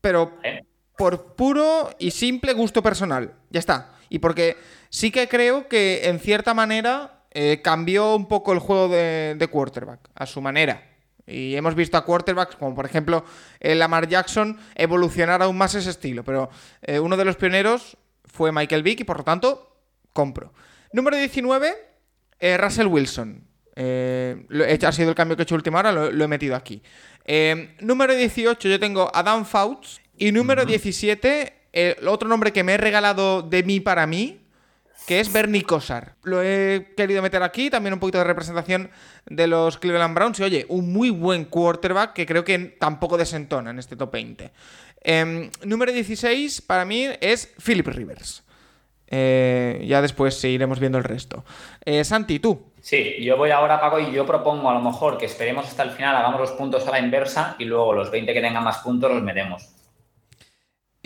Pero 0.02 0.38
¿eh? 0.44 0.62
Por 0.97 1.36
puro 1.36 1.89
y 1.99 2.12
simple 2.12 2.53
gusto 2.53 2.81
personal. 2.81 3.34
Ya 3.49 3.60
está. 3.60 3.93
Y 4.10 4.19
porque 4.19 4.58
sí 4.89 5.12
que 5.12 5.27
creo 5.27 5.67
que 5.67 6.08
en 6.08 6.19
cierta 6.19 6.53
manera 6.53 7.23
eh, 7.31 7.62
cambió 7.63 8.15
un 8.15 8.27
poco 8.27 8.53
el 8.53 8.60
juego 8.60 8.89
de, 8.89 9.47
quarterback, 9.51 10.10
a 10.15 10.25
su 10.25 10.41
manera. 10.41 10.91
Y 11.27 11.55
hemos 11.55 11.75
visto 11.75 11.97
a 11.97 12.05
quarterbacks 12.05 12.55
como 12.55 12.75
por 12.75 12.86
ejemplo 12.86 13.25
el 13.60 13.79
Lamar 13.79 14.08
Jackson 14.08 14.60
evolucionar 14.75 15.41
aún 15.41 15.58
más 15.58 15.75
ese 15.75 15.89
estilo. 15.89 16.23
Pero 16.23 16.49
eh, 16.81 16.99
uno 16.99 17.17
de 17.17 17.25
los 17.25 17.36
pioneros 17.36 17.97
fue 18.25 18.51
Michael 18.51 18.84
Vick 18.84 19.01
y 19.01 19.03
por 19.03 19.17
lo 19.17 19.23
tanto 19.23 19.75
compro. 20.13 20.53
Número 20.91 21.17
19, 21.17 21.75
eh, 22.39 22.58
Russell 22.58 22.88
Wilson. 22.88 23.43
Eh, 23.75 24.79
ha 24.86 24.91
sido 24.91 25.10
el 25.10 25.15
cambio 25.15 25.36
que 25.36 25.41
he 25.41 25.43
hecho 25.43 25.55
última 25.55 25.79
hora, 25.79 25.91
lo, 25.91 26.23
he 26.23 26.27
metido 26.27 26.55
aquí. 26.55 26.81
Eh, 27.25 27.75
número 27.81 28.15
18 28.15 28.69
yo 28.69 28.79
tengo 28.79 29.12
a 29.13 29.23
Dan 29.23 29.45
Fouts 29.45 29.99
y 30.17 30.32
número 30.32 30.65
17 30.65 31.65
el 31.75 32.08
otro 32.08 32.30
nombre 32.30 32.54
que 32.54 32.63
me 32.63 32.73
he 32.73 32.78
regalado 32.78 33.41
de 33.41 33.62
mí 33.63 33.82
para 33.82 34.08
mí, 34.08 34.39
que 35.08 35.19
es 35.19 35.32
Bernie 35.32 35.63
Kosar. 35.63 36.15
Lo 36.23 36.41
he 36.41 36.93
querido 36.95 37.21
meter 37.21 37.43
aquí, 37.43 37.69
también 37.69 37.93
un 37.93 37.99
poquito 37.99 38.17
de 38.17 38.23
representación 38.23 38.89
de 39.25 39.47
los 39.47 39.78
Cleveland 39.78 40.15
Browns. 40.15 40.39
Y 40.39 40.43
oye, 40.43 40.65
un 40.69 40.93
muy 40.93 41.10
buen 41.10 41.45
quarterback 41.45 42.13
que 42.13 42.25
creo 42.25 42.45
que 42.45 42.58
tampoco 42.58 43.17
desentona 43.17 43.71
en 43.71 43.80
este 43.80 43.97
top 43.97 44.12
20. 44.13 44.51
Em, 45.01 45.51
número 45.63 45.91
16 45.91 46.62
para 46.62 46.86
mí 46.86 47.08
es 47.19 47.54
Philip 47.63 47.88
Rivers. 47.88 48.43
Eh, 49.08 49.84
ya 49.86 50.01
después 50.01 50.34
seguiremos 50.36 50.80
viendo 50.80 50.97
el 50.97 51.04
resto. 51.04 51.43
Eh, 51.84 52.04
Santi, 52.06 52.39
tú. 52.39 52.71
Sí, 52.82 53.17
yo 53.21 53.36
voy 53.36 53.51
ahora, 53.51 53.82
Paco, 53.82 53.99
y 53.99 54.12
yo 54.13 54.25
propongo 54.25 54.69
a 54.69 54.73
lo 54.73 54.80
mejor 54.80 55.17
que 55.17 55.25
esperemos 55.25 55.67
hasta 55.67 55.84
el 55.84 55.91
final, 55.91 56.15
hagamos 56.15 56.39
los 56.39 56.51
puntos 56.51 56.88
a 56.88 56.91
la 56.91 56.99
inversa 56.99 57.56
y 57.60 57.65
luego 57.65 57.93
los 57.93 58.10
20 58.10 58.34
que 58.34 58.41
tengan 58.41 58.63
más 58.63 58.78
puntos 58.78 59.12
los 59.12 59.21
metemos. 59.21 59.75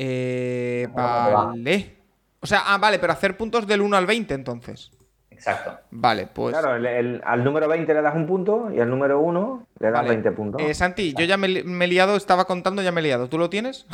Eh, 0.01 0.87
vale. 0.93 1.95
O 2.39 2.47
sea, 2.47 2.61
ah, 2.67 2.77
vale, 2.77 2.99
pero 2.99 3.11
hacer 3.11 3.35
puntos 3.35 3.67
del 3.67 3.81
1 3.81 3.97
al 3.97 4.05
20 4.05 4.33
entonces. 4.33 4.91
Exacto. 5.29 5.77
Vale, 5.91 6.27
pues. 6.33 6.53
Claro, 6.57 6.75
el- 6.77 6.85
el- 6.85 7.21
al 7.25 7.43
número 7.43 7.67
20 7.67 7.93
le 7.93 8.01
das 8.01 8.15
un 8.15 8.25
punto 8.25 8.71
y 8.73 8.79
al 8.79 8.89
número 8.89 9.19
1 9.19 9.67
le 9.79 9.87
das 9.87 9.93
Vale. 10.01 10.09
20 10.09 10.31
puntos. 10.31 10.61
Eh, 10.61 10.73
Santi, 10.73 11.13
yo 11.17 11.25
ya 11.25 11.35
me, 11.35 11.47
he 11.47 11.87
liado, 11.87 12.15
estaba 12.15 12.45
contando, 12.45 12.81
ya 12.81 12.91
me 12.93 13.01
he 13.01 13.03
liado. 13.03 13.27
¿Tú 13.27 13.37
lo 13.37 13.49
tienes? 13.49 13.85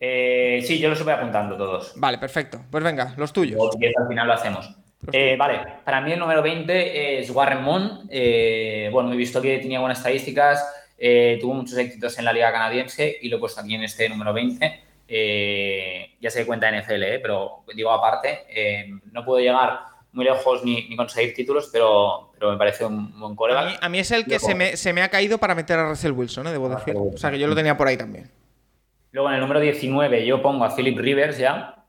Eh, 0.00 0.62
sí, 0.64 0.78
yo 0.78 0.88
los 0.88 1.02
voy 1.02 1.12
apuntando 1.12 1.56
todos. 1.56 1.92
Vale, 1.96 2.18
perfecto. 2.18 2.60
Pues 2.70 2.84
venga, 2.84 3.14
los 3.16 3.32
tuyos. 3.32 3.56
Luego, 3.56 3.72
si 3.72 3.78
quieres, 3.78 3.96
al 3.98 4.08
final 4.08 4.26
lo 4.26 4.32
hacemos. 4.34 4.76
Eh, 5.12 5.36
vale, 5.36 5.60
para 5.84 6.00
mí 6.00 6.12
el 6.12 6.18
número 6.18 6.40
20 6.42 7.18
es 7.20 7.30
Warren 7.30 7.62
Moon. 7.62 8.06
Eh, 8.10 8.88
bueno, 8.92 9.12
he 9.12 9.16
visto 9.16 9.40
que 9.42 9.58
tenía 9.58 9.80
buenas 9.80 9.98
estadísticas, 9.98 10.64
eh, 10.98 11.38
tuvo 11.40 11.54
muchos 11.54 11.76
éxitos 11.78 12.18
en 12.18 12.24
la 12.24 12.32
liga 12.32 12.50
canadiense 12.52 13.16
y 13.20 13.28
lo 13.28 13.36
he 13.36 13.40
puesto 13.40 13.60
aquí 13.60 13.74
en 13.74 13.82
este 13.82 14.08
número 14.08 14.32
20. 14.32 14.83
Eh, 15.06 16.16
ya 16.20 16.30
se 16.30 16.40
da 16.40 16.46
cuenta 16.46 16.68
en 16.68 16.76
NFL, 16.82 17.02
eh, 17.02 17.18
pero 17.20 17.64
digo 17.74 17.90
aparte, 17.90 18.44
eh, 18.48 18.88
no 19.12 19.24
puedo 19.24 19.40
llegar 19.40 19.80
muy 20.12 20.24
lejos 20.24 20.64
ni, 20.64 20.88
ni 20.88 20.96
conseguir 20.96 21.34
títulos, 21.34 21.68
pero, 21.72 22.30
pero 22.38 22.52
me 22.52 22.56
parece 22.58 22.84
un 22.84 23.18
buen 23.18 23.32
A 23.32 23.36
colega. 23.36 23.64
mí, 23.66 23.72
a 23.80 23.88
mí 23.88 23.98
es 23.98 24.10
el 24.12 24.24
que 24.24 24.38
se 24.38 24.54
me, 24.54 24.76
se 24.76 24.92
me 24.92 25.02
ha 25.02 25.08
caído 25.08 25.38
para 25.38 25.54
meter 25.54 25.78
a 25.78 25.88
Russell 25.88 26.12
Wilson, 26.12 26.46
¿eh? 26.46 26.52
debo 26.52 26.70
Ah, 26.72 26.76
decir. 26.76 26.94
O 26.96 27.16
sea, 27.16 27.30
que 27.30 27.38
yo 27.38 27.46
lo 27.48 27.54
tenía 27.54 27.76
por 27.76 27.88
ahí 27.88 27.96
también. 27.96 28.30
Luego 29.12 29.28
en 29.28 29.34
el 29.36 29.40
número 29.40 29.60
19 29.60 30.24
yo 30.24 30.40
pongo 30.40 30.64
a 30.64 30.74
Philip 30.74 30.98
Rivers 30.98 31.38
ya. 31.38 31.84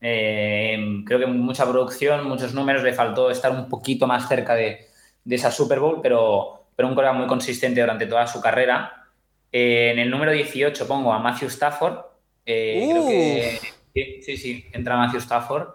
Creo 0.00 1.18
que 1.18 1.26
mucha 1.26 1.64
producción, 1.68 2.28
muchos 2.28 2.54
números, 2.54 2.82
le 2.82 2.92
faltó 2.92 3.30
estar 3.30 3.52
un 3.52 3.68
poquito 3.68 4.06
más 4.06 4.28
cerca 4.28 4.54
de, 4.54 4.86
de 5.24 5.34
esa 5.36 5.50
Super 5.50 5.78
Bowl, 5.80 6.00
pero, 6.02 6.66
pero 6.74 6.88
un 6.88 6.94
colega 6.94 7.12
muy 7.12 7.26
consistente 7.28 7.80
durante 7.80 8.06
toda 8.06 8.26
su 8.26 8.40
carrera. 8.40 9.06
En 9.52 9.98
el 9.98 10.10
número 10.10 10.32
18 10.32 10.86
pongo 10.88 11.12
a 11.12 11.18
Matthew 11.20 11.48
Stafford. 11.48 11.98
Eh, 12.44 12.86
creo 12.90 13.02
que, 13.08 13.58
sí, 13.94 14.22
sí, 14.22 14.36
sí, 14.36 14.66
entra 14.72 14.96
Matthew 14.96 15.20
Stafford. 15.20 15.68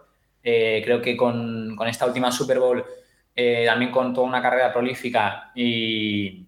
Eh, 0.44 0.82
creo 0.84 1.02
que 1.02 1.16
con, 1.18 1.76
con 1.76 1.88
esta 1.88 2.06
última 2.06 2.32
Super 2.32 2.60
Bowl, 2.60 2.84
eh, 3.36 3.66
también 3.66 3.92
con 3.92 4.14
toda 4.14 4.28
una 4.28 4.42
carrera 4.42 4.72
prolífica 4.74 5.52
y, 5.56 6.46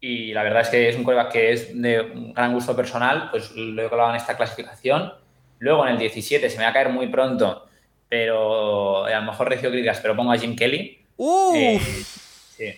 y 0.00 0.32
la 0.32 0.42
verdad 0.42 0.62
es 0.62 0.68
que 0.68 0.88
es 0.88 0.96
un 0.96 1.04
quarterback 1.04 1.32
que 1.32 1.52
es 1.52 1.80
de 1.80 2.00
un 2.00 2.32
gran 2.34 2.52
gusto 2.54 2.74
personal, 2.74 3.28
pues 3.30 3.52
lo 3.54 3.82
he 3.82 3.88
colocado 3.88 4.10
en 4.10 4.16
esta 4.16 4.36
clasificación. 4.36 5.12
Luego 5.58 5.86
en 5.86 5.92
el 5.92 5.98
17 5.98 6.48
se 6.48 6.56
me 6.58 6.64
va 6.64 6.70
a 6.70 6.72
caer 6.72 6.88
muy 6.88 7.08
pronto, 7.08 7.66
pero 8.08 9.04
a 9.04 9.10
lo 9.20 9.22
mejor 9.26 9.48
recibo 9.50 9.70
críticas, 9.72 10.00
pero 10.00 10.16
pongo 10.16 10.32
a 10.32 10.38
Jim 10.38 10.56
Kelly. 10.56 11.04
Eh, 11.54 11.78
sí, 11.78 12.74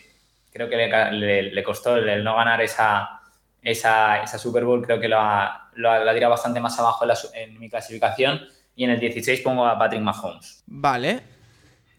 creo 0.52 0.68
que 0.68 0.76
le, 0.76 0.90
ca- 0.90 1.10
le- 1.12 1.52
le 1.52 1.62
costó 1.62 1.96
el, 1.96 2.08
el 2.08 2.24
no 2.24 2.34
ganar 2.36 2.60
esa, 2.60 3.21
esa, 3.62 4.22
esa 4.22 4.38
Super 4.38 4.64
Bowl, 4.64 4.84
creo 4.84 5.00
que 5.00 5.08
la 5.08 5.68
ha 5.74 6.14
tirado 6.14 6.30
bastante 6.30 6.60
más 6.60 6.78
abajo 6.78 7.04
en, 7.34 7.54
la 7.54 7.60
mi 7.60 7.68
clasificación. 7.68 8.40
Y 8.74 8.84
en 8.84 8.90
el 8.90 9.00
16 9.00 9.40
pongo 9.40 9.66
a 9.66 9.78
Patrick 9.78 10.02
Mahomes. 10.02 10.64
Vale. 10.66 11.22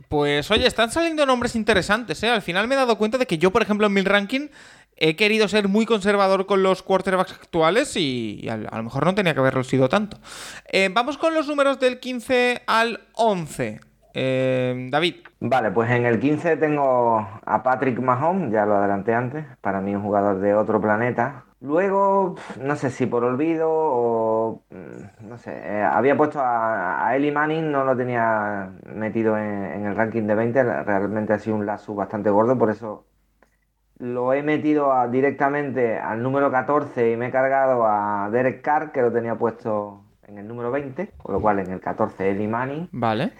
Pues 0.09 0.49
oye, 0.51 0.67
están 0.67 0.91
saliendo 0.91 1.25
nombres 1.25 1.55
interesantes, 1.55 2.21
¿eh? 2.23 2.29
Al 2.29 2.41
final 2.41 2.67
me 2.67 2.75
he 2.75 2.77
dado 2.77 2.97
cuenta 2.97 3.17
de 3.17 3.25
que 3.25 3.37
yo, 3.37 3.51
por 3.51 3.61
ejemplo, 3.61 3.87
en 3.87 3.93
mi 3.93 4.01
ranking 4.01 4.49
he 4.95 5.15
querido 5.15 5.47
ser 5.47 5.67
muy 5.67 5.85
conservador 5.85 6.45
con 6.45 6.61
los 6.61 6.83
quarterbacks 6.83 7.33
actuales 7.33 7.95
y, 7.95 8.39
y 8.41 8.49
a, 8.49 8.53
a 8.53 8.77
lo 8.77 8.83
mejor 8.83 9.05
no 9.05 9.15
tenía 9.15 9.33
que 9.33 9.39
haberlo 9.39 9.63
sido 9.63 9.89
tanto. 9.89 10.17
Eh, 10.71 10.89
vamos 10.91 11.17
con 11.17 11.33
los 11.33 11.47
números 11.47 11.79
del 11.79 11.99
15 11.99 12.63
al 12.67 13.01
11. 13.13 13.79
Eh, 14.13 14.89
David. 14.91 15.15
Vale, 15.39 15.71
pues 15.71 15.89
en 15.89 16.05
el 16.05 16.19
15 16.19 16.57
tengo 16.57 17.27
a 17.45 17.63
Patrick 17.63 17.99
Mahomes, 17.99 18.51
ya 18.51 18.65
lo 18.65 18.75
adelanté 18.75 19.13
antes, 19.13 19.45
para 19.61 19.81
mí 19.81 19.95
un 19.95 20.03
jugador 20.03 20.39
de 20.39 20.53
otro 20.53 20.79
planeta. 20.79 21.45
Luego, 21.63 22.35
no 22.59 22.75
sé 22.75 22.89
si 22.89 23.05
por 23.05 23.23
olvido 23.23 23.69
o 23.71 24.63
mm, 24.69 25.29
no 25.29 25.37
sé, 25.37 25.51
eh, 25.63 25.81
había 25.81 26.17
puesto 26.17 26.41
a, 26.41 27.07
a 27.07 27.15
Eli 27.15 27.31
Manning, 27.31 27.71
no 27.71 27.85
lo 27.85 27.95
tenía 27.95 28.69
metido 28.93 29.37
en, 29.37 29.63
en 29.63 29.85
el 29.85 29.95
ranking 29.95 30.23
de 30.23 30.35
20, 30.35 30.61
realmente 30.83 31.31
ha 31.31 31.39
sido 31.39 31.55
un 31.55 31.65
lazo 31.65 31.95
bastante 31.95 32.29
gordo, 32.29 32.57
por 32.57 32.69
eso 32.69 33.05
lo 33.99 34.33
he 34.33 34.43
metido 34.43 34.91
a- 34.91 35.07
directamente 35.07 35.97
al 35.97 36.21
número 36.21 36.51
14 36.51 37.11
y 37.11 37.15
me 37.15 37.27
he 37.27 37.31
cargado 37.31 37.85
a 37.87 38.29
Derek 38.29 38.61
Carr, 38.61 38.91
que 38.91 39.01
lo 39.01 39.13
tenía 39.13 39.35
puesto 39.35 40.03
en 40.27 40.39
el 40.39 40.47
número 40.49 40.69
20, 40.69 41.11
con 41.17 41.33
lo 41.33 41.39
cual 41.41 41.59
en 41.59 41.71
el 41.71 41.79
14 41.79 42.29
Eli 42.29 42.45
Manning. 42.47 42.89
Vale. 42.91 43.31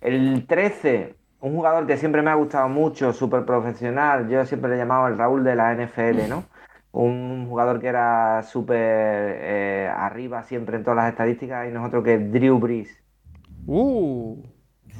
El 0.00 0.46
13, 0.46 1.14
un 1.40 1.54
jugador 1.56 1.86
que 1.86 1.98
siempre 1.98 2.22
me 2.22 2.30
ha 2.30 2.34
gustado 2.36 2.70
mucho, 2.70 3.12
súper 3.12 3.44
profesional, 3.44 4.30
yo 4.30 4.46
siempre 4.46 4.70
le 4.70 4.78
llamaba 4.78 5.08
el 5.08 5.18
Raúl 5.18 5.44
de 5.44 5.54
la 5.56 5.74
NFL, 5.74 6.26
¿no? 6.26 6.44
Un 6.92 7.46
jugador 7.48 7.80
que 7.80 7.86
era 7.88 8.42
súper 8.42 8.76
eh, 8.78 9.90
arriba 9.94 10.42
siempre 10.42 10.76
en 10.76 10.82
todas 10.82 10.96
las 10.96 11.10
estadísticas 11.10 11.68
y 11.68 11.72
nosotros 11.72 12.02
que 12.04 12.14
es 12.14 12.32
Drew 12.32 12.58
Brees. 12.58 13.02
Uh. 13.66 14.42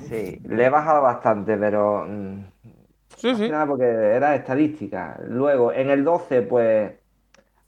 Sí, 0.09 0.41
le 0.45 0.67
he 0.67 0.71
bajado 0.71 1.03
bastante, 1.03 1.57
pero 1.57 2.07
mm, 2.09 2.45
Sí, 3.17 3.35
sí. 3.35 3.49
nada 3.49 3.67
porque 3.67 3.85
era 3.85 4.35
estadística. 4.37 5.19
Luego, 5.27 5.73
en 5.73 5.91
el 5.91 6.05
12, 6.05 6.43
pues 6.43 6.93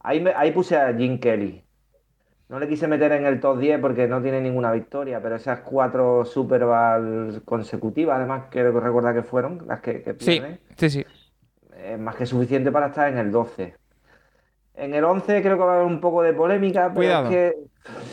ahí, 0.01 0.21
me- 0.21 0.33
ahí 0.35 0.53
puse 0.53 0.77
a 0.77 0.95
Jim 0.95 1.19
Kelly. 1.19 1.65
No 2.49 2.59
le 2.61 2.69
quise 2.69 2.87
meter 2.87 3.13
en 3.13 3.25
el 3.27 3.41
top 3.41 3.59
10 3.59 3.81
porque 3.81 4.07
no 4.07 4.23
tiene 4.23 4.41
ninguna 4.41 4.71
victoria, 4.73 5.21
pero 5.23 5.37
esas 5.37 5.61
cuatro 5.61 6.25
Super 6.25 6.65
Bowl 6.65 7.43
consecutivas, 7.45 8.19
además, 8.19 8.45
quiero 8.51 8.79
recordar 8.79 9.15
que 9.15 9.23
fueron 9.23 9.67
las 9.67 9.81
que, 9.81 10.03
que 10.03 10.15
Sí, 10.21 10.41
sí, 10.77 10.91
sí. 10.91 11.05
es 11.83 11.99
más 11.99 12.15
que 12.15 12.27
suficiente 12.27 12.71
para 12.71 12.89
estar 12.89 13.09
en 13.09 13.19
el 13.19 13.33
12. 13.33 13.75
En 14.75 14.95
el 14.95 15.05
11 15.05 15.43
creo 15.43 15.57
que 15.59 15.65
va 15.65 15.73
a 15.73 15.77
haber 15.77 15.87
un 15.87 16.01
poco 16.01 16.23
de 16.23 16.33
polémica, 16.33 16.85
pero 16.89 16.95
Cuidado. 16.95 17.25
es 17.27 17.31
que 17.31 17.57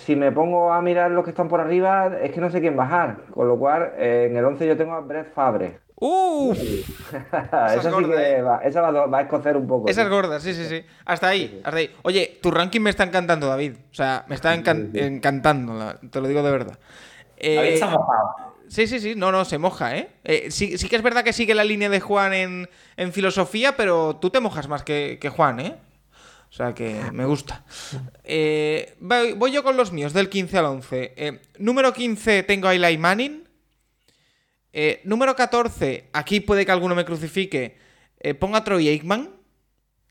si 0.06 0.16
me 0.16 0.32
pongo 0.32 0.74
a 0.74 0.82
mirar 0.82 1.12
los 1.12 1.24
que 1.24 1.30
están 1.30 1.48
por 1.48 1.62
arriba, 1.62 2.12
es 2.22 2.32
que 2.32 2.42
no 2.42 2.50
sé 2.50 2.60
quién 2.60 2.76
bajar. 2.76 3.18
Con 3.32 3.48
lo 3.48 3.58
cual, 3.58 3.94
eh, 3.98 4.28
en 4.30 4.36
el 4.38 4.44
11 4.46 4.68
yo 4.68 4.76
tengo 4.78 4.94
a 4.94 5.00
Brett 5.02 5.34
Favre. 5.34 5.80
Uh. 6.02 6.54
esa 6.54 7.82
sí 7.82 7.90
gorda, 7.90 8.16
que 8.16 8.32
¿eh? 8.38 8.42
va, 8.42 8.58
esa 8.64 8.82
va, 8.82 9.06
va 9.06 9.18
a 9.18 9.22
escocer 9.22 9.58
un 9.58 9.68
poco. 9.68 9.90
Esa 9.90 10.04
es 10.04 10.10
gorda, 10.10 10.40
sí, 10.40 10.54
sí, 10.54 10.66
sí. 10.66 10.82
Hasta 11.06 11.28
ahí, 11.28 11.60
hasta 11.64 11.78
ahí. 11.78 11.94
Oye, 12.04 12.40
tu 12.42 12.52
ranking 12.52 12.80
me 12.82 12.90
está 12.90 13.04
encantando, 13.04 13.48
David. 13.48 13.74
O 13.92 13.94
sea, 13.94 14.24
me 14.28 14.36
está 14.36 14.56
encan- 14.56 14.92
encantando, 14.94 15.94
te 16.10 16.22
lo 16.22 16.28
digo 16.28 16.42
de 16.42 16.52
verdad. 16.52 16.80
Eh, 17.38 17.56
David 17.56 17.76
se 17.78 17.84
ha 17.84 17.88
mojado. 17.88 18.30
Sí, 18.70 18.86
sí, 18.88 19.00
sí, 19.00 19.14
no, 19.16 19.32
no, 19.32 19.44
se 19.46 19.58
moja, 19.58 19.98
¿eh? 19.98 20.10
Eh, 20.24 20.52
sí, 20.52 20.78
sí 20.78 20.88
que 20.88 20.96
es 20.96 21.02
verdad 21.02 21.24
que 21.24 21.34
sigue 21.34 21.56
la 21.56 21.64
línea 21.64 21.90
de 21.90 22.00
Juan 22.00 22.34
en, 22.34 22.70
en 22.98 23.12
filosofía, 23.12 23.76
pero 23.76 24.18
tú 24.18 24.30
te 24.30 24.40
mojas 24.40 24.68
más 24.68 24.84
que, 24.84 25.18
que 25.20 25.30
Juan, 25.30 25.60
¿eh? 25.60 25.76
O 26.50 26.52
sea 26.52 26.74
que 26.74 27.00
me 27.14 27.26
gusta. 27.26 27.64
Eh, 28.24 28.96
voy, 29.00 29.34
voy 29.34 29.52
yo 29.52 29.64
con 29.64 29.78
los 29.78 29.92
míos, 29.92 30.14
del 30.14 30.30
15 30.30 30.58
al 30.58 30.66
11. 30.66 31.14
Eh, 31.16 31.40
número 31.60 31.94
15 31.94 32.44
tengo 32.44 32.68
a 32.68 32.74
Eli 32.74 32.98
Manning. 32.98 33.44
Eh, 34.74 35.02
número 35.04 35.36
14, 35.36 36.10
aquí 36.14 36.40
puede 36.40 36.66
que 36.66 36.72
alguno 36.72 36.96
me 36.96 37.06
crucifique. 37.06 37.78
Ponga 38.40 38.60
a 38.60 38.64
Troy 38.64 38.90
Aikman, 38.90 39.30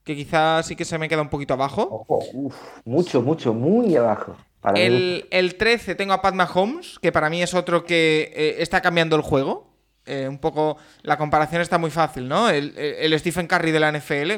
que 0.03 0.17
quizás 0.17 0.67
sí 0.67 0.75
que 0.75 0.85
se 0.85 0.97
me 0.97 1.09
queda 1.09 1.23
un 1.23 1.29
poquito 1.29 1.55
abajo. 1.55 1.87
Ojo, 1.91 2.25
uf, 2.33 2.57
mucho, 2.85 3.21
mucho, 3.21 3.53
muy 3.53 3.95
abajo. 3.97 4.37
El, 4.75 5.27
el 5.31 5.57
13 5.57 5.95
tengo 5.95 6.13
a 6.15 6.23
Pat 6.23 6.35
Mahomes, 6.35 6.99
que 7.01 7.13
para 7.13 7.29
mí 7.29 7.43
es 7.43 7.53
otro 7.53 7.85
que 7.85 8.57
está 8.59 8.81
cambiando 8.81 9.15
el 9.17 9.23
juego. 9.23 9.68
Eh, 10.09 10.27
un 10.27 10.39
poco, 10.39 10.79
la 11.03 11.19
comparación 11.19 11.61
está 11.61 11.77
muy 11.77 11.91
fácil, 11.91 12.29
¿no? 12.29 12.49
El, 12.49 13.15
Stephen 13.19 13.47
Curry 13.47 13.71
de 13.71 13.81
la 13.81 13.93
NFL 13.93 14.33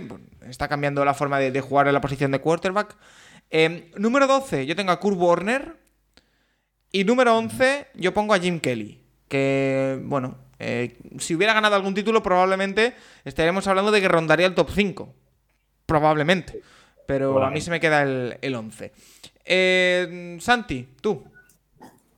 está 0.48 0.66
cambiando 0.66 1.04
la 1.04 1.14
forma 1.14 1.38
de, 1.38 1.52
de 1.52 1.60
jugar 1.60 1.86
en 1.86 1.94
la 1.94 2.00
posición 2.00 2.32
de 2.32 2.40
quarterback. 2.40 2.96
Eh, 3.50 3.90
número 3.96 4.26
12, 4.26 4.66
yo 4.66 4.76
tengo 4.76 4.92
a 4.92 5.00
Kurt 5.00 5.16
Warner. 5.16 5.76
Y 6.92 7.04
número 7.04 7.36
11, 7.36 7.86
yo 7.94 8.12
pongo 8.12 8.34
a 8.34 8.38
Jim 8.38 8.58
Kelly. 8.58 9.00
Que, 9.28 10.00
bueno, 10.02 10.38
eh, 10.58 10.96
si 11.18 11.34
hubiera 11.34 11.54
ganado 11.54 11.76
algún 11.76 11.94
título, 11.94 12.22
probablemente 12.22 12.94
estaríamos 13.24 13.66
hablando 13.66 13.92
de 13.92 14.00
que 14.00 14.08
rondaría 14.08 14.46
el 14.46 14.54
top 14.54 14.70
5. 14.70 15.14
Probablemente. 15.86 16.60
Pero 17.06 17.42
a 17.42 17.50
mí 17.50 17.60
se 17.60 17.70
me 17.70 17.80
queda 17.80 18.02
el, 18.02 18.36
el 18.40 18.54
11. 18.54 18.92
Eh, 19.44 20.36
Santi, 20.40 20.86
tú. 21.00 21.24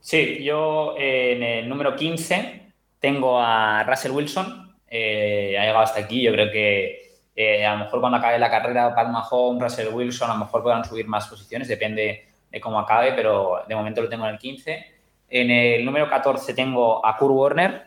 Sí, 0.00 0.42
yo 0.42 0.96
eh, 0.98 1.34
en 1.36 1.42
el 1.42 1.68
número 1.68 1.94
15 1.94 2.61
tengo 3.02 3.38
a 3.38 3.82
Russell 3.82 4.12
Wilson. 4.12 4.74
Eh, 4.88 5.56
ha 5.58 5.62
llegado 5.62 5.80
hasta 5.80 6.00
aquí. 6.00 6.22
Yo 6.22 6.32
creo 6.32 6.50
que 6.50 7.16
eh, 7.34 7.66
a 7.66 7.74
lo 7.74 7.84
mejor 7.84 8.00
cuando 8.00 8.18
acabe 8.18 8.38
la 8.38 8.48
carrera 8.48 8.94
Pat 8.94 9.08
Mahomes, 9.08 9.60
Russell 9.60 9.92
Wilson, 9.92 10.30
a 10.30 10.34
lo 10.34 10.44
mejor 10.44 10.62
puedan 10.62 10.84
subir 10.84 11.06
más 11.08 11.26
posiciones. 11.26 11.66
Depende 11.66 12.28
de 12.50 12.60
cómo 12.60 12.78
acabe, 12.78 13.12
pero 13.12 13.64
de 13.68 13.74
momento 13.74 14.00
lo 14.00 14.08
tengo 14.08 14.24
en 14.24 14.34
el 14.34 14.38
15. 14.38 14.86
En 15.28 15.50
el 15.50 15.84
número 15.84 16.08
14 16.08 16.54
tengo 16.54 17.04
a 17.04 17.16
Kurt 17.16 17.34
Warner, 17.34 17.86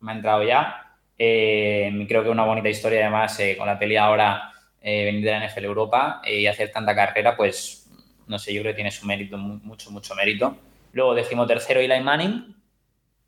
me 0.00 0.12
ha 0.12 0.14
entrado 0.14 0.44
ya. 0.44 0.94
Eh, 1.18 2.04
creo 2.06 2.22
que 2.22 2.28
una 2.28 2.44
bonita 2.44 2.68
historia 2.68 3.00
además 3.00 3.40
con 3.58 3.66
la 3.66 3.78
pelea 3.78 4.04
ahora 4.04 4.52
venir 4.80 5.24
de 5.24 5.30
la 5.32 5.48
NFL 5.48 5.64
Europa 5.64 6.22
y 6.24 6.46
hacer 6.46 6.70
tanta 6.70 6.94
carrera, 6.94 7.36
pues 7.36 7.90
no 8.28 8.38
sé, 8.38 8.54
yo 8.54 8.60
creo 8.60 8.72
que 8.72 8.76
tiene 8.76 8.92
su 8.92 9.04
mérito, 9.06 9.36
mucho, 9.36 9.90
mucho 9.90 10.14
mérito. 10.14 10.56
Luego 10.92 11.14
decimotercero 11.16 11.80
Eli 11.80 12.00
Manning. 12.00 12.54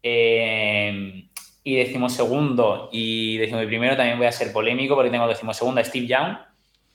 Eh, 0.03 1.25
y 1.65 1.77
decimosegundo 1.77 2.89
y 2.93 3.37
decimoprimero 3.39 3.97
también 3.97 4.17
voy 4.17 4.27
a 4.27 4.33
ser 4.33 4.53
polémico 4.53 4.95
porque 4.95 5.11
tengo 5.11 5.29
decimosegundo 5.29 5.81
a 5.81 5.85
Steve 5.85 6.07
Young. 6.07 6.37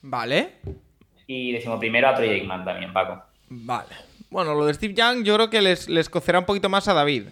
Vale. 0.02 0.54
Y 1.28 1.52
decimoprimero 1.52 2.08
a 2.10 2.16
Troy 2.16 2.30
Aikman 2.30 2.66
también, 2.66 2.92
Paco. 2.92 3.22
Vale. 3.50 3.90
Bueno, 4.30 4.56
lo 4.56 4.66
de 4.66 4.74
Steve 4.74 4.94
Young 4.96 5.24
yo 5.24 5.36
creo 5.36 5.50
que 5.50 5.62
les, 5.62 5.88
les 5.90 6.10
cocerá 6.10 6.40
un 6.40 6.46
poquito 6.46 6.70
más 6.70 6.88
a 6.88 6.94
David. 6.94 7.26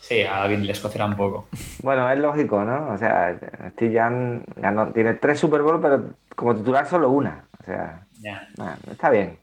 Sí, 0.00 0.22
a 0.22 0.38
David 0.38 0.58
les 0.58 0.78
cocerá 0.78 1.06
un 1.06 1.16
poco. 1.16 1.48
Bueno, 1.82 2.08
es 2.12 2.18
lógico, 2.20 2.62
¿no? 2.62 2.92
O 2.92 2.98
sea, 2.98 3.36
Steve 3.72 3.94
Young 3.94 4.42
ganó, 4.54 4.92
tiene 4.92 5.14
tres 5.14 5.40
Super 5.40 5.62
Bowl, 5.62 5.80
pero 5.80 6.14
como 6.36 6.54
titular 6.54 6.88
solo 6.88 7.10
una. 7.10 7.44
O 7.60 7.64
sea, 7.64 8.06
Ya. 8.20 8.48
bueno, 8.56 8.76
está 8.92 9.10
bien. 9.10 9.38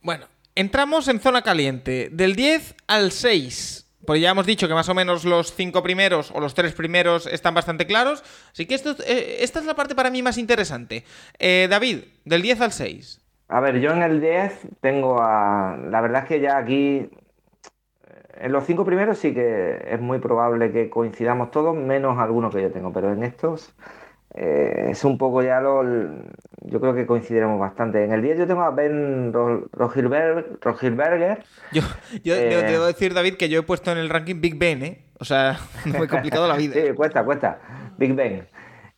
Bueno, 0.00 0.24
entramos 0.54 1.08
en 1.08 1.20
zona 1.20 1.42
caliente. 1.42 2.08
Del 2.10 2.34
10 2.34 2.74
al 2.86 3.12
6. 3.12 3.85
Pues 4.06 4.20
ya 4.20 4.30
hemos 4.30 4.46
dicho 4.46 4.68
que 4.68 4.74
más 4.74 4.88
o 4.88 4.94
menos 4.94 5.24
los 5.24 5.52
cinco 5.52 5.82
primeros 5.82 6.30
o 6.30 6.40
los 6.40 6.54
tres 6.54 6.72
primeros 6.72 7.26
están 7.26 7.54
bastante 7.54 7.86
claros. 7.86 8.22
Así 8.52 8.66
que 8.66 8.74
esto, 8.74 8.94
eh, 9.06 9.38
esta 9.40 9.58
es 9.58 9.66
la 9.66 9.74
parte 9.74 9.94
para 9.94 10.10
mí 10.10 10.22
más 10.22 10.38
interesante. 10.38 11.04
Eh, 11.38 11.66
David, 11.68 12.04
del 12.24 12.42
10 12.42 12.60
al 12.60 12.72
6. 12.72 13.20
A 13.48 13.60
ver, 13.60 13.80
yo 13.80 13.90
en 13.92 14.02
el 14.02 14.20
10 14.20 14.60
tengo 14.80 15.20
a... 15.20 15.76
La 15.90 16.00
verdad 16.00 16.22
es 16.22 16.28
que 16.28 16.40
ya 16.40 16.56
aquí... 16.56 16.98
eh, 16.98 17.10
En 18.40 18.52
los 18.52 18.64
cinco 18.64 18.84
primeros 18.84 19.18
sí 19.18 19.34
que 19.34 19.84
es 19.88 20.00
muy 20.00 20.18
probable 20.18 20.72
que 20.72 20.88
coincidamos 20.90 21.50
todos, 21.50 21.74
menos 21.76 22.18
algunos 22.18 22.54
que 22.54 22.62
yo 22.62 22.70
tengo, 22.72 22.92
pero 22.92 23.12
en 23.12 23.22
estos 23.22 23.74
eh, 24.36 24.88
es 24.90 25.04
un 25.04 25.16
poco 25.18 25.42
ya 25.42 25.60
lo... 25.60 25.82
Yo 26.68 26.80
creo 26.80 26.94
que 26.94 27.06
coincidiremos 27.06 27.58
bastante. 27.60 28.04
En 28.04 28.12
el 28.12 28.22
10 28.22 28.38
yo 28.38 28.46
tengo 28.46 28.62
a 28.62 28.70
Ben 28.70 29.32
Ro- 29.32 29.68
Roethlisberger, 29.72 30.58
Roethlisberger, 30.60 31.42
Yo, 31.72 31.82
yo 32.24 32.34
Eh. 32.34 32.48
debo, 32.48 32.62
debo 32.62 32.84
decir, 32.86 33.14
David, 33.14 33.34
que 33.36 33.48
yo 33.48 33.60
he 33.60 33.62
puesto 33.62 33.92
en 33.92 33.98
el 33.98 34.08
ranking 34.10 34.40
Big 34.40 34.58
Ben, 34.58 34.82
¿eh? 34.82 35.04
O 35.20 35.24
sea, 35.24 35.58
he 35.86 36.08
complicado 36.08 36.46
la 36.48 36.56
vida. 36.56 36.74
Sí, 36.74 36.92
cuesta, 36.94 37.24
cuesta. 37.24 37.58
Big 37.98 38.14
Ben. 38.14 38.46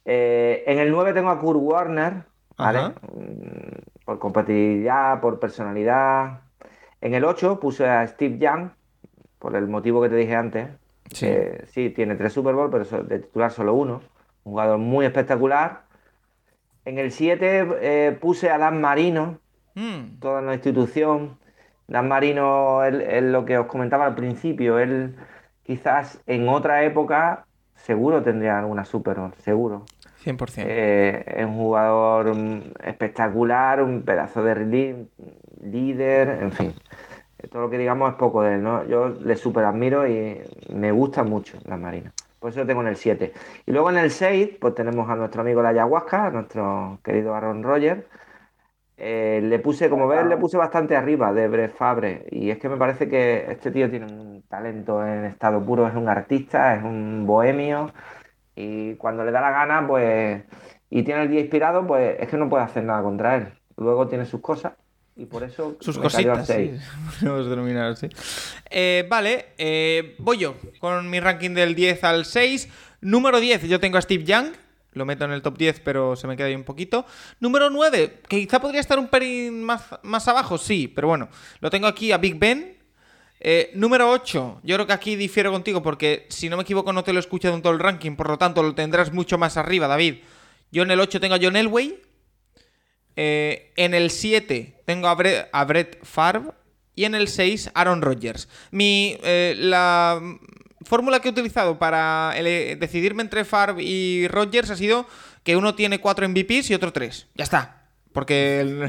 Eh, 0.05 0.65
en 0.67 0.79
el 0.79 0.91
9 0.91 1.13
tengo 1.13 1.29
a 1.31 1.39
Kurt 1.39 1.59
Warner, 1.61 2.15
¿vale? 2.57 2.79
Ajá. 2.79 2.95
Mm, 3.13 4.05
Por 4.07 4.19
compatibilidad, 4.19 5.21
por 5.21 5.39
personalidad. 5.39 6.41
En 7.03 7.13
el 7.15 7.25
8 7.25 7.61
puse 7.61 7.87
a 7.87 8.07
Steve 8.07 8.39
Young, 8.39 8.71
por 9.39 9.55
el 9.55 9.69
motivo 9.69 10.01
que 10.03 10.09
te 10.09 10.17
dije 10.17 10.35
antes. 10.35 10.69
Sí. 11.13 11.29
sí, 11.67 11.91
tiene 11.91 12.17
tres 12.17 12.33
Super 12.33 12.55
Bowl, 12.55 12.71
pero 12.71 12.85
de 13.05 13.19
titular 13.21 13.51
solo 13.51 13.75
uno. 13.75 14.01
Un 14.49 14.53
jugador 14.53 14.79
muy 14.79 15.05
espectacular. 15.05 15.83
En 16.85 16.99
el 16.99 17.13
7 17.13 17.69
eh, 17.81 18.19
puse 18.19 18.51
a 18.51 18.57
Dan 18.57 18.81
Marino, 18.81 19.39
Mm, 19.79 20.19
toda 20.19 20.43
la 20.43 20.55
institución. 20.55 21.39
Dan 21.87 22.09
Marino, 22.09 22.83
él 22.85 23.31
lo 23.31 23.45
que 23.45 23.57
os 23.59 23.67
comentaba 23.67 24.07
al 24.07 24.17
principio, 24.17 24.79
él 24.79 25.15
quizás 25.63 26.21
en 26.27 26.49
otra 26.49 26.83
época 26.83 27.47
seguro 27.77 28.23
tendría 28.23 28.59
alguna 28.59 28.85
Super 28.85 29.21
Bowl, 29.21 29.33
seguro. 29.39 29.85
100%. 30.25 30.65
Eh, 30.67 31.25
es 31.29 31.47
un 31.47 31.55
jugador 31.55 32.35
mm, 32.35 32.63
espectacular, 32.85 33.81
un 33.81 34.03
pedazo 34.03 34.43
de 34.43 35.07
líder, 35.63 36.43
en 36.43 36.53
fin. 36.53 36.75
Todo 37.53 37.63
lo 37.63 37.71
que 37.71 37.79
digamos 37.79 38.11
es 38.11 38.17
poco 38.17 38.43
de 38.43 38.57
él, 38.57 38.63
¿no? 38.65 38.85
Yo 38.85 39.11
le 39.11 39.37
super 39.37 39.65
admiro 39.65 40.09
y 40.09 40.41
me 40.71 40.91
gusta 40.91 41.23
mucho 41.23 41.57
Dan 41.65 41.83
Marino. 41.83 42.11
Por 42.39 42.51
eso 42.51 42.61
lo 42.61 42.67
tengo 42.67 42.83
en 42.83 42.89
el 42.89 42.97
7. 42.97 43.33
Y 43.67 43.73
luego 43.73 43.91
en 43.91 43.99
el 43.99 44.11
6, 44.11 44.59
pues 44.61 44.75
tenemos 44.75 45.09
a 45.11 45.17
nuestro 45.17 45.41
amigo 45.43 45.63
la 45.63 45.71
ayahuasca, 45.71 46.27
a 46.27 46.31
nuestro 46.31 47.01
querido 47.03 47.35
Aaron 47.35 47.63
Rodgers. 47.63 48.05
Eh, 48.97 49.41
le 49.45 49.59
puse, 49.61 49.89
como 49.89 50.09
ves, 50.09 50.27
le 50.27 50.37
puse 50.37 50.57
bastante 50.57 50.97
arriba 50.97 51.33
de 51.33 51.49
Brett 51.49 51.75
Favre. 51.77 52.27
Y 52.31 52.51
es 52.51 52.59
que 52.59 52.69
me 52.69 52.77
parece 52.77 53.09
que 53.09 53.51
este 53.51 53.71
tío 53.71 53.89
tiene 53.91 54.07
un 54.07 54.43
talento 54.49 55.05
en 55.07 55.25
estado 55.25 55.65
puro, 55.65 55.87
es 55.87 55.95
un 55.95 56.09
artista, 56.09 56.75
es 56.75 56.83
un 56.83 57.25
bohemio. 57.27 57.93
Y 58.57 58.97
cuando 58.97 59.25
le 59.25 59.33
da 59.33 59.41
la 59.41 59.51
gana, 59.53 59.87
pues. 59.87 60.45
Y 60.91 61.03
tiene 61.05 61.23
el 61.23 61.31
día 61.31 61.41
inspirado, 61.41 61.87
pues 61.87 62.17
es 62.21 62.29
que 62.29 62.37
no 62.37 62.49
puede 62.49 62.65
hacer 62.65 62.85
nada 62.85 63.03
contra 63.03 63.37
él. 63.37 63.53
Luego 63.77 64.09
tiene 64.09 64.25
sus 64.27 64.41
cosas. 64.41 64.75
Y 65.19 65.27
por 65.27 65.43
eso. 65.43 65.77
Sus 65.81 65.99
cositas, 65.99 66.47
sí. 66.47 66.53
6. 66.53 66.83
Podemos 67.21 67.51
denominar 67.51 67.91
así. 67.91 68.09
Eh, 68.71 69.05
vale, 69.11 69.47
eh, 69.59 70.15
voy 70.19 70.39
yo 70.39 70.57
con 70.79 71.11
mi 71.11 71.19
ranking 71.19 71.51
del 71.51 71.75
10 71.75 72.05
al 72.05 72.25
6. 72.25 72.69
Número 73.01 73.41
10, 73.41 73.65
yo 73.65 73.81
tengo 73.81 73.99
a 73.99 74.01
Steve 74.01 74.23
Young. 74.23 74.53
Lo 74.93 75.05
meto 75.05 75.25
en 75.25 75.33
el 75.33 75.43
top 75.43 75.59
10, 75.59 75.81
pero 75.81 76.15
se 76.15 76.29
me 76.29 76.37
queda 76.37 76.47
ahí 76.47 76.55
un 76.55 76.63
poquito. 76.63 77.05
Número 77.41 77.69
9, 77.69 78.21
que 78.29 78.41
quizá 78.41 78.61
podría 78.61 78.81
estar 78.81 78.99
un 78.99 79.09
pelín 79.09 79.65
más, 79.65 79.83
más 80.03 80.27
abajo, 80.29 80.57
sí, 80.57 80.87
pero 80.89 81.09
bueno. 81.09 81.29
Lo 81.61 81.69
tengo 81.69 81.89
aquí 81.89 82.13
a 82.13 82.19
Big 82.19 82.39
Ben. 82.39 82.79
Eh, 83.41 83.71
número 83.75 84.11
8, 84.11 84.61
yo 84.65 84.75
creo 84.75 84.87
que 84.87 84.93
aquí 84.93 85.15
difiero 85.15 85.53
contigo 85.53 85.81
porque 85.81 86.27
si 86.29 86.49
no 86.49 86.57
me 86.57 86.65
equivoco 86.65 86.93
no 86.93 87.05
te 87.05 87.13
lo 87.13 87.21
he 87.21 87.21
escuchado 87.21 87.55
en 87.55 87.63
todo 87.63 87.73
el 87.73 87.79
ranking, 87.79 88.17
por 88.17 88.29
lo 88.29 88.37
tanto 88.37 88.65
lo 88.65 88.75
tendrás 88.75 89.13
mucho 89.13 89.39
más 89.39 89.57
arriba, 89.57 89.87
David. 89.87 90.17
Yo 90.73 90.83
en 90.83 90.91
el 90.91 90.99
8 90.99 91.21
tengo 91.21 91.37
a 91.37 91.39
John 91.41 91.55
Elway. 91.55 92.01
Eh, 93.21 93.73
en 93.77 93.95
el 93.95 94.11
7 94.13 94.77
tengo 94.85 95.09
a, 95.09 95.17
Bre- 95.17 95.49
a 95.51 95.65
Brett 95.65 95.99
Favre. 96.05 96.53
Y 96.95 97.05
en 97.05 97.15
el 97.15 97.29
6, 97.29 97.71
Aaron 97.75 98.01
Rodgers. 98.03 98.49
Mi, 98.71 99.19
eh, 99.23 99.55
la 99.57 100.21
fórmula 100.85 101.21
que 101.21 101.29
he 101.29 101.31
utilizado 101.33 101.79
para 101.79 102.33
decidirme 102.35 103.23
entre 103.23 103.45
Favre 103.45 103.83
y 103.83 104.27
Rodgers 104.29 104.71
ha 104.71 104.77
sido 104.77 105.07
que 105.45 105.57
uno 105.57 105.75
tiene 105.75 106.01
4 106.01 106.29
MVPs 106.29 106.71
y 106.71 106.75
otro 106.75 106.93
3. 106.93 107.29
Ya 107.35 107.45
está. 107.45 107.87
Porque... 108.13 108.87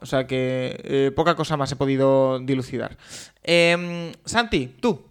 o 0.00 0.06
sea 0.06 0.26
que 0.26 0.80
eh, 0.84 1.10
poca 1.14 1.34
cosa 1.34 1.56
más 1.56 1.72
he 1.72 1.76
podido 1.76 2.38
dilucidar. 2.40 2.96
Em, 3.42 4.12
Santi, 4.24 4.66
tú. 4.80 5.04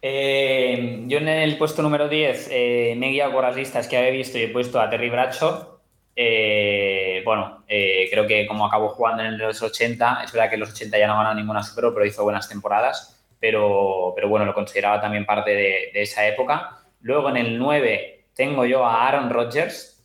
Yo 0.00 1.18
en 1.18 1.28
el 1.28 1.58
puesto 1.58 1.82
número 1.82 2.08
10 2.08 2.48
eh, 2.50 2.94
me 2.98 3.08
he 3.08 3.12
guiado 3.12 3.32
por 3.32 3.44
las 3.44 3.56
listas 3.56 3.88
que 3.88 3.96
había 3.96 4.10
visto 4.10 4.38
y 4.38 4.42
he 4.42 4.48
puesto 4.48 4.80
a 4.80 4.90
Terry 4.90 5.10
Bradshaw. 5.10 5.71
Eh, 6.14 7.22
bueno, 7.24 7.64
eh, 7.66 8.08
creo 8.10 8.26
que 8.26 8.46
como 8.46 8.66
acabó 8.66 8.90
jugando 8.90 9.22
en 9.22 9.38
los 9.38 9.62
80, 9.62 10.22
es 10.24 10.32
verdad 10.32 10.48
que 10.48 10.54
en 10.54 10.60
los 10.60 10.70
80 10.70 10.98
ya 10.98 11.06
no 11.06 11.16
ganó 11.16 11.34
ninguna 11.34 11.62
Super 11.62 11.86
pero 11.92 12.06
hizo 12.06 12.22
buenas 12.24 12.48
temporadas. 12.48 13.18
Pero, 13.40 14.12
pero 14.14 14.28
bueno, 14.28 14.46
lo 14.46 14.54
consideraba 14.54 15.00
también 15.00 15.26
parte 15.26 15.50
de, 15.50 15.90
de 15.92 16.02
esa 16.02 16.26
época. 16.26 16.78
Luego 17.00 17.28
en 17.30 17.36
el 17.38 17.58
9 17.58 18.26
tengo 18.34 18.64
yo 18.64 18.84
a 18.84 19.08
Aaron 19.08 19.30
Rodgers. 19.30 20.04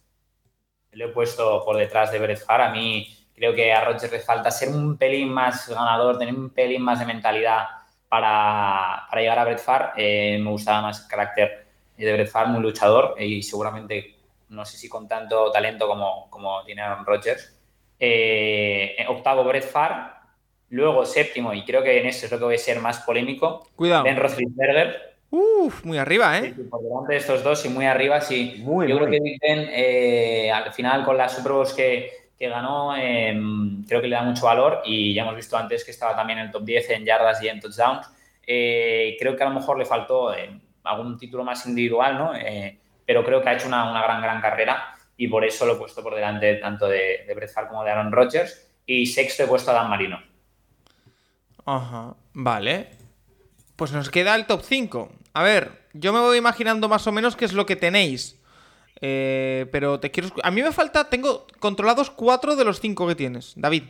Lo 0.92 1.06
he 1.06 1.10
puesto 1.10 1.64
por 1.64 1.78
detrás 1.78 2.12
de 2.12 2.20
Brett 2.20 2.44
Favre. 2.44 2.64
A 2.64 2.72
mí 2.72 3.08
creo 3.36 3.54
que 3.54 3.72
a 3.72 3.86
Rodgers 3.86 4.12
le 4.12 4.20
falta 4.20 4.50
ser 4.50 4.70
un 4.70 4.98
pelín 4.98 5.30
más 5.30 5.70
ganador, 5.70 6.18
tener 6.18 6.34
un 6.34 6.50
pelín 6.50 6.82
más 6.82 7.00
de 7.00 7.06
mentalidad 7.06 7.66
para, 8.10 9.06
para 9.10 9.22
llegar 9.22 9.40
a 9.40 9.46
Brett 9.46 9.60
Favre. 9.60 9.90
Eh, 9.98 10.40
me 10.40 10.50
gustaba 10.50 10.82
más 10.82 11.04
el 11.04 11.08
carácter 11.08 11.68
de 11.96 12.14
Brett 12.14 12.30
Favre, 12.30 12.52
muy 12.52 12.62
luchador 12.62 13.16
y 13.20 13.44
seguramente, 13.44 14.17
no 14.50 14.66
sé 14.66 14.78
si 14.78 14.88
con 14.90 15.08
tanto 15.08 15.52
talento 15.52 15.88
como, 15.88 16.30
como 16.30 16.64
tiene 16.64 16.82
Aaron 16.82 17.06
Rodgers. 17.06 17.58
Eh, 18.00 18.96
octavo, 19.08 19.44
Brett 19.44 19.66
Favre. 19.66 20.18
Luego, 20.70 21.06
séptimo, 21.06 21.54
y 21.54 21.64
creo 21.64 21.82
que 21.82 22.00
en 22.00 22.08
eso 22.08 22.26
es 22.26 22.32
lo 22.32 22.38
que 22.38 22.44
voy 22.44 22.56
a 22.56 22.60
ser 22.60 22.80
más 22.82 23.00
polémico, 23.00 23.70
Cuidado. 23.76 24.04
Ben 24.04 24.18
Roethlisberger. 24.18 25.16
Uf, 25.30 25.84
muy 25.86 25.98
arriba, 25.98 26.38
¿eh? 26.38 26.54
sí, 26.56 26.64
por 26.64 26.82
delante 26.82 27.14
de 27.14 27.20
estos 27.20 27.44
dos 27.44 27.66
y 27.66 27.70
muy 27.70 27.86
arriba, 27.86 28.20
sí. 28.22 28.62
Muy, 28.64 28.88
Yo 28.88 28.98
muy. 28.98 29.08
creo 29.08 29.24
que 29.24 29.38
eh, 29.44 30.52
al 30.52 30.72
final, 30.74 31.06
con 31.06 31.18
las 31.18 31.36
Super 31.36 31.54
Bowls 31.54 31.74
que, 31.74 32.12
que 32.38 32.50
ganó, 32.50 32.96
eh, 32.98 33.38
creo 33.88 34.02
que 34.02 34.08
le 34.08 34.16
da 34.16 34.24
mucho 34.24 34.46
valor 34.46 34.82
y 34.86 35.14
ya 35.14 35.24
hemos 35.24 35.36
visto 35.36 35.58
antes 35.58 35.86
que 35.86 35.92
estaba 35.92 36.16
también 36.16 36.40
en 36.40 36.46
el 36.48 36.52
top 36.52 36.64
10 36.64 36.90
en 36.92 37.06
yardas 37.06 37.42
y 37.42 37.48
en 37.48 37.60
touchdowns. 37.60 38.10
Eh, 38.46 39.16
creo 39.20 39.36
que 39.36 39.44
a 39.44 39.50
lo 39.50 39.56
mejor 39.56 39.78
le 39.78 39.86
faltó 39.86 40.34
algún 40.84 41.18
título 41.18 41.44
más 41.44 41.66
individual, 41.66 42.18
¿no? 42.18 42.34
Pero 43.08 43.26
creo 43.26 43.42
que 43.42 43.50
ha 43.50 43.54
hecho 43.54 43.68
una, 43.68 43.90
una 43.90 44.04
gran, 44.04 44.22
gran 44.22 44.42
carrera 44.42 44.96
y 45.18 45.28
por 45.28 45.44
eso 45.44 45.66
lo 45.66 45.74
he 45.74 45.78
puesto 45.78 46.04
por 46.04 46.14
delante 46.14 46.54
tanto 46.56 46.88
de, 46.88 47.26
de 47.28 47.52
como 47.68 47.84
de 47.84 47.90
Aaron 47.90 48.12
Rodgers. 48.12 48.70
Y 48.86 49.08
sexto 49.08 49.44
he 49.44 49.48
puesto 49.48 49.72
a 49.72 49.74
Dan 49.74 49.90
Marino. 49.90 50.22
Ajá, 51.66 52.16
vale. 52.34 52.92
Pues 53.76 53.92
nos 53.92 54.10
queda 54.10 54.36
el 54.36 54.46
top 54.46 54.62
5. 54.64 55.12
A 55.34 55.44
ver, 55.44 55.72
yo 55.94 56.14
me 56.14 56.20
voy 56.20 56.38
imaginando 56.38 56.88
más 56.88 57.06
o 57.08 57.12
menos 57.12 57.36
qué 57.36 57.46
es 57.46 57.54
lo 57.54 57.66
que 57.66 57.76
tenéis. 57.76 58.40
Eh, 59.02 59.66
pero 59.72 60.00
te 60.00 60.12
quiero... 60.12 60.30
A 60.44 60.52
mí 60.52 60.62
me 60.62 60.72
falta... 60.72 61.10
Tengo 61.10 61.48
controlados 61.60 62.10
4 62.12 62.56
de 62.56 62.64
los 62.64 62.80
5 62.80 63.08
que 63.08 63.16
tienes, 63.16 63.54
David. 63.56 63.84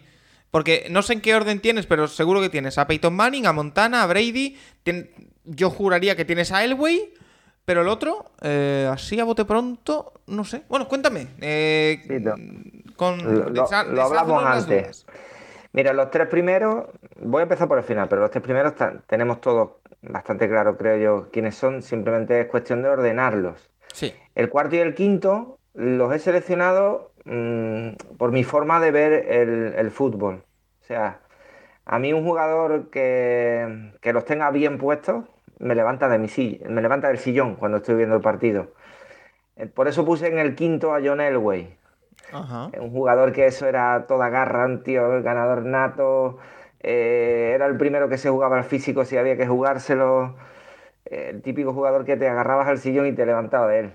Porque 0.49 0.88
no 0.89 1.01
sé 1.01 1.13
en 1.13 1.22
qué 1.22 1.36
orden 1.36 1.59
tienes, 1.59 1.86
pero 1.86 2.07
seguro 2.07 2.41
que 2.41 2.49
tienes 2.49 2.78
a 2.78 2.88
Peyton 2.88 3.15
Manning, 3.15 3.45
a 3.45 3.53
Montana, 3.53 4.03
a 4.03 4.07
Brady. 4.07 4.57
Yo 5.43 5.70
juraría 5.70 6.15
que 6.15 6.26
tienes 6.26 6.51
a 6.51 6.63
Elway. 6.63 7.13
Pero 7.68 7.82
el 7.82 7.89
otro, 7.89 8.24
eh, 8.43 8.89
así 8.89 9.20
a 9.20 9.26
bote 9.26 9.43
pronto, 9.43 10.13
no 10.28 10.45
sé. 10.45 10.63
Bueno, 10.70 10.88
cuéntame. 10.88 11.28
eh, 11.41 11.99
Sí, 12.07 12.93
con, 12.95 13.18
Lo, 13.26 13.49
lo- 13.49 13.65
desa- 13.68 13.84
lo 13.84 14.03
hablamos 14.03 14.41
antes. 14.41 15.05
Mira, 15.74 15.91
los 15.91 16.09
tres 16.09 16.30
primeros, 16.30 16.86
voy 17.20 17.41
a 17.41 17.43
empezar 17.43 17.68
por 17.68 17.78
el 17.78 17.84
final, 17.84 18.07
pero 18.07 18.22
los 18.22 18.32
tres 18.32 18.41
primeros 18.41 18.72
tenemos 19.05 19.41
todos 19.41 19.72
bastante 20.01 20.47
claro, 20.47 20.78
creo 20.78 20.95
yo, 20.97 21.30
quiénes 21.30 21.55
son, 21.55 21.82
simplemente 21.84 22.39
es 22.39 22.47
cuestión 22.47 22.82
de 22.84 22.88
ordenarlos. 22.88 23.70
Sí. 23.91 24.13
El 24.34 24.47
cuarto 24.47 24.78
y 24.78 24.80
el 24.80 24.95
quinto 24.95 25.59
los 25.74 26.13
he 26.13 26.20
seleccionado 26.20 27.11
mm, 27.26 28.15
por 28.18 28.32
mi 28.32 28.45
forma 28.45 28.80
de 28.80 28.91
ver 28.91 29.11
el, 29.30 29.91
fútbol. 29.91 30.41
O 30.84 30.86
sea, 30.86 31.20
a 31.84 31.99
mí 31.99 32.13
un 32.13 32.24
jugador 32.24 32.89
que, 32.91 33.91
que, 33.99 34.13
los 34.13 34.24
tenga 34.24 34.51
bien 34.51 34.78
puestos 34.78 35.26
me 35.59 35.75
levanta 35.75 36.07
de 36.07 36.19
mi 36.19 36.27
silla, 36.27 36.67
me 36.69 36.81
levanta 36.81 37.07
del 37.07 37.17
sillón 37.17 37.55
cuando 37.55 37.77
estoy 37.77 37.95
viendo 37.95 38.15
el 38.15 38.21
partido. 38.21 38.73
Eh, 39.55 39.67
por 39.67 39.87
eso 39.87 40.05
puse 40.05 40.27
en 40.27 40.39
el 40.39 40.55
quinto 40.55 40.93
a 40.93 40.99
John 41.03 41.21
Elway. 41.21 41.77
Un 42.79 42.91
jugador 42.91 43.31
que 43.31 43.45
eso 43.47 43.67
era 43.67 44.05
toda 44.07 44.29
garra, 44.29 44.65
un 44.65 44.83
tío, 44.83 45.15
el 45.15 45.23
ganador 45.23 45.63
nato. 45.65 46.37
Eh, 46.81 47.53
era 47.55 47.65
el 47.65 47.77
primero 47.77 48.09
que 48.09 48.17
se 48.17 48.29
jugaba 48.29 48.57
al 48.57 48.63
físico 48.65 49.05
si 49.05 49.17
había 49.17 49.37
que 49.37 49.47
jugárselo. 49.47 50.35
Eh, 51.05 51.29
el 51.31 51.41
típico 51.41 51.73
jugador 51.73 52.05
que 52.05 52.17
te 52.17 52.27
agarrabas 52.27 52.67
al 52.67 52.77
sillón 52.79 53.07
y 53.07 53.13
te 53.13 53.25
levantaba 53.25 53.67
de 53.67 53.79
él. 53.79 53.93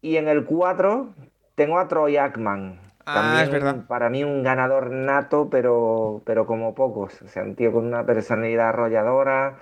Y 0.00 0.16
en 0.16 0.28
el 0.28 0.44
4 0.44 1.14
tengo 1.54 1.78
a 1.78 1.88
Troy 1.88 2.16
Ackman. 2.16 2.80
Ah, 3.06 3.14
También 3.14 3.42
es 3.42 3.50
verdad. 3.50 3.86
para 3.86 4.08
mí 4.08 4.24
un 4.24 4.42
ganador 4.42 4.90
nato, 4.90 5.48
pero, 5.50 6.22
pero 6.24 6.46
como 6.46 6.74
pocos. 6.74 7.20
O 7.22 7.28
sea, 7.28 7.42
un 7.42 7.54
tío 7.54 7.72
con 7.72 7.84
una 7.86 8.04
personalidad 8.06 8.70
arrolladora, 8.70 9.58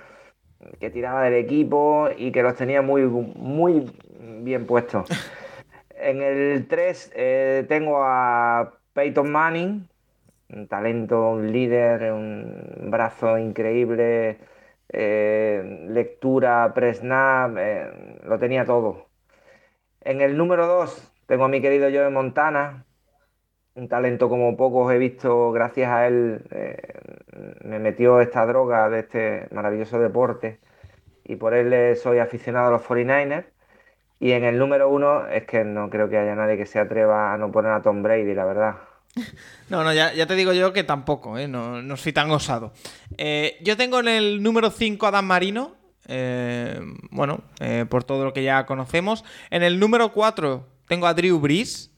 que 0.78 0.90
tiraba 0.90 1.22
del 1.22 1.34
equipo 1.34 2.08
y 2.16 2.32
que 2.32 2.42
los 2.42 2.56
tenía 2.56 2.82
muy, 2.82 3.02
muy 3.02 3.90
bien 4.42 4.66
puestos. 4.66 5.08
En 5.94 6.20
el 6.20 6.66
3 6.66 7.12
eh, 7.14 7.64
tengo 7.68 8.02
a 8.02 8.72
Peyton 8.92 9.30
Manning, 9.30 9.86
un 10.48 10.66
talento, 10.66 11.30
un 11.30 11.52
líder, 11.52 12.12
un 12.12 12.90
brazo 12.90 13.38
increíble, 13.38 14.38
eh, 14.88 15.86
lectura, 15.88 16.72
pre-snap, 16.74 17.56
eh, 17.56 18.18
lo 18.24 18.36
tenía 18.36 18.64
todo. 18.64 19.06
En 20.00 20.22
el 20.22 20.36
número 20.36 20.66
2 20.66 21.12
tengo 21.26 21.44
a 21.44 21.48
mi 21.48 21.60
querido 21.62 21.88
Joe 21.88 22.10
Montana, 22.10 22.84
un 23.76 23.86
talento 23.88 24.28
como 24.28 24.56
pocos 24.56 24.92
he 24.92 24.98
visto, 24.98 25.52
gracias 25.52 25.88
a 25.88 26.08
él 26.08 26.42
me 27.64 27.78
metió 27.78 28.20
esta 28.20 28.46
droga 28.46 28.88
de 28.88 29.00
este 29.00 29.48
maravilloso 29.52 29.98
deporte 29.98 30.60
y 31.24 31.36
por 31.36 31.54
él 31.54 31.96
soy 31.96 32.18
aficionado 32.18 32.68
a 32.68 32.70
los 32.70 32.82
49ers. 32.82 33.44
Y 34.20 34.32
en 34.32 34.44
el 34.44 34.58
número 34.58 34.88
uno 34.88 35.26
es 35.26 35.44
que 35.44 35.64
no 35.64 35.90
creo 35.90 36.08
que 36.08 36.16
haya 36.16 36.36
nadie 36.36 36.56
que 36.56 36.66
se 36.66 36.78
atreva 36.78 37.32
a 37.32 37.38
no 37.38 37.50
poner 37.50 37.72
a 37.72 37.82
Tom 37.82 38.02
Brady, 38.02 38.34
la 38.34 38.44
verdad. 38.44 38.74
No, 39.68 39.84
no, 39.84 39.94
ya, 39.94 40.26
te 40.26 40.34
digo 40.34 40.52
yo 40.52 40.74
que 40.74 40.84
tampoco, 40.84 41.38
¿eh? 41.38 41.48
no, 41.48 41.96
soy 41.96 42.12
tan 42.12 42.30
osado. 42.30 42.74
Eh, 43.16 43.56
yo 43.62 43.76
tengo 43.78 44.00
en 44.00 44.08
el 44.08 44.42
número 44.42 44.70
5 44.70 45.06
a 45.06 45.10
Dan 45.10 45.24
Marino, 45.24 45.76
eh, 46.08 46.78
bueno, 47.10 47.40
por 47.88 48.04
todo 48.04 48.24
lo 48.24 48.34
que 48.34 48.42
ya 48.42 48.66
conocemos. 48.66 49.24
En 49.48 49.62
el 49.62 49.80
número 49.80 50.12
4 50.12 50.66
tengo 50.88 51.06
a 51.06 51.14
Drew 51.14 51.40
Brees, 51.40 51.91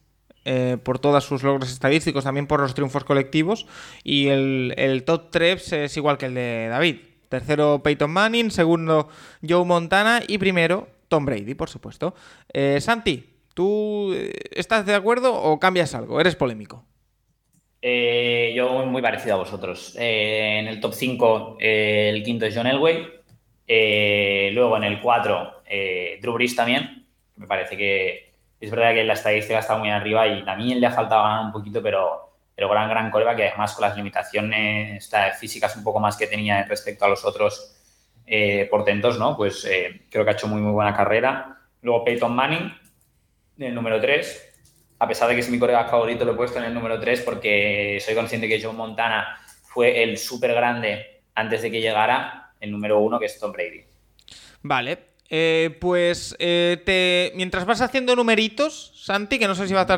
por 0.83 0.99
todos 0.99 1.25
sus 1.25 1.43
logros 1.43 1.73
estadísticos, 1.73 2.25
también 2.25 2.47
por 2.47 2.61
los 2.61 2.75
triunfos 2.75 3.05
colectivos. 3.05 3.67
Y 4.03 4.29
el, 4.29 4.75
el 4.77 5.05
top 5.05 5.31
3 5.31 5.73
es 5.73 5.97
igual 5.97 6.19
que 6.19 6.27
el 6.27 6.35
de 6.35 6.69
David. 6.69 6.97
Tercero 7.35 7.83
Peyton 7.83 8.11
Manning, 8.11 8.51
segundo 8.53 9.09
Joe 9.47 9.65
Montana 9.65 10.23
y 10.27 10.39
primero 10.39 10.87
Tom 11.09 11.25
Brady, 11.25 11.55
por 11.55 11.69
supuesto. 11.69 12.15
Eh, 12.53 12.81
Santi, 12.81 13.25
¿tú 13.55 14.13
eh, 14.15 14.33
estás 14.53 14.87
de 14.87 14.95
acuerdo 14.95 15.35
o 15.35 15.59
cambias 15.59 15.95
algo? 15.95 16.21
Eres 16.21 16.37
polémico. 16.37 16.85
Eh, 17.83 18.53
yo 18.55 18.87
muy 18.87 19.03
parecido 19.03 19.35
a 19.35 19.39
vosotros. 19.39 19.97
en 19.99 20.69
el 20.69 20.81
top 20.81 20.95
5, 20.95 21.57
el 21.61 22.23
quinto 22.23 22.47
es 22.47 22.55
John 22.57 22.67
Elway. 22.67 23.05
luego 24.55 24.77
en 24.77 24.85
el 24.85 25.01
4, 25.01 25.63
Drew 26.21 26.35
Brees 26.35 26.57
también. 26.57 27.07
Me 27.37 27.47
parece 27.47 27.77
que 27.77 28.34
es 28.65 28.71
verdad 28.71 28.95
que 28.95 29.05
la 29.05 29.13
estadística 29.13 29.59
está 29.59 29.77
muy 29.77 29.91
arriba 29.91 30.27
y 30.27 30.43
también 30.45 30.81
le 30.81 30.87
ha 30.87 30.91
faltado 30.91 31.23
ganar 31.23 31.45
un 31.45 31.53
poquito, 31.53 31.83
pero, 31.83 32.33
pero 32.55 32.69
gran, 32.71 32.89
gran 32.89 33.11
coreback 33.11 33.37
que 33.37 33.49
además 33.49 33.75
con 33.75 33.87
las 33.87 33.97
limitaciones 33.97 35.11
físicas 35.39 35.77
un 35.77 35.85
poco 35.85 36.01
más 36.01 36.17
que 36.17 36.27
tenía 36.27 36.65
respecto 36.65 37.05
a 37.05 37.09
los 37.09 37.25
otros 37.25 37.77
eh, 38.27 38.67
portentos, 38.71 39.19
¿no? 39.19 39.37
Pues 39.37 39.67
eh, 39.67 40.07
creo 40.11 40.25
que 40.25 40.31
ha 40.31 40.35
hecho 40.35 40.49
muy, 40.49 40.63
muy 40.63 40.73
buena 40.73 40.95
carrera. 40.95 41.59
Luego 41.83 42.05
Peyton 42.05 42.35
Manning, 42.35 42.73
el 43.59 43.75
número 43.75 44.01
3. 44.01 44.53
A 45.01 45.07
pesar 45.07 45.29
de 45.29 45.35
que 45.35 45.41
es 45.41 45.51
mi 45.51 45.59
colega 45.59 45.85
favorito, 45.85 46.25
lo 46.25 46.33
he 46.33 46.37
puesto 46.37 46.59
en 46.59 46.65
el 46.65 46.73
número 46.73 46.99
3 46.99 47.21
porque 47.21 47.99
soy 48.01 48.15
consciente 48.15 48.49
que 48.49 48.63
John 48.63 48.77
Montana 48.77 49.39
fue 49.65 50.03
el 50.03 50.17
súper 50.17 50.55
grande 50.55 51.23
antes 51.35 51.61
de 51.61 51.71
que 51.71 51.83
llegara 51.83 52.55
el 52.61 52.71
número 52.71 53.01
1, 53.01 53.19
que 53.19 53.27
es 53.27 53.39
Tom 53.39 53.53
Brady. 53.53 53.85
Vale, 54.63 55.14
eh, 55.31 55.77
pues 55.81 56.37
te... 56.39 57.33
mientras 57.35 57.65
vas 57.65 57.81
haciendo 57.81 58.17
numeritos, 58.17 58.93
Santi, 58.97 59.39
que 59.39 59.49
no 59.49 59.55
sé 59.55 59.67
si 59.69 59.75
vas 59.75 59.89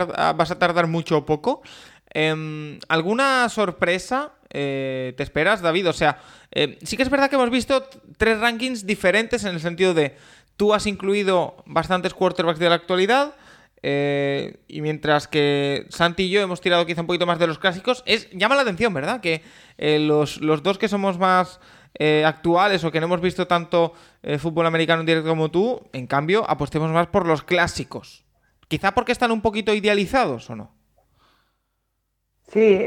a 0.50 0.58
tardar 0.58 0.86
mucho 0.86 1.18
o 1.18 1.26
poco, 1.26 1.62
em, 2.12 2.78
¿alguna 2.88 3.48
sorpresa 3.48 4.32
te 4.48 5.22
esperas, 5.22 5.60
David? 5.60 5.90
O 5.90 5.92
sea, 5.92 6.18
eh, 6.58 6.78
sí 6.82 6.96
que 6.96 7.02
es 7.02 7.10
verdad 7.10 7.28
que 7.28 7.36
hemos 7.36 7.50
visto 7.50 7.86
tres 8.16 8.40
rankings 8.40 8.86
diferentes 8.86 9.44
en 9.44 9.54
el 9.54 9.60
sentido 9.60 9.92
de 9.92 10.16
tú 10.56 10.72
has 10.72 10.86
incluido 10.86 11.62
bastantes 11.66 12.14
quarterbacks 12.14 12.58
de 12.58 12.70
la 12.70 12.76
actualidad. 12.76 13.34
Eh, 13.82 14.56
y 14.66 14.80
mientras 14.80 15.28
que 15.28 15.84
Santi 15.90 16.24
y 16.24 16.30
yo 16.30 16.40
hemos 16.40 16.62
tirado 16.62 16.86
quizá 16.86 17.02
un 17.02 17.06
poquito 17.06 17.26
más 17.26 17.38
de 17.38 17.46
los 17.46 17.58
clásicos, 17.58 18.02
es 18.06 18.30
llama 18.30 18.56
la 18.56 18.62
atención, 18.62 18.94
¿verdad? 18.94 19.20
Que 19.20 19.42
eh, 19.76 19.98
los, 19.98 20.40
dos 20.40 20.78
que 20.78 20.88
somos 20.88 21.18
más 21.18 21.60
actuales 22.24 22.84
o 22.84 22.90
que 22.90 23.00
no 23.00 23.06
hemos 23.06 23.20
visto 23.20 23.46
tanto 23.46 23.94
fútbol 24.38 24.66
americano 24.66 25.00
en 25.00 25.06
directo 25.06 25.30
como 25.30 25.50
tú, 25.50 25.80
en 25.92 26.06
cambio, 26.06 26.48
apostemos 26.48 26.90
más 26.90 27.06
por 27.06 27.26
los 27.26 27.42
clásicos. 27.42 28.24
Quizá 28.68 28.92
porque 28.92 29.12
están 29.12 29.30
un 29.30 29.40
poquito 29.40 29.72
idealizados 29.72 30.50
o 30.50 30.56
no. 30.56 30.70
Sí, 32.48 32.86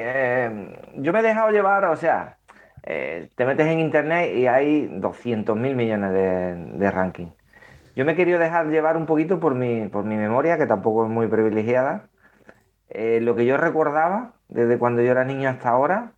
yo 0.95 1.13
me 1.13 1.19
he 1.19 1.23
dejado 1.23 1.49
llevar, 1.51 1.85
o 1.85 1.95
sea, 1.95 2.39
eh, 2.83 3.29
te 3.35 3.45
metes 3.45 3.67
en 3.67 3.79
internet 3.79 4.35
y 4.35 4.47
hay 4.47 4.87
200 4.87 5.55
mil 5.57 5.75
millones 5.75 6.11
de, 6.11 6.91
ranking. 6.91 7.27
Yo 7.95 8.05
me 8.05 8.13
he 8.13 8.15
querido 8.15 8.39
dejar 8.39 8.67
llevar 8.67 8.97
un 8.97 9.05
poquito 9.05 9.39
por 9.39 9.55
mi, 9.55 9.87
por 9.89 10.05
mi 10.05 10.15
memoria, 10.15 10.57
que 10.57 10.65
tampoco 10.65 11.05
es 11.05 11.11
muy 11.11 11.27
privilegiada, 11.27 12.07
eh, 12.89 13.19
lo 13.21 13.35
que 13.35 13.45
yo 13.45 13.57
recordaba 13.57 14.33
desde 14.47 14.79
cuando 14.79 15.01
yo 15.01 15.11
era 15.11 15.25
niño 15.25 15.49
hasta 15.49 15.69
ahora, 15.69 16.13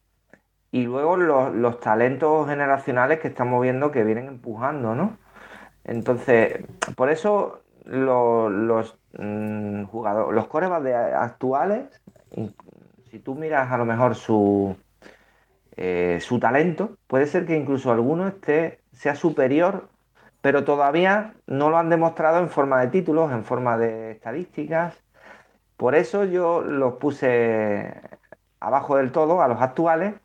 y 0.72 0.84
luego 0.84 1.18
los, 1.18 1.80
talentos 1.80 2.48
generacionales 2.48 3.20
que 3.20 3.28
estamos 3.28 3.62
viendo 3.62 3.92
que 3.92 4.04
vienen 4.04 4.28
empujando, 4.28 4.96
¿no? 4.96 5.18
Entonces, 5.84 6.64
por 6.96 7.10
eso 7.10 7.62
los, 7.86 8.98
mm, 9.18 9.84
jugadores, 9.86 10.36
los 10.36 10.48
corebas 10.48 10.84
actuales, 11.16 12.02
si 13.10 13.20
tú 13.20 13.36
miras 13.36 13.72
a 13.72 13.78
lo 13.78 13.86
mejor 13.86 14.16
su, 14.16 14.76
eh, 15.76 16.20
su 16.22 16.40
talento, 16.40 16.98
puede 17.08 17.28
ser 17.28 17.46
que 17.46 17.58
incluso 17.58 17.92
alguno 17.92 18.28
esté, 18.28 18.80
sea 18.94 19.16
superior, 19.16 19.90
pero 20.42 20.64
todavía 20.64 21.34
no 21.48 21.70
lo 21.70 21.78
han 21.78 21.90
demostrado 21.90 22.40
en 22.40 22.50
forma 22.50 22.82
de 22.82 22.88
títulos, 22.88 23.32
en 23.32 23.44
forma 23.46 23.78
de 23.78 24.12
estadísticas. 24.12 24.96
Por 25.78 25.96
eso 25.96 26.26
yo 26.26 26.62
los 26.62 26.96
puse 26.96 27.94
abajo 28.60 28.98
del 28.98 29.12
todo, 29.12 29.42
a 29.42 29.48
los 29.48 29.62
actuales, 29.62 30.16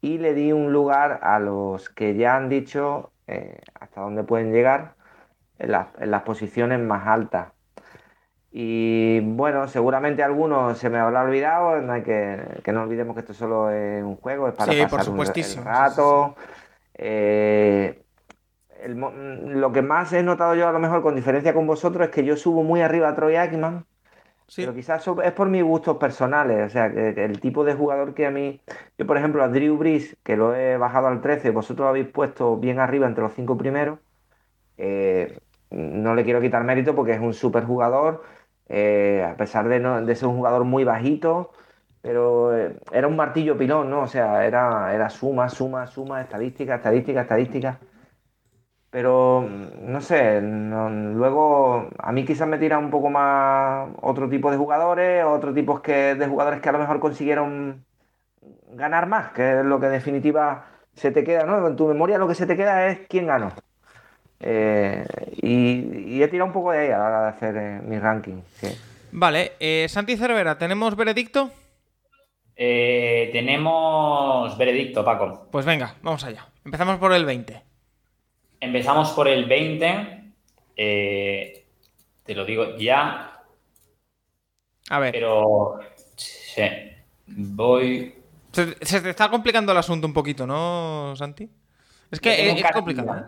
y 0.00 0.18
le 0.18 0.34
di 0.34 0.52
un 0.52 0.72
lugar 0.72 1.20
a 1.22 1.38
los 1.38 1.88
que 1.90 2.14
ya 2.14 2.36
han 2.36 2.48
dicho 2.48 3.12
eh, 3.26 3.60
hasta 3.78 4.00
dónde 4.00 4.24
pueden 4.24 4.52
llegar 4.52 4.94
en 5.58 5.70
las 6.10 6.22
posiciones 6.22 6.80
más 6.80 7.06
altas. 7.06 7.52
Y 8.58 9.20
bueno, 9.20 9.68
seguramente 9.68 10.22
algunos 10.22 10.78
se 10.78 10.88
me 10.88 10.98
habrá 10.98 11.22
olvidado, 11.24 11.80
no 11.82 11.92
hay 11.92 12.02
que, 12.02 12.40
que 12.64 12.72
no 12.72 12.84
olvidemos 12.84 13.14
que 13.14 13.20
esto 13.20 13.34
solo 13.34 13.70
es 13.70 14.02
un 14.02 14.16
juego, 14.16 14.48
es 14.48 14.54
para 14.54 14.72
pasar 14.88 15.10
un, 15.10 15.64
rato. 15.64 16.36
Eh, 16.94 18.02
lo 18.86 19.72
que 19.72 19.82
más 19.82 20.12
he 20.12 20.22
notado 20.22 20.54
yo 20.54 20.68
a 20.68 20.72
lo 20.72 20.78
mejor 20.78 21.02
con 21.02 21.14
diferencia 21.14 21.52
con 21.52 21.66
vosotros 21.66 22.06
es 22.06 22.14
que 22.14 22.24
yo 22.24 22.36
subo 22.36 22.62
muy 22.62 22.80
arriba 22.80 23.08
a 23.08 23.14
Troy 23.14 23.36
Aikman, 23.36 23.84
pero 24.54 24.74
quizás 24.74 25.06
es 25.24 25.32
por 25.32 25.48
mis 25.48 25.64
gustos 25.64 25.96
personales, 25.96 26.66
o 26.66 26.68
sea, 26.70 26.86
el 26.86 27.40
tipo 27.40 27.64
de 27.64 27.74
jugador 27.74 28.14
que 28.14 28.26
a 28.26 28.30
mí, 28.30 28.60
yo 28.96 29.06
por 29.06 29.16
ejemplo 29.16 29.42
a 29.42 29.48
Drew 29.48 29.76
Brees, 29.76 30.16
que 30.22 30.36
lo 30.36 30.54
he 30.54 30.76
bajado 30.76 31.08
al 31.08 31.20
13, 31.20 31.50
vosotros 31.50 31.84
lo 31.84 31.88
habéis 31.88 32.08
puesto 32.08 32.56
bien 32.56 32.78
arriba 32.78 33.06
entre 33.06 33.24
los 33.24 33.34
cinco 33.34 33.56
primeros, 33.58 33.98
eh, 34.78 35.40
no 35.70 36.14
le 36.14 36.24
quiero 36.24 36.40
quitar 36.40 36.64
mérito 36.64 36.94
porque 36.94 37.12
es 37.12 37.20
un 37.20 37.34
super 37.34 37.64
jugador, 37.64 38.22
eh, 38.68 39.26
a 39.28 39.36
pesar 39.36 39.68
de, 39.68 39.80
no, 39.80 40.04
de, 40.04 40.14
ser 40.14 40.28
un 40.28 40.36
jugador 40.36 40.64
muy 40.64 40.84
bajito, 40.84 41.52
pero 42.02 42.56
eh, 42.56 42.76
era 42.92 43.08
un 43.08 43.16
martillo 43.16 43.58
pilón, 43.58 43.90
¿no? 43.90 44.02
O 44.02 44.06
sea, 44.08 44.46
era, 44.46 44.94
era 44.94 45.10
suma, 45.10 45.48
suma, 45.48 45.86
suma, 45.88 46.20
estadística, 46.22 46.76
estadística, 46.76 47.22
estadística. 47.22 47.80
Pero, 48.96 49.42
mm, 49.42 49.92
no 49.92 50.00
sé, 50.00 50.40
luego 50.40 51.90
a 51.98 52.12
mí 52.12 52.24
quizás 52.24 52.48
me 52.48 52.56
tira 52.56 52.78
un 52.78 52.88
poco 52.88 53.10
más 53.10 53.90
otro 54.00 54.26
tipo 54.26 54.50
de 54.50 54.56
jugadores, 54.56 55.22
otro 55.22 55.52
tipo 55.52 55.82
que, 55.82 56.14
de 56.14 56.26
jugadores 56.26 56.62
que 56.62 56.70
a 56.70 56.72
lo 56.72 56.78
mejor 56.78 56.98
consiguieron 56.98 57.84
ganar 58.70 59.06
más, 59.06 59.32
que 59.32 59.58
es 59.58 59.64
lo 59.66 59.78
que 59.78 59.86
en 59.86 59.92
definitiva 59.92 60.64
se 60.94 61.10
te 61.10 61.24
queda, 61.24 61.44
¿no? 61.44 61.68
En 61.68 61.76
tu 61.76 61.88
memoria 61.88 62.16
lo 62.16 62.26
que 62.26 62.34
se 62.34 62.46
te 62.46 62.56
queda 62.56 62.86
es 62.86 63.00
quién 63.06 63.26
ganó. 63.26 63.52
Eh, 64.40 65.04
y, 65.42 66.22
he 66.22 66.28
tirado 66.28 66.46
un 66.46 66.54
poco 66.54 66.72
de 66.72 66.78
ahí 66.78 66.90
a 66.90 66.96
la 66.96 67.06
hora 67.06 67.22
de 67.24 67.28
hacer 67.28 67.54
eh, 67.54 67.80
mi 67.84 67.98
ranking. 67.98 68.40
Vale, 69.12 69.52
eh, 69.60 69.88
Santi 69.90 70.16
Cervera, 70.16 70.56
¿tenemos 70.56 70.96
veredicto? 70.96 71.50
tenemos 72.56 74.56
veredicto, 74.56 75.04
Paco. 75.04 75.48
Pues 75.52 75.66
venga, 75.66 75.96
vamos 76.00 76.24
allá. 76.24 76.46
Empezamos 76.64 76.96
por 76.96 77.12
el 77.12 77.26
20. 77.26 77.65
Empezamos 78.60 79.10
por 79.12 79.28
el 79.28 79.44
20. 79.46 80.32
te 80.76 81.64
lo 82.34 82.44
digo 82.44 82.76
ya. 82.76 83.42
A 84.90 84.98
ver. 84.98 85.12
Pero. 85.12 85.78
Sí, 86.16 86.62
voy. 87.26 88.14
Se, 88.52 89.00
te 89.00 89.10
está 89.10 89.28
complicando 89.28 89.72
el 89.72 89.78
asunto 89.78 90.06
un 90.06 90.14
poquito, 90.14 90.46
¿no, 90.46 91.14
Santi? 91.16 91.50
Es 92.10 92.20
que 92.20 92.50
es, 92.50 92.72
complicado. 92.72 93.26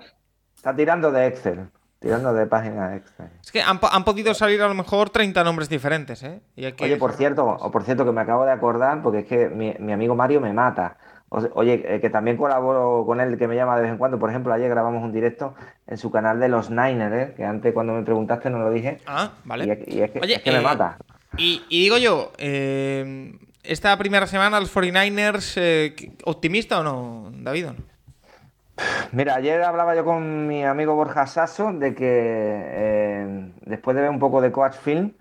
Está 0.57 0.75
tirando 0.75 1.11
de 1.13 1.27
Excel. 1.27 1.69
Tirando 1.99 2.33
de 2.33 2.47
página 2.47 2.91
de 2.91 2.97
Excel. 2.99 3.29
Es 3.43 3.53
que 3.53 3.61
han, 3.61 3.79
podido 3.79 4.33
salir 4.33 4.63
a 4.63 4.69
lo 4.69 4.75
mejor 4.75 5.11
30 5.11 5.45
nombres 5.45 5.69
diferentes, 5.69 6.23
¿eh? 6.23 6.41
Oye, 6.81 6.97
por 6.97 7.13
cierto, 7.13 7.45
o 7.45 7.71
por 7.71 7.83
cierto, 7.83 8.05
que 8.05 8.13
me 8.13 8.21
acabo 8.21 8.45
de 8.45 8.53
acordar, 8.53 9.03
porque 9.03 9.21
es 9.21 9.27
que 9.27 9.49
mi, 9.49 9.93
amigo 9.93 10.15
Mario 10.15 10.41
me 10.41 10.53
mata. 10.53 10.97
Oye, 11.31 11.85
eh, 11.85 12.01
que 12.01 12.09
también 12.09 12.39
colaboro 12.39 13.05
con 13.05 13.21
él, 13.21 13.37
que 13.37 13.47
me 13.47 13.55
llama 13.55 13.77
de 13.77 13.83
vez 13.83 13.91
en 13.91 13.99
cuando. 13.99 14.19
Por 14.19 14.31
ejemplo, 14.31 14.53
ayer 14.53 14.71
grabamos 14.71 15.03
un 15.03 15.13
directo 15.13 15.55
en 15.87 15.99
su 15.99 16.11
canal 16.11 16.41
de 16.41 16.49
los 16.49 16.71
Niners, 16.71 17.15
¿eh? 17.15 17.35
que 17.37 17.45
antes 17.45 17.75
cuando 17.75 17.93
me 17.93 18.03
preguntaste 18.03 18.49
no 18.49 18.59
lo 18.59 18.71
dije. 18.71 18.99
Ah, 19.07 19.33
vale. 19.45 19.67
Y 19.67 20.01
es, 20.01 20.11
que, 20.11 20.21
me 20.51 20.59
eh, 20.59 20.61
mata. 20.63 20.97
Y, 21.37 21.63
digo 21.69 21.99
yo, 21.99 22.33
eh, 22.39 23.39
esta 23.63 23.97
primera 23.99 24.27
semana 24.27 24.59
los 24.59 24.75
49ers, 24.75 25.55
eh, 25.57 25.95
¿optimista 26.25 26.81
o 26.81 26.83
no, 26.83 27.31
David? 27.35 27.67
Mira, 29.13 29.35
ayer 29.35 29.63
hablaba 29.63 29.95
yo 29.95 30.05
con 30.05 30.47
mi 30.47 30.65
amigo 30.65 30.95
Borja 30.95 31.27
Sasso 31.27 31.73
de 31.73 31.95
que 31.95 33.51
después 33.67 33.95
de 33.97 34.03
ver 34.03 34.11
un 34.11 34.19
poco 34.19 34.41
de 34.41 34.51
coach 34.51 34.77
film, 34.77 35.13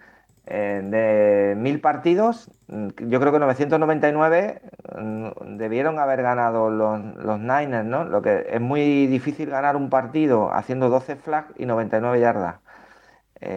eh, 0.48 0.82
de 0.84 1.56
mil 1.56 1.82
partidos, 1.82 2.50
yo 2.68 3.20
creo 3.20 3.32
que 3.32 3.39
999 3.39 4.62
mm, 4.98 5.58
debieron 5.58 6.00
haber 6.00 6.22
ganado 6.22 6.70
los, 6.70 7.00
los, 7.16 7.39
Niners, 7.39 7.86
¿no? 7.86 8.06
Lo 8.06 8.22
que 8.22 8.48
es 8.50 8.62
muy 8.62 9.08
difícil 9.08 9.50
ganar 9.50 9.76
un 9.76 9.89
partido 9.89 10.54
haciendo 10.54 10.89
12 10.89 11.16
flags 11.18 11.54
y 11.58 11.66
99 11.66 12.20
yardas. 12.20 12.56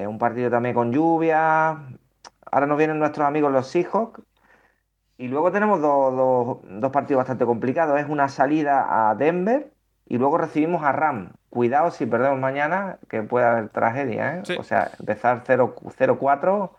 un 0.09 0.19
partido 0.19 0.51
también 0.51 0.75
con 0.75 0.93
lluvia. 0.93 1.71
Ahora 2.53 2.67
nos 2.67 2.79
vienen 2.79 2.99
nuestros 2.99 3.27
amigos 3.27 3.53
los 3.53 3.69
Seahawks, 3.69 4.21
y 5.21 5.29
luego 5.29 5.53
tenemos 5.53 5.83
dos, 5.83 6.93
partidos 6.93 7.19
bastante 7.19 7.45
complicados. 7.45 8.01
Es 8.01 8.09
una 8.09 8.31
salida 8.31 9.11
a 9.11 9.15
Denver 9.15 9.71
y 10.07 10.17
luego 10.17 10.39
recibimos 10.39 10.83
a 10.83 10.93
Ram. 10.93 11.35
Cuidado 11.51 11.91
si 11.91 12.07
perdemos 12.07 12.41
mañana, 12.41 12.99
que 13.07 13.23
puede 13.23 13.45
haber 13.45 13.69
tragedia. 13.69 14.39
¿eh? 14.39 14.43
O 14.59 14.63
sea, 14.63 14.91
empezar 14.99 15.45
0-4. 15.45 16.71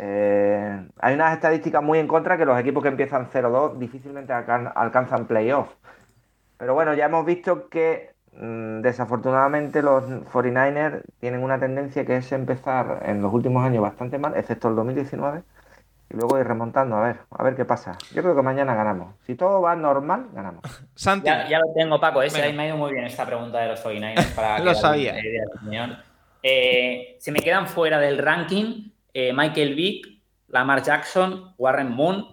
Eh, 0.00 0.88
hay 1.00 1.14
unas 1.14 1.34
estadísticas 1.34 1.82
muy 1.82 1.98
en 1.98 2.06
contra 2.06 2.38
que 2.38 2.44
los 2.44 2.58
equipos 2.58 2.84
que 2.84 2.88
empiezan 2.88 3.28
0-2 3.30 3.78
difícilmente 3.78 4.32
alcanzan 4.32 5.26
playoff. 5.26 5.68
Pero 6.56 6.74
bueno, 6.74 6.94
ya 6.94 7.06
hemos 7.06 7.26
visto 7.26 7.68
que 7.68 8.12
mm, 8.32 8.80
desafortunadamente 8.80 9.82
los 9.82 10.04
49ers 10.04 11.02
tienen 11.18 11.42
una 11.42 11.58
tendencia 11.58 12.06
que 12.06 12.16
es 12.16 12.30
empezar 12.30 13.02
en 13.06 13.20
los 13.20 13.32
últimos 13.32 13.64
años 13.64 13.82
bastante 13.82 14.18
mal, 14.18 14.36
excepto 14.36 14.68
el 14.68 14.76
2019 14.76 15.42
y 16.10 16.16
luego 16.16 16.38
ir 16.38 16.46
remontando, 16.46 16.96
a 16.96 17.02
ver, 17.02 17.16
a 17.30 17.42
ver 17.42 17.56
qué 17.56 17.64
pasa. 17.64 17.98
Yo 18.14 18.22
creo 18.22 18.36
que 18.36 18.42
mañana 18.42 18.76
ganamos. 18.76 19.16
Si 19.26 19.34
todo 19.34 19.60
va 19.60 19.74
normal, 19.74 20.28
ganamos. 20.32 20.62
Santi. 20.94 21.26
Ya, 21.26 21.58
lo 21.58 21.74
tengo, 21.74 21.98
Paco. 21.98 22.22
Ese 22.22 22.40
ahí 22.40 22.52
me 22.52 22.62
ha 22.62 22.66
ido 22.68 22.76
muy 22.76 22.92
bien 22.92 23.04
esta 23.04 23.26
pregunta 23.26 23.58
de 23.58 23.68
los 23.68 23.80
49 23.80 24.28
para 24.36 24.58
Lo 24.64 24.74
sabía. 24.76 25.16
Eh, 26.40 27.16
se 27.18 27.32
me 27.32 27.40
quedan 27.40 27.66
fuera 27.66 27.98
del 27.98 28.18
ranking 28.18 28.92
eh, 29.18 29.32
Michael 29.32 29.74
Vick, 29.74 30.06
Lamar 30.46 30.80
Jackson, 30.80 31.52
Warren 31.58 31.90
Moon, 31.90 32.24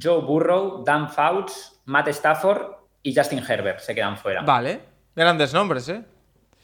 Joe 0.00 0.22
Burrow, 0.22 0.82
Dan 0.82 1.10
Fouts, 1.10 1.82
Matt 1.84 2.08
Stafford 2.08 2.62
y 3.02 3.14
Justin 3.14 3.42
Herbert. 3.46 3.80
Se 3.80 3.94
quedan 3.94 4.16
fuera. 4.16 4.40
Vale. 4.40 4.80
Grandes 5.14 5.52
nombres, 5.52 5.86
¿eh? 5.90 6.02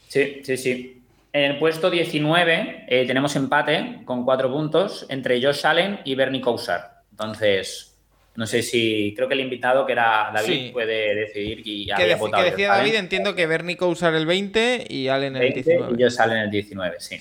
Sí, 0.07 0.41
sí, 0.43 0.57
sí. 0.57 1.03
En 1.31 1.51
el 1.51 1.59
puesto 1.59 1.91
19 1.91 2.85
eh, 2.87 3.05
tenemos 3.05 3.35
empate 3.35 4.01
con 4.03 4.25
cuatro 4.25 4.51
puntos 4.51 5.05
entre 5.09 5.39
Josh 5.41 5.65
Allen 5.65 5.99
y 6.05 6.15
Bernie 6.15 6.41
Kosar. 6.41 7.03
Entonces, 7.11 7.99
no 8.35 8.47
sé 8.47 8.63
si 8.63 9.13
creo 9.15 9.27
que 9.27 9.35
el 9.35 9.41
invitado 9.41 9.85
que 9.85 9.91
era 9.91 10.31
David 10.33 10.73
puede 10.73 11.13
decidir 11.13 11.61
y 11.63 11.85
que, 11.85 12.17
decía 12.43 12.69
David, 12.69 12.95
entiendo 12.95 13.35
que 13.35 13.45
Bernie 13.45 13.77
Kosar 13.77 14.15
el 14.15 14.25
20 14.25 14.87
y 14.89 15.07
Allen 15.07 15.35
el 15.35 15.53
19. 15.53 15.93
Y 15.97 16.03
Josh 16.03 16.19
Allen 16.19 16.37
el 16.39 16.49
19, 16.49 16.95
sí. 16.99 17.19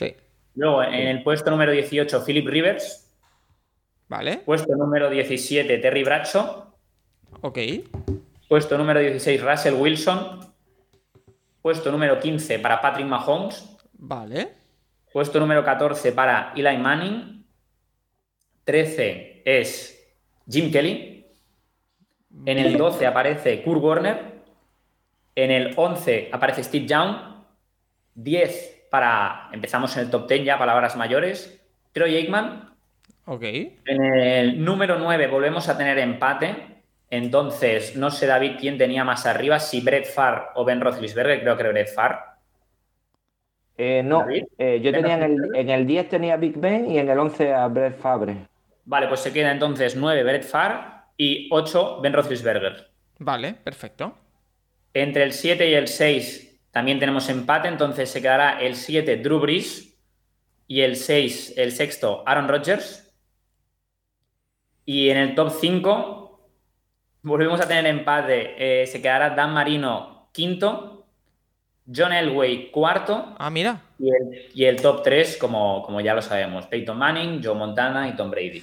Luego, 0.61 0.83
en 0.83 1.09
el 1.09 1.23
puesto 1.23 1.51
número 1.51 1.73
18, 1.73 2.23
Philip 2.23 2.47
Rivers. 2.47 3.11
Vale. 4.09 4.43
Puesto 4.45 4.77
número 4.77 5.09
17, 5.09 5.79
Terry 5.79 6.05
Bradshaw. 6.05 6.67
Ok. 7.41 7.59
Puesto 8.47 8.77
número 8.77 9.01
16, 9.01 9.43
Russell 9.43 9.73
Wilson. 9.73 10.53
Puesto 11.63 11.91
número 11.91 12.21
15 12.21 12.59
para 12.59 12.79
Patrick 12.79 13.07
Mahomes. 13.07 13.75
Vale. 13.95 14.51
Puesto 15.11 15.41
número 15.41 15.65
14 15.65 16.13
para 16.13 16.53
Eli 16.55 16.77
Manning. 16.77 17.43
13 18.65 19.41
es 19.47 20.13
Jim 20.47 20.71
Kelly. 20.71 21.27
En 22.45 22.59
el 22.59 22.77
12 22.77 23.07
aparece 23.07 23.63
Kurt 23.63 23.83
Warner. 23.83 24.43
En 25.35 25.51
el 25.53 25.73
11 25.75 26.29
aparece 26.31 26.65
Steve 26.65 26.87
Young. 26.87 27.17
10 28.15 28.80
para. 28.91 29.49
Empezamos 29.53 29.97
en 29.97 30.05
el 30.05 30.11
top 30.11 30.29
10 30.29 30.45
ya, 30.45 30.59
palabras 30.59 30.97
mayores. 30.97 31.61
Troy 31.93 32.17
Aikman. 32.17 32.75
Ok. 33.27 33.43
En 33.43 34.05
el 34.05 34.65
número 34.65 34.99
9 34.99 35.27
volvemos 35.29 35.69
a 35.69 35.79
tener 35.79 35.99
empate. 35.99 36.83
Entonces, 37.11 37.97
no 37.97 38.11
sé, 38.11 38.27
David, 38.27 38.57
quién 38.61 38.79
tenía 38.79 39.05
más 39.05 39.27
arriba, 39.27 39.59
si 39.59 39.81
Brett 39.81 40.07
Farr 40.07 40.51
o 40.55 40.65
Ben 40.65 40.81
Roethlisberger. 40.81 41.41
Creo 41.41 41.57
que 41.57 41.65
Brett 41.65 41.95
Farr. 41.95 42.31
Eh, 43.77 44.03
no, 44.05 44.27
eh, 44.29 44.81
yo 44.83 44.93
tenía 44.93 45.15
en 45.15 45.23
el, 45.23 45.57
en 45.57 45.71
el 45.71 45.87
10 45.87 46.09
tenía 46.11 46.37
Big 46.37 46.59
Ben 46.59 46.91
y 46.91 46.99
en 46.99 47.09
el 47.09 47.19
11 47.19 47.55
a 47.55 47.67
Brett 47.69 47.99
Favre. 47.99 48.37
Vale, 48.85 49.09
pues 49.09 49.21
se 49.21 49.33
queda 49.33 49.51
entonces 49.51 49.97
9 49.97 50.23
Brett 50.23 50.45
Favre 50.45 50.79
y 51.17 51.49
8 51.51 52.01
Ben 52.03 52.13
Roethlisberger. 52.13 52.91
Vale, 53.19 53.55
perfecto. 53.55 54.15
Entre 54.93 55.23
el 55.23 55.33
7 55.33 55.71
y 55.71 55.75
el 55.75 55.89
6 55.89 56.50
también 56.71 56.99
tenemos 56.99 57.29
empate, 57.29 57.69
entonces 57.69 58.11
se 58.11 58.23
quedará 58.23 58.61
el 58.61 58.77
7 58.77 59.17
Drew 59.17 59.41
Brees 59.41 59.99
y 60.67 60.83
el 60.83 60.97
6, 60.97 61.55
el 61.57 61.73
sexto 61.73 62.23
Aaron 62.27 62.49
Rodgers. 62.49 63.13
Y 64.85 65.11
en 65.11 65.17
el 65.17 65.35
top 65.35 65.53
5 65.61 66.51
volvemos 67.23 67.61
a 67.61 67.69
tener 67.69 67.87
empate, 67.87 68.83
eh, 68.83 68.87
se 68.87 69.03
quedará 69.03 69.31
Dan 69.31 69.53
Marino 69.53 70.31
quinto 70.33 71.01
John 71.93 72.13
Elway 72.13 72.71
cuarto. 72.71 73.35
Ah, 73.39 73.51
mira. 73.51 73.83
Y 74.55 74.65
el, 74.65 74.81
top 74.81 75.03
3, 75.03 75.37
como, 75.37 75.83
como, 75.83 76.01
ya 76.01 76.15
lo 76.15 76.23
sabemos, 76.23 76.67
Peyton 76.67 76.97
Manning, 76.97 77.43
Joe 77.43 77.55
Montana 77.55 78.09
y 78.09 78.17
Tom 78.17 78.31
Brady. 78.31 78.63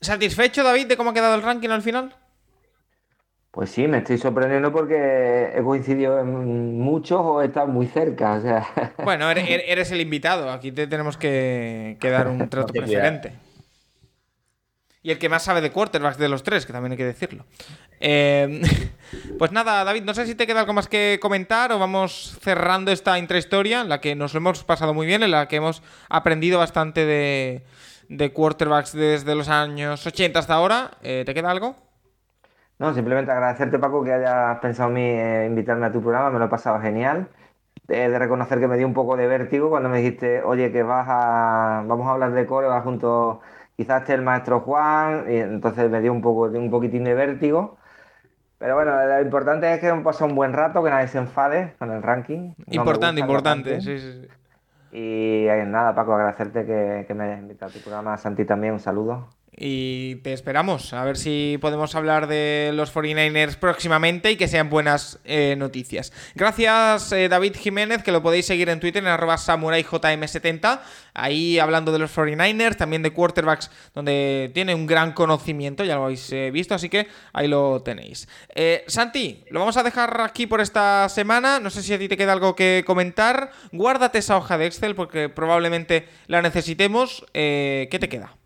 ¿Satisfecho, 0.00 0.62
David, 0.62 0.86
de 0.86 0.96
cómo 0.96 1.10
ha 1.10 1.14
quedado 1.14 1.34
el 1.34 1.42
ranking 1.42 1.70
al 1.70 1.82
final? 1.82 2.14
Pues 3.52 3.68
sí, 3.68 3.86
me 3.86 3.98
estoy 3.98 4.16
sorprendiendo 4.16 4.72
porque 4.72 5.52
he 5.54 5.62
coincidido 5.62 6.18
en 6.18 6.80
muchos 6.80 7.20
o 7.22 7.42
he 7.42 7.46
estado 7.46 7.66
muy 7.66 7.86
cerca. 7.86 8.40
Bueno, 9.04 9.30
eres, 9.30 9.92
el 9.92 10.00
invitado. 10.00 10.50
Aquí 10.50 10.72
te 10.72 10.86
tenemos 10.86 11.18
que, 11.18 11.98
dar 12.00 12.28
un 12.28 12.48
trato 12.50 12.72
preferente. 12.72 13.34
Y 15.02 15.10
el 15.10 15.18
que 15.18 15.28
más 15.28 15.42
sabe 15.42 15.60
de 15.60 15.70
quarterbacks 15.70 16.16
de 16.16 16.30
los 16.30 16.42
tres, 16.42 16.64
que 16.64 16.72
también 16.72 16.92
hay 16.92 16.96
que 16.96 17.04
decirlo. 17.04 17.44
Eh, 18.00 18.62
pues 19.38 19.52
nada, 19.52 19.84
David, 19.84 20.04
no 20.04 20.14
sé 20.14 20.26
si 20.26 20.34
te 20.34 20.46
queda 20.46 20.60
algo 20.60 20.72
más 20.72 20.88
que 20.88 21.18
comentar 21.20 21.72
o 21.72 21.78
vamos 21.78 22.38
cerrando 22.40 22.90
esta 22.90 23.18
intrahistoria 23.18 23.82
en 23.82 23.90
la 23.90 24.00
que 24.00 24.14
nos 24.14 24.32
lo 24.32 24.38
hemos 24.38 24.64
pasado 24.64 24.94
muy 24.94 25.06
bien, 25.06 25.22
en 25.22 25.30
la 25.30 25.46
que 25.48 25.56
hemos 25.56 25.82
aprendido 26.08 26.58
bastante 26.58 27.04
de, 27.04 28.32
quarterbacks 28.32 28.94
desde 28.94 29.34
los 29.34 29.50
años 29.50 30.06
80 30.06 30.38
hasta 30.38 30.54
ahora. 30.54 30.92
Eh, 31.02 31.24
¿Te 31.26 31.34
queda 31.34 31.50
algo? 31.50 31.76
No, 32.82 32.92
simplemente 32.92 33.30
agradecerte, 33.30 33.78
Paco, 33.78 34.02
que 34.02 34.12
hayas 34.12 34.58
pensado 34.58 34.88
en 34.88 34.94
mí 34.96 35.02
eh, 35.02 35.46
invitarme 35.46 35.86
a 35.86 35.92
tu 35.92 36.00
programa, 36.00 36.30
me 36.30 36.40
lo 36.40 36.46
he 36.46 36.48
pasado 36.48 36.80
genial. 36.80 37.28
He 37.86 38.08
de 38.08 38.18
reconocer 38.18 38.58
que 38.58 38.66
me 38.66 38.76
dio 38.76 38.88
un 38.88 38.92
poco 38.92 39.16
de 39.16 39.28
vértigo 39.28 39.70
cuando 39.70 39.88
me 39.88 39.98
dijiste, 39.98 40.42
oye, 40.42 40.72
que 40.72 40.82
vas 40.82 41.06
a, 41.08 41.84
vamos 41.86 42.08
a 42.08 42.10
hablar 42.10 42.32
de 42.32 42.44
core, 42.44 42.66
vas 42.66 42.82
junto 42.82 43.40
quizás 43.76 44.00
esté 44.00 44.14
el 44.14 44.22
maestro 44.22 44.58
Juan, 44.62 45.26
y 45.28 45.36
entonces 45.36 45.88
me 45.92 46.00
dio 46.00 46.12
un, 46.12 46.22
poco, 46.22 46.46
un 46.46 46.70
poquitín 46.72 47.04
de 47.04 47.14
vértigo. 47.14 47.78
Pero 48.58 48.74
bueno, 48.74 48.96
lo 48.96 49.20
importante 49.20 49.72
es 49.72 49.78
que 49.78 49.86
hemos 49.86 50.02
pasado 50.02 50.26
un 50.26 50.34
buen 50.34 50.52
rato, 50.52 50.82
que 50.82 50.90
nadie 50.90 51.06
se 51.06 51.18
enfade 51.18 51.74
con 51.78 51.92
el 51.92 52.02
ranking. 52.02 52.52
importante, 52.66 53.20
importante, 53.20 53.80
sí, 53.80 53.96
sí, 54.00 54.26
Y 54.90 55.46
nada, 55.66 55.94
Paco, 55.94 56.14
agradecerte 56.14 56.66
que, 57.06 57.14
me 57.14 57.22
hayas 57.22 57.42
invitado 57.42 57.70
a 57.70 57.74
tu 57.74 57.78
programa. 57.78 58.16
Santi 58.16 58.44
también, 58.44 58.72
un 58.72 58.80
saludo. 58.80 59.28
Y 59.56 60.16
te 60.16 60.32
esperamos. 60.32 60.92
A 60.94 61.04
ver 61.04 61.16
si 61.16 61.58
podemos 61.60 61.94
hablar 61.94 62.26
de 62.26 62.70
los 62.74 62.92
49ers 62.92 63.56
próximamente 63.56 64.30
y 64.30 64.36
que 64.36 64.48
sean 64.48 64.70
buenas 64.70 65.18
eh, 65.24 65.56
noticias. 65.58 66.12
Gracias, 66.34 67.12
eh, 67.12 67.28
David 67.28 67.56
Jiménez, 67.56 68.02
que 68.02 68.12
lo 68.12 68.22
podéis 68.22 68.46
seguir 68.46 68.70
en 68.70 68.80
Twitter 68.80 69.02
en 69.02 69.08
arroba 69.08 69.36
samuraijm70. 69.36 70.80
Ahí 71.14 71.58
hablando 71.58 71.92
de 71.92 71.98
los 71.98 72.16
49ers, 72.16 72.76
también 72.76 73.02
de 73.02 73.12
quarterbacks, 73.12 73.70
donde 73.94 74.50
tiene 74.54 74.74
un 74.74 74.86
gran 74.86 75.12
conocimiento, 75.12 75.84
ya 75.84 75.96
lo 75.96 76.04
habéis 76.04 76.32
eh, 76.32 76.50
visto, 76.50 76.74
así 76.74 76.88
que 76.88 77.08
ahí 77.34 77.46
lo 77.46 77.82
tenéis. 77.82 78.28
Santi, 78.86 79.44
lo 79.50 79.60
vamos 79.60 79.76
a 79.76 79.82
dejar 79.82 80.20
aquí 80.22 80.46
por 80.46 80.60
esta 80.60 81.08
semana. 81.10 81.60
No 81.60 81.68
sé 81.68 81.82
si 81.82 81.92
a 81.92 81.98
ti 81.98 82.08
te 82.08 82.16
queda 82.16 82.32
algo 82.32 82.56
que 82.56 82.84
comentar. 82.86 83.50
Guárdate 83.70 84.18
esa 84.18 84.36
hoja 84.36 84.56
de 84.56 84.66
Excel 84.66 84.94
porque 84.94 85.28
probablemente 85.28 86.08
la 86.26 86.40
necesitemos. 86.40 87.24
¿Qué 87.32 87.98
te 88.00 88.08
queda? 88.08 88.36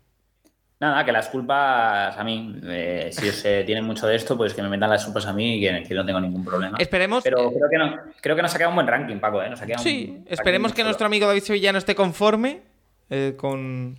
Nada, 0.79 1.03
que 1.03 1.11
las 1.11 1.27
culpas 1.29 2.15
a 2.15 2.23
mí, 2.23 2.55
eh, 2.65 3.09
si 3.11 3.31
se 3.31 3.63
tienen 3.63 3.83
mucho 3.83 4.05
de 4.05 4.15
esto, 4.15 4.37
pues 4.37 4.53
que 4.53 4.61
me 4.61 4.69
metan 4.69 4.91
las 4.91 5.03
culpas 5.05 5.25
a 5.25 5.33
mí 5.33 5.55
y 5.55 5.61
que, 5.61 5.95
no 5.95 6.05
tengo 6.05 6.21
ningún 6.21 6.45
problema. 6.45 6.77
Esperemos. 6.77 7.23
Pero 7.23 7.51
creo 7.51 7.69
que, 7.69 7.77
no, 7.77 7.95
creo 8.21 8.35
que 8.35 8.41
nos 8.43 8.53
ha 8.53 8.57
quedado 8.57 8.69
un 8.69 8.75
buen 8.75 8.87
ranking, 8.87 9.17
Paco. 9.17 9.41
¿eh? 9.41 9.51
sí, 9.77 10.23
esperemos 10.27 10.73
que 10.73 10.83
nuestro 10.83 11.07
amigo 11.07 11.25
David 11.25 11.41
Sevillano 11.41 11.79
esté 11.79 11.95
conforme 11.95 12.61
eh, 13.09 13.33
con, 13.35 13.97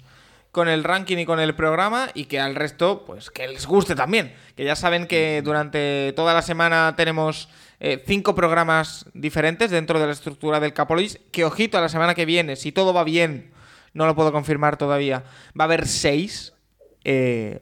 con 0.53 0.69
el 0.69 0.85
ranking 0.85 1.17
y 1.17 1.27
con 1.27 1.41
el 1.41 1.57
programa 1.57 2.11
y 2.15 2.27
que 2.27 2.39
al 2.39 2.55
resto, 2.55 3.05
pues 3.05 3.31
que 3.31 3.49
les 3.49 3.67
guste 3.67 3.97
también. 3.97 4.33
Que 4.55 4.65
ya 4.65 4.77
saben 4.77 5.09
que 5.09 5.43
durante 5.43 6.13
toda 6.15 6.33
la 6.33 6.43
semana 6.43 6.95
tenemos 6.97 7.49
eh, 7.81 8.05
cinco 8.07 8.37
programas 8.37 9.05
diferentes 9.15 9.73
dentro 9.73 9.99
de 9.99 10.07
la 10.07 10.13
estructura 10.13 10.61
del 10.61 10.75
Capolis. 10.75 11.19
Que 11.33 11.45
ojito 11.45 11.77
a 11.77 11.81
la 11.81 11.89
semana 11.89 12.15
que 12.15 12.25
viene, 12.25 12.55
si 12.55 12.71
todo 12.71 12.95
va 12.95 13.03
bien, 13.03 13.51
no 13.95 14.07
lo 14.07 14.15
puedo 14.15 14.31
confirmar 14.31 14.77
todavía, 14.77 15.25
va 15.59 15.65
a 15.65 15.67
haber 15.67 15.89
seis 15.89 16.55
eh, 17.11 17.59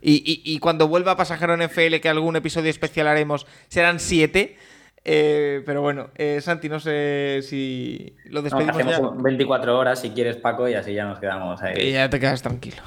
y, 0.00 0.58
cuando 0.60 0.86
vuelva 0.86 1.16
Pasajero 1.16 1.56
NFL, 1.56 1.96
que 2.00 2.08
algún 2.08 2.36
episodio 2.36 2.70
especial 2.70 3.08
haremos, 3.08 3.44
serán 3.66 3.98
siete. 3.98 4.56
Eh, 5.02 5.62
pero 5.66 5.82
bueno, 5.82 6.10
eh, 6.14 6.40
Santi, 6.40 6.68
no 6.68 6.78
sé 6.78 7.40
si 7.42 8.14
lo 8.26 8.42
despedimos. 8.42 8.76
hacemos 8.76 9.20
24 9.22 9.76
horas 9.76 10.00
si 10.00 10.10
quieres, 10.10 10.36
Paco, 10.36 10.68
y 10.68 10.74
así 10.74 10.94
ya 10.94 11.04
nos 11.04 11.18
quedamos 11.18 11.60
ahí. 11.62 11.88
Y 11.88 11.92
ya 11.92 12.08
te 12.08 12.20
quedas 12.20 12.42
tranquilo. 12.42 12.82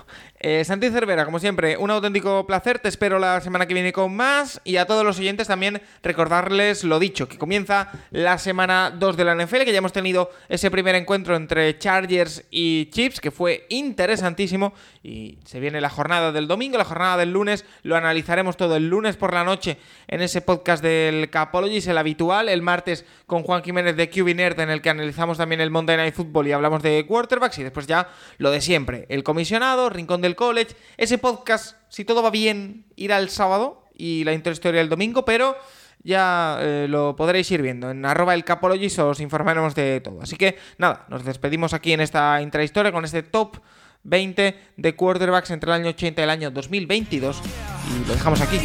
Eh, 0.45 0.65
Santi 0.65 0.89
Cervera, 0.89 1.23
como 1.23 1.39
siempre, 1.39 1.77
un 1.77 1.89
auténtico 1.89 2.45
placer. 2.45 2.77
Te 2.77 2.89
espero 2.89 3.17
la 3.17 3.39
semana 3.39 3.65
que 3.65 3.73
viene 3.73 3.93
con 3.93 4.13
más. 4.13 4.59
Y 4.65 4.75
a 4.75 4.85
todos 4.85 5.05
los 5.05 5.17
oyentes 5.17 5.47
también 5.47 5.81
recordarles 6.03 6.83
lo 6.83 6.99
dicho, 6.99 7.29
que 7.29 7.37
comienza 7.37 7.89
la 8.11 8.37
semana 8.37 8.91
2 8.91 9.15
de 9.15 9.23
la 9.23 9.35
NFL, 9.35 9.63
que 9.63 9.71
ya 9.71 9.77
hemos 9.77 9.93
tenido 9.93 10.31
ese 10.49 10.69
primer 10.69 10.95
encuentro 10.95 11.37
entre 11.37 11.79
Chargers 11.79 12.43
y 12.51 12.87
Chips, 12.87 13.21
que 13.21 13.31
fue 13.31 13.65
interesantísimo. 13.69 14.73
Y 15.01 15.37
se 15.45 15.61
viene 15.61 15.79
la 15.79 15.89
jornada 15.89 16.33
del 16.33 16.49
domingo, 16.49 16.77
la 16.77 16.83
jornada 16.83 17.15
del 17.15 17.31
lunes. 17.31 17.63
Lo 17.83 17.95
analizaremos 17.95 18.57
todo 18.57 18.75
el 18.75 18.89
lunes 18.89 19.15
por 19.15 19.33
la 19.33 19.45
noche 19.45 19.77
en 20.09 20.21
ese 20.21 20.41
podcast 20.41 20.83
del 20.83 21.29
Capologist, 21.29 21.87
el 21.87 21.97
habitual. 21.97 22.49
El 22.49 22.61
martes 22.61 23.05
con 23.27 23.43
Juan 23.43 23.63
Jiménez 23.63 23.95
de 23.95 24.09
QB 24.09 24.59
en 24.59 24.69
el 24.69 24.81
que 24.81 24.89
analizamos 24.89 25.37
también 25.37 25.61
el 25.61 25.71
Monday 25.71 25.95
Night 25.95 26.15
Football 26.15 26.47
y 26.49 26.51
hablamos 26.51 26.83
de 26.83 27.05
quarterbacks. 27.07 27.59
Y 27.59 27.63
después 27.63 27.87
ya 27.87 28.09
lo 28.39 28.51
de 28.51 28.59
siempre, 28.59 29.05
el 29.07 29.23
comisionado, 29.23 29.89
Rincón 29.89 30.19
del 30.21 30.32
college. 30.35 30.75
Ese 30.97 31.17
podcast, 31.17 31.77
si 31.89 32.05
todo 32.05 32.21
va 32.23 32.29
bien, 32.29 32.85
irá 32.95 33.17
el 33.19 33.29
sábado 33.29 33.83
y 33.95 34.23
la 34.23 34.33
intrahistoria 34.33 34.81
el 34.81 34.89
domingo, 34.89 35.25
pero 35.25 35.55
ya 36.03 36.57
eh, 36.59 36.87
lo 36.89 37.15
podréis 37.15 37.49
ir 37.51 37.61
viendo. 37.61 37.89
En 37.89 38.05
arroba 38.05 38.33
el 38.33 38.43
Capologist 38.43 38.99
os 38.99 39.19
informaremos 39.19 39.75
de 39.75 40.01
todo. 40.01 40.21
Así 40.21 40.35
que 40.35 40.57
nada, 40.77 41.05
nos 41.09 41.23
despedimos 41.23 41.73
aquí 41.73 41.93
en 41.93 42.01
esta 42.01 42.41
intrahistoria 42.41 42.91
con 42.91 43.05
este 43.05 43.23
top 43.23 43.57
20 44.03 44.59
de 44.75 44.95
quarterbacks 44.95 45.51
entre 45.51 45.71
el 45.71 45.75
año 45.75 45.89
80 45.89 46.21
y 46.21 46.23
el 46.23 46.29
año 46.29 46.51
2022. 46.51 47.41
Y 47.89 48.07
lo 48.07 48.13
dejamos 48.13 48.41
aquí. 48.41 48.59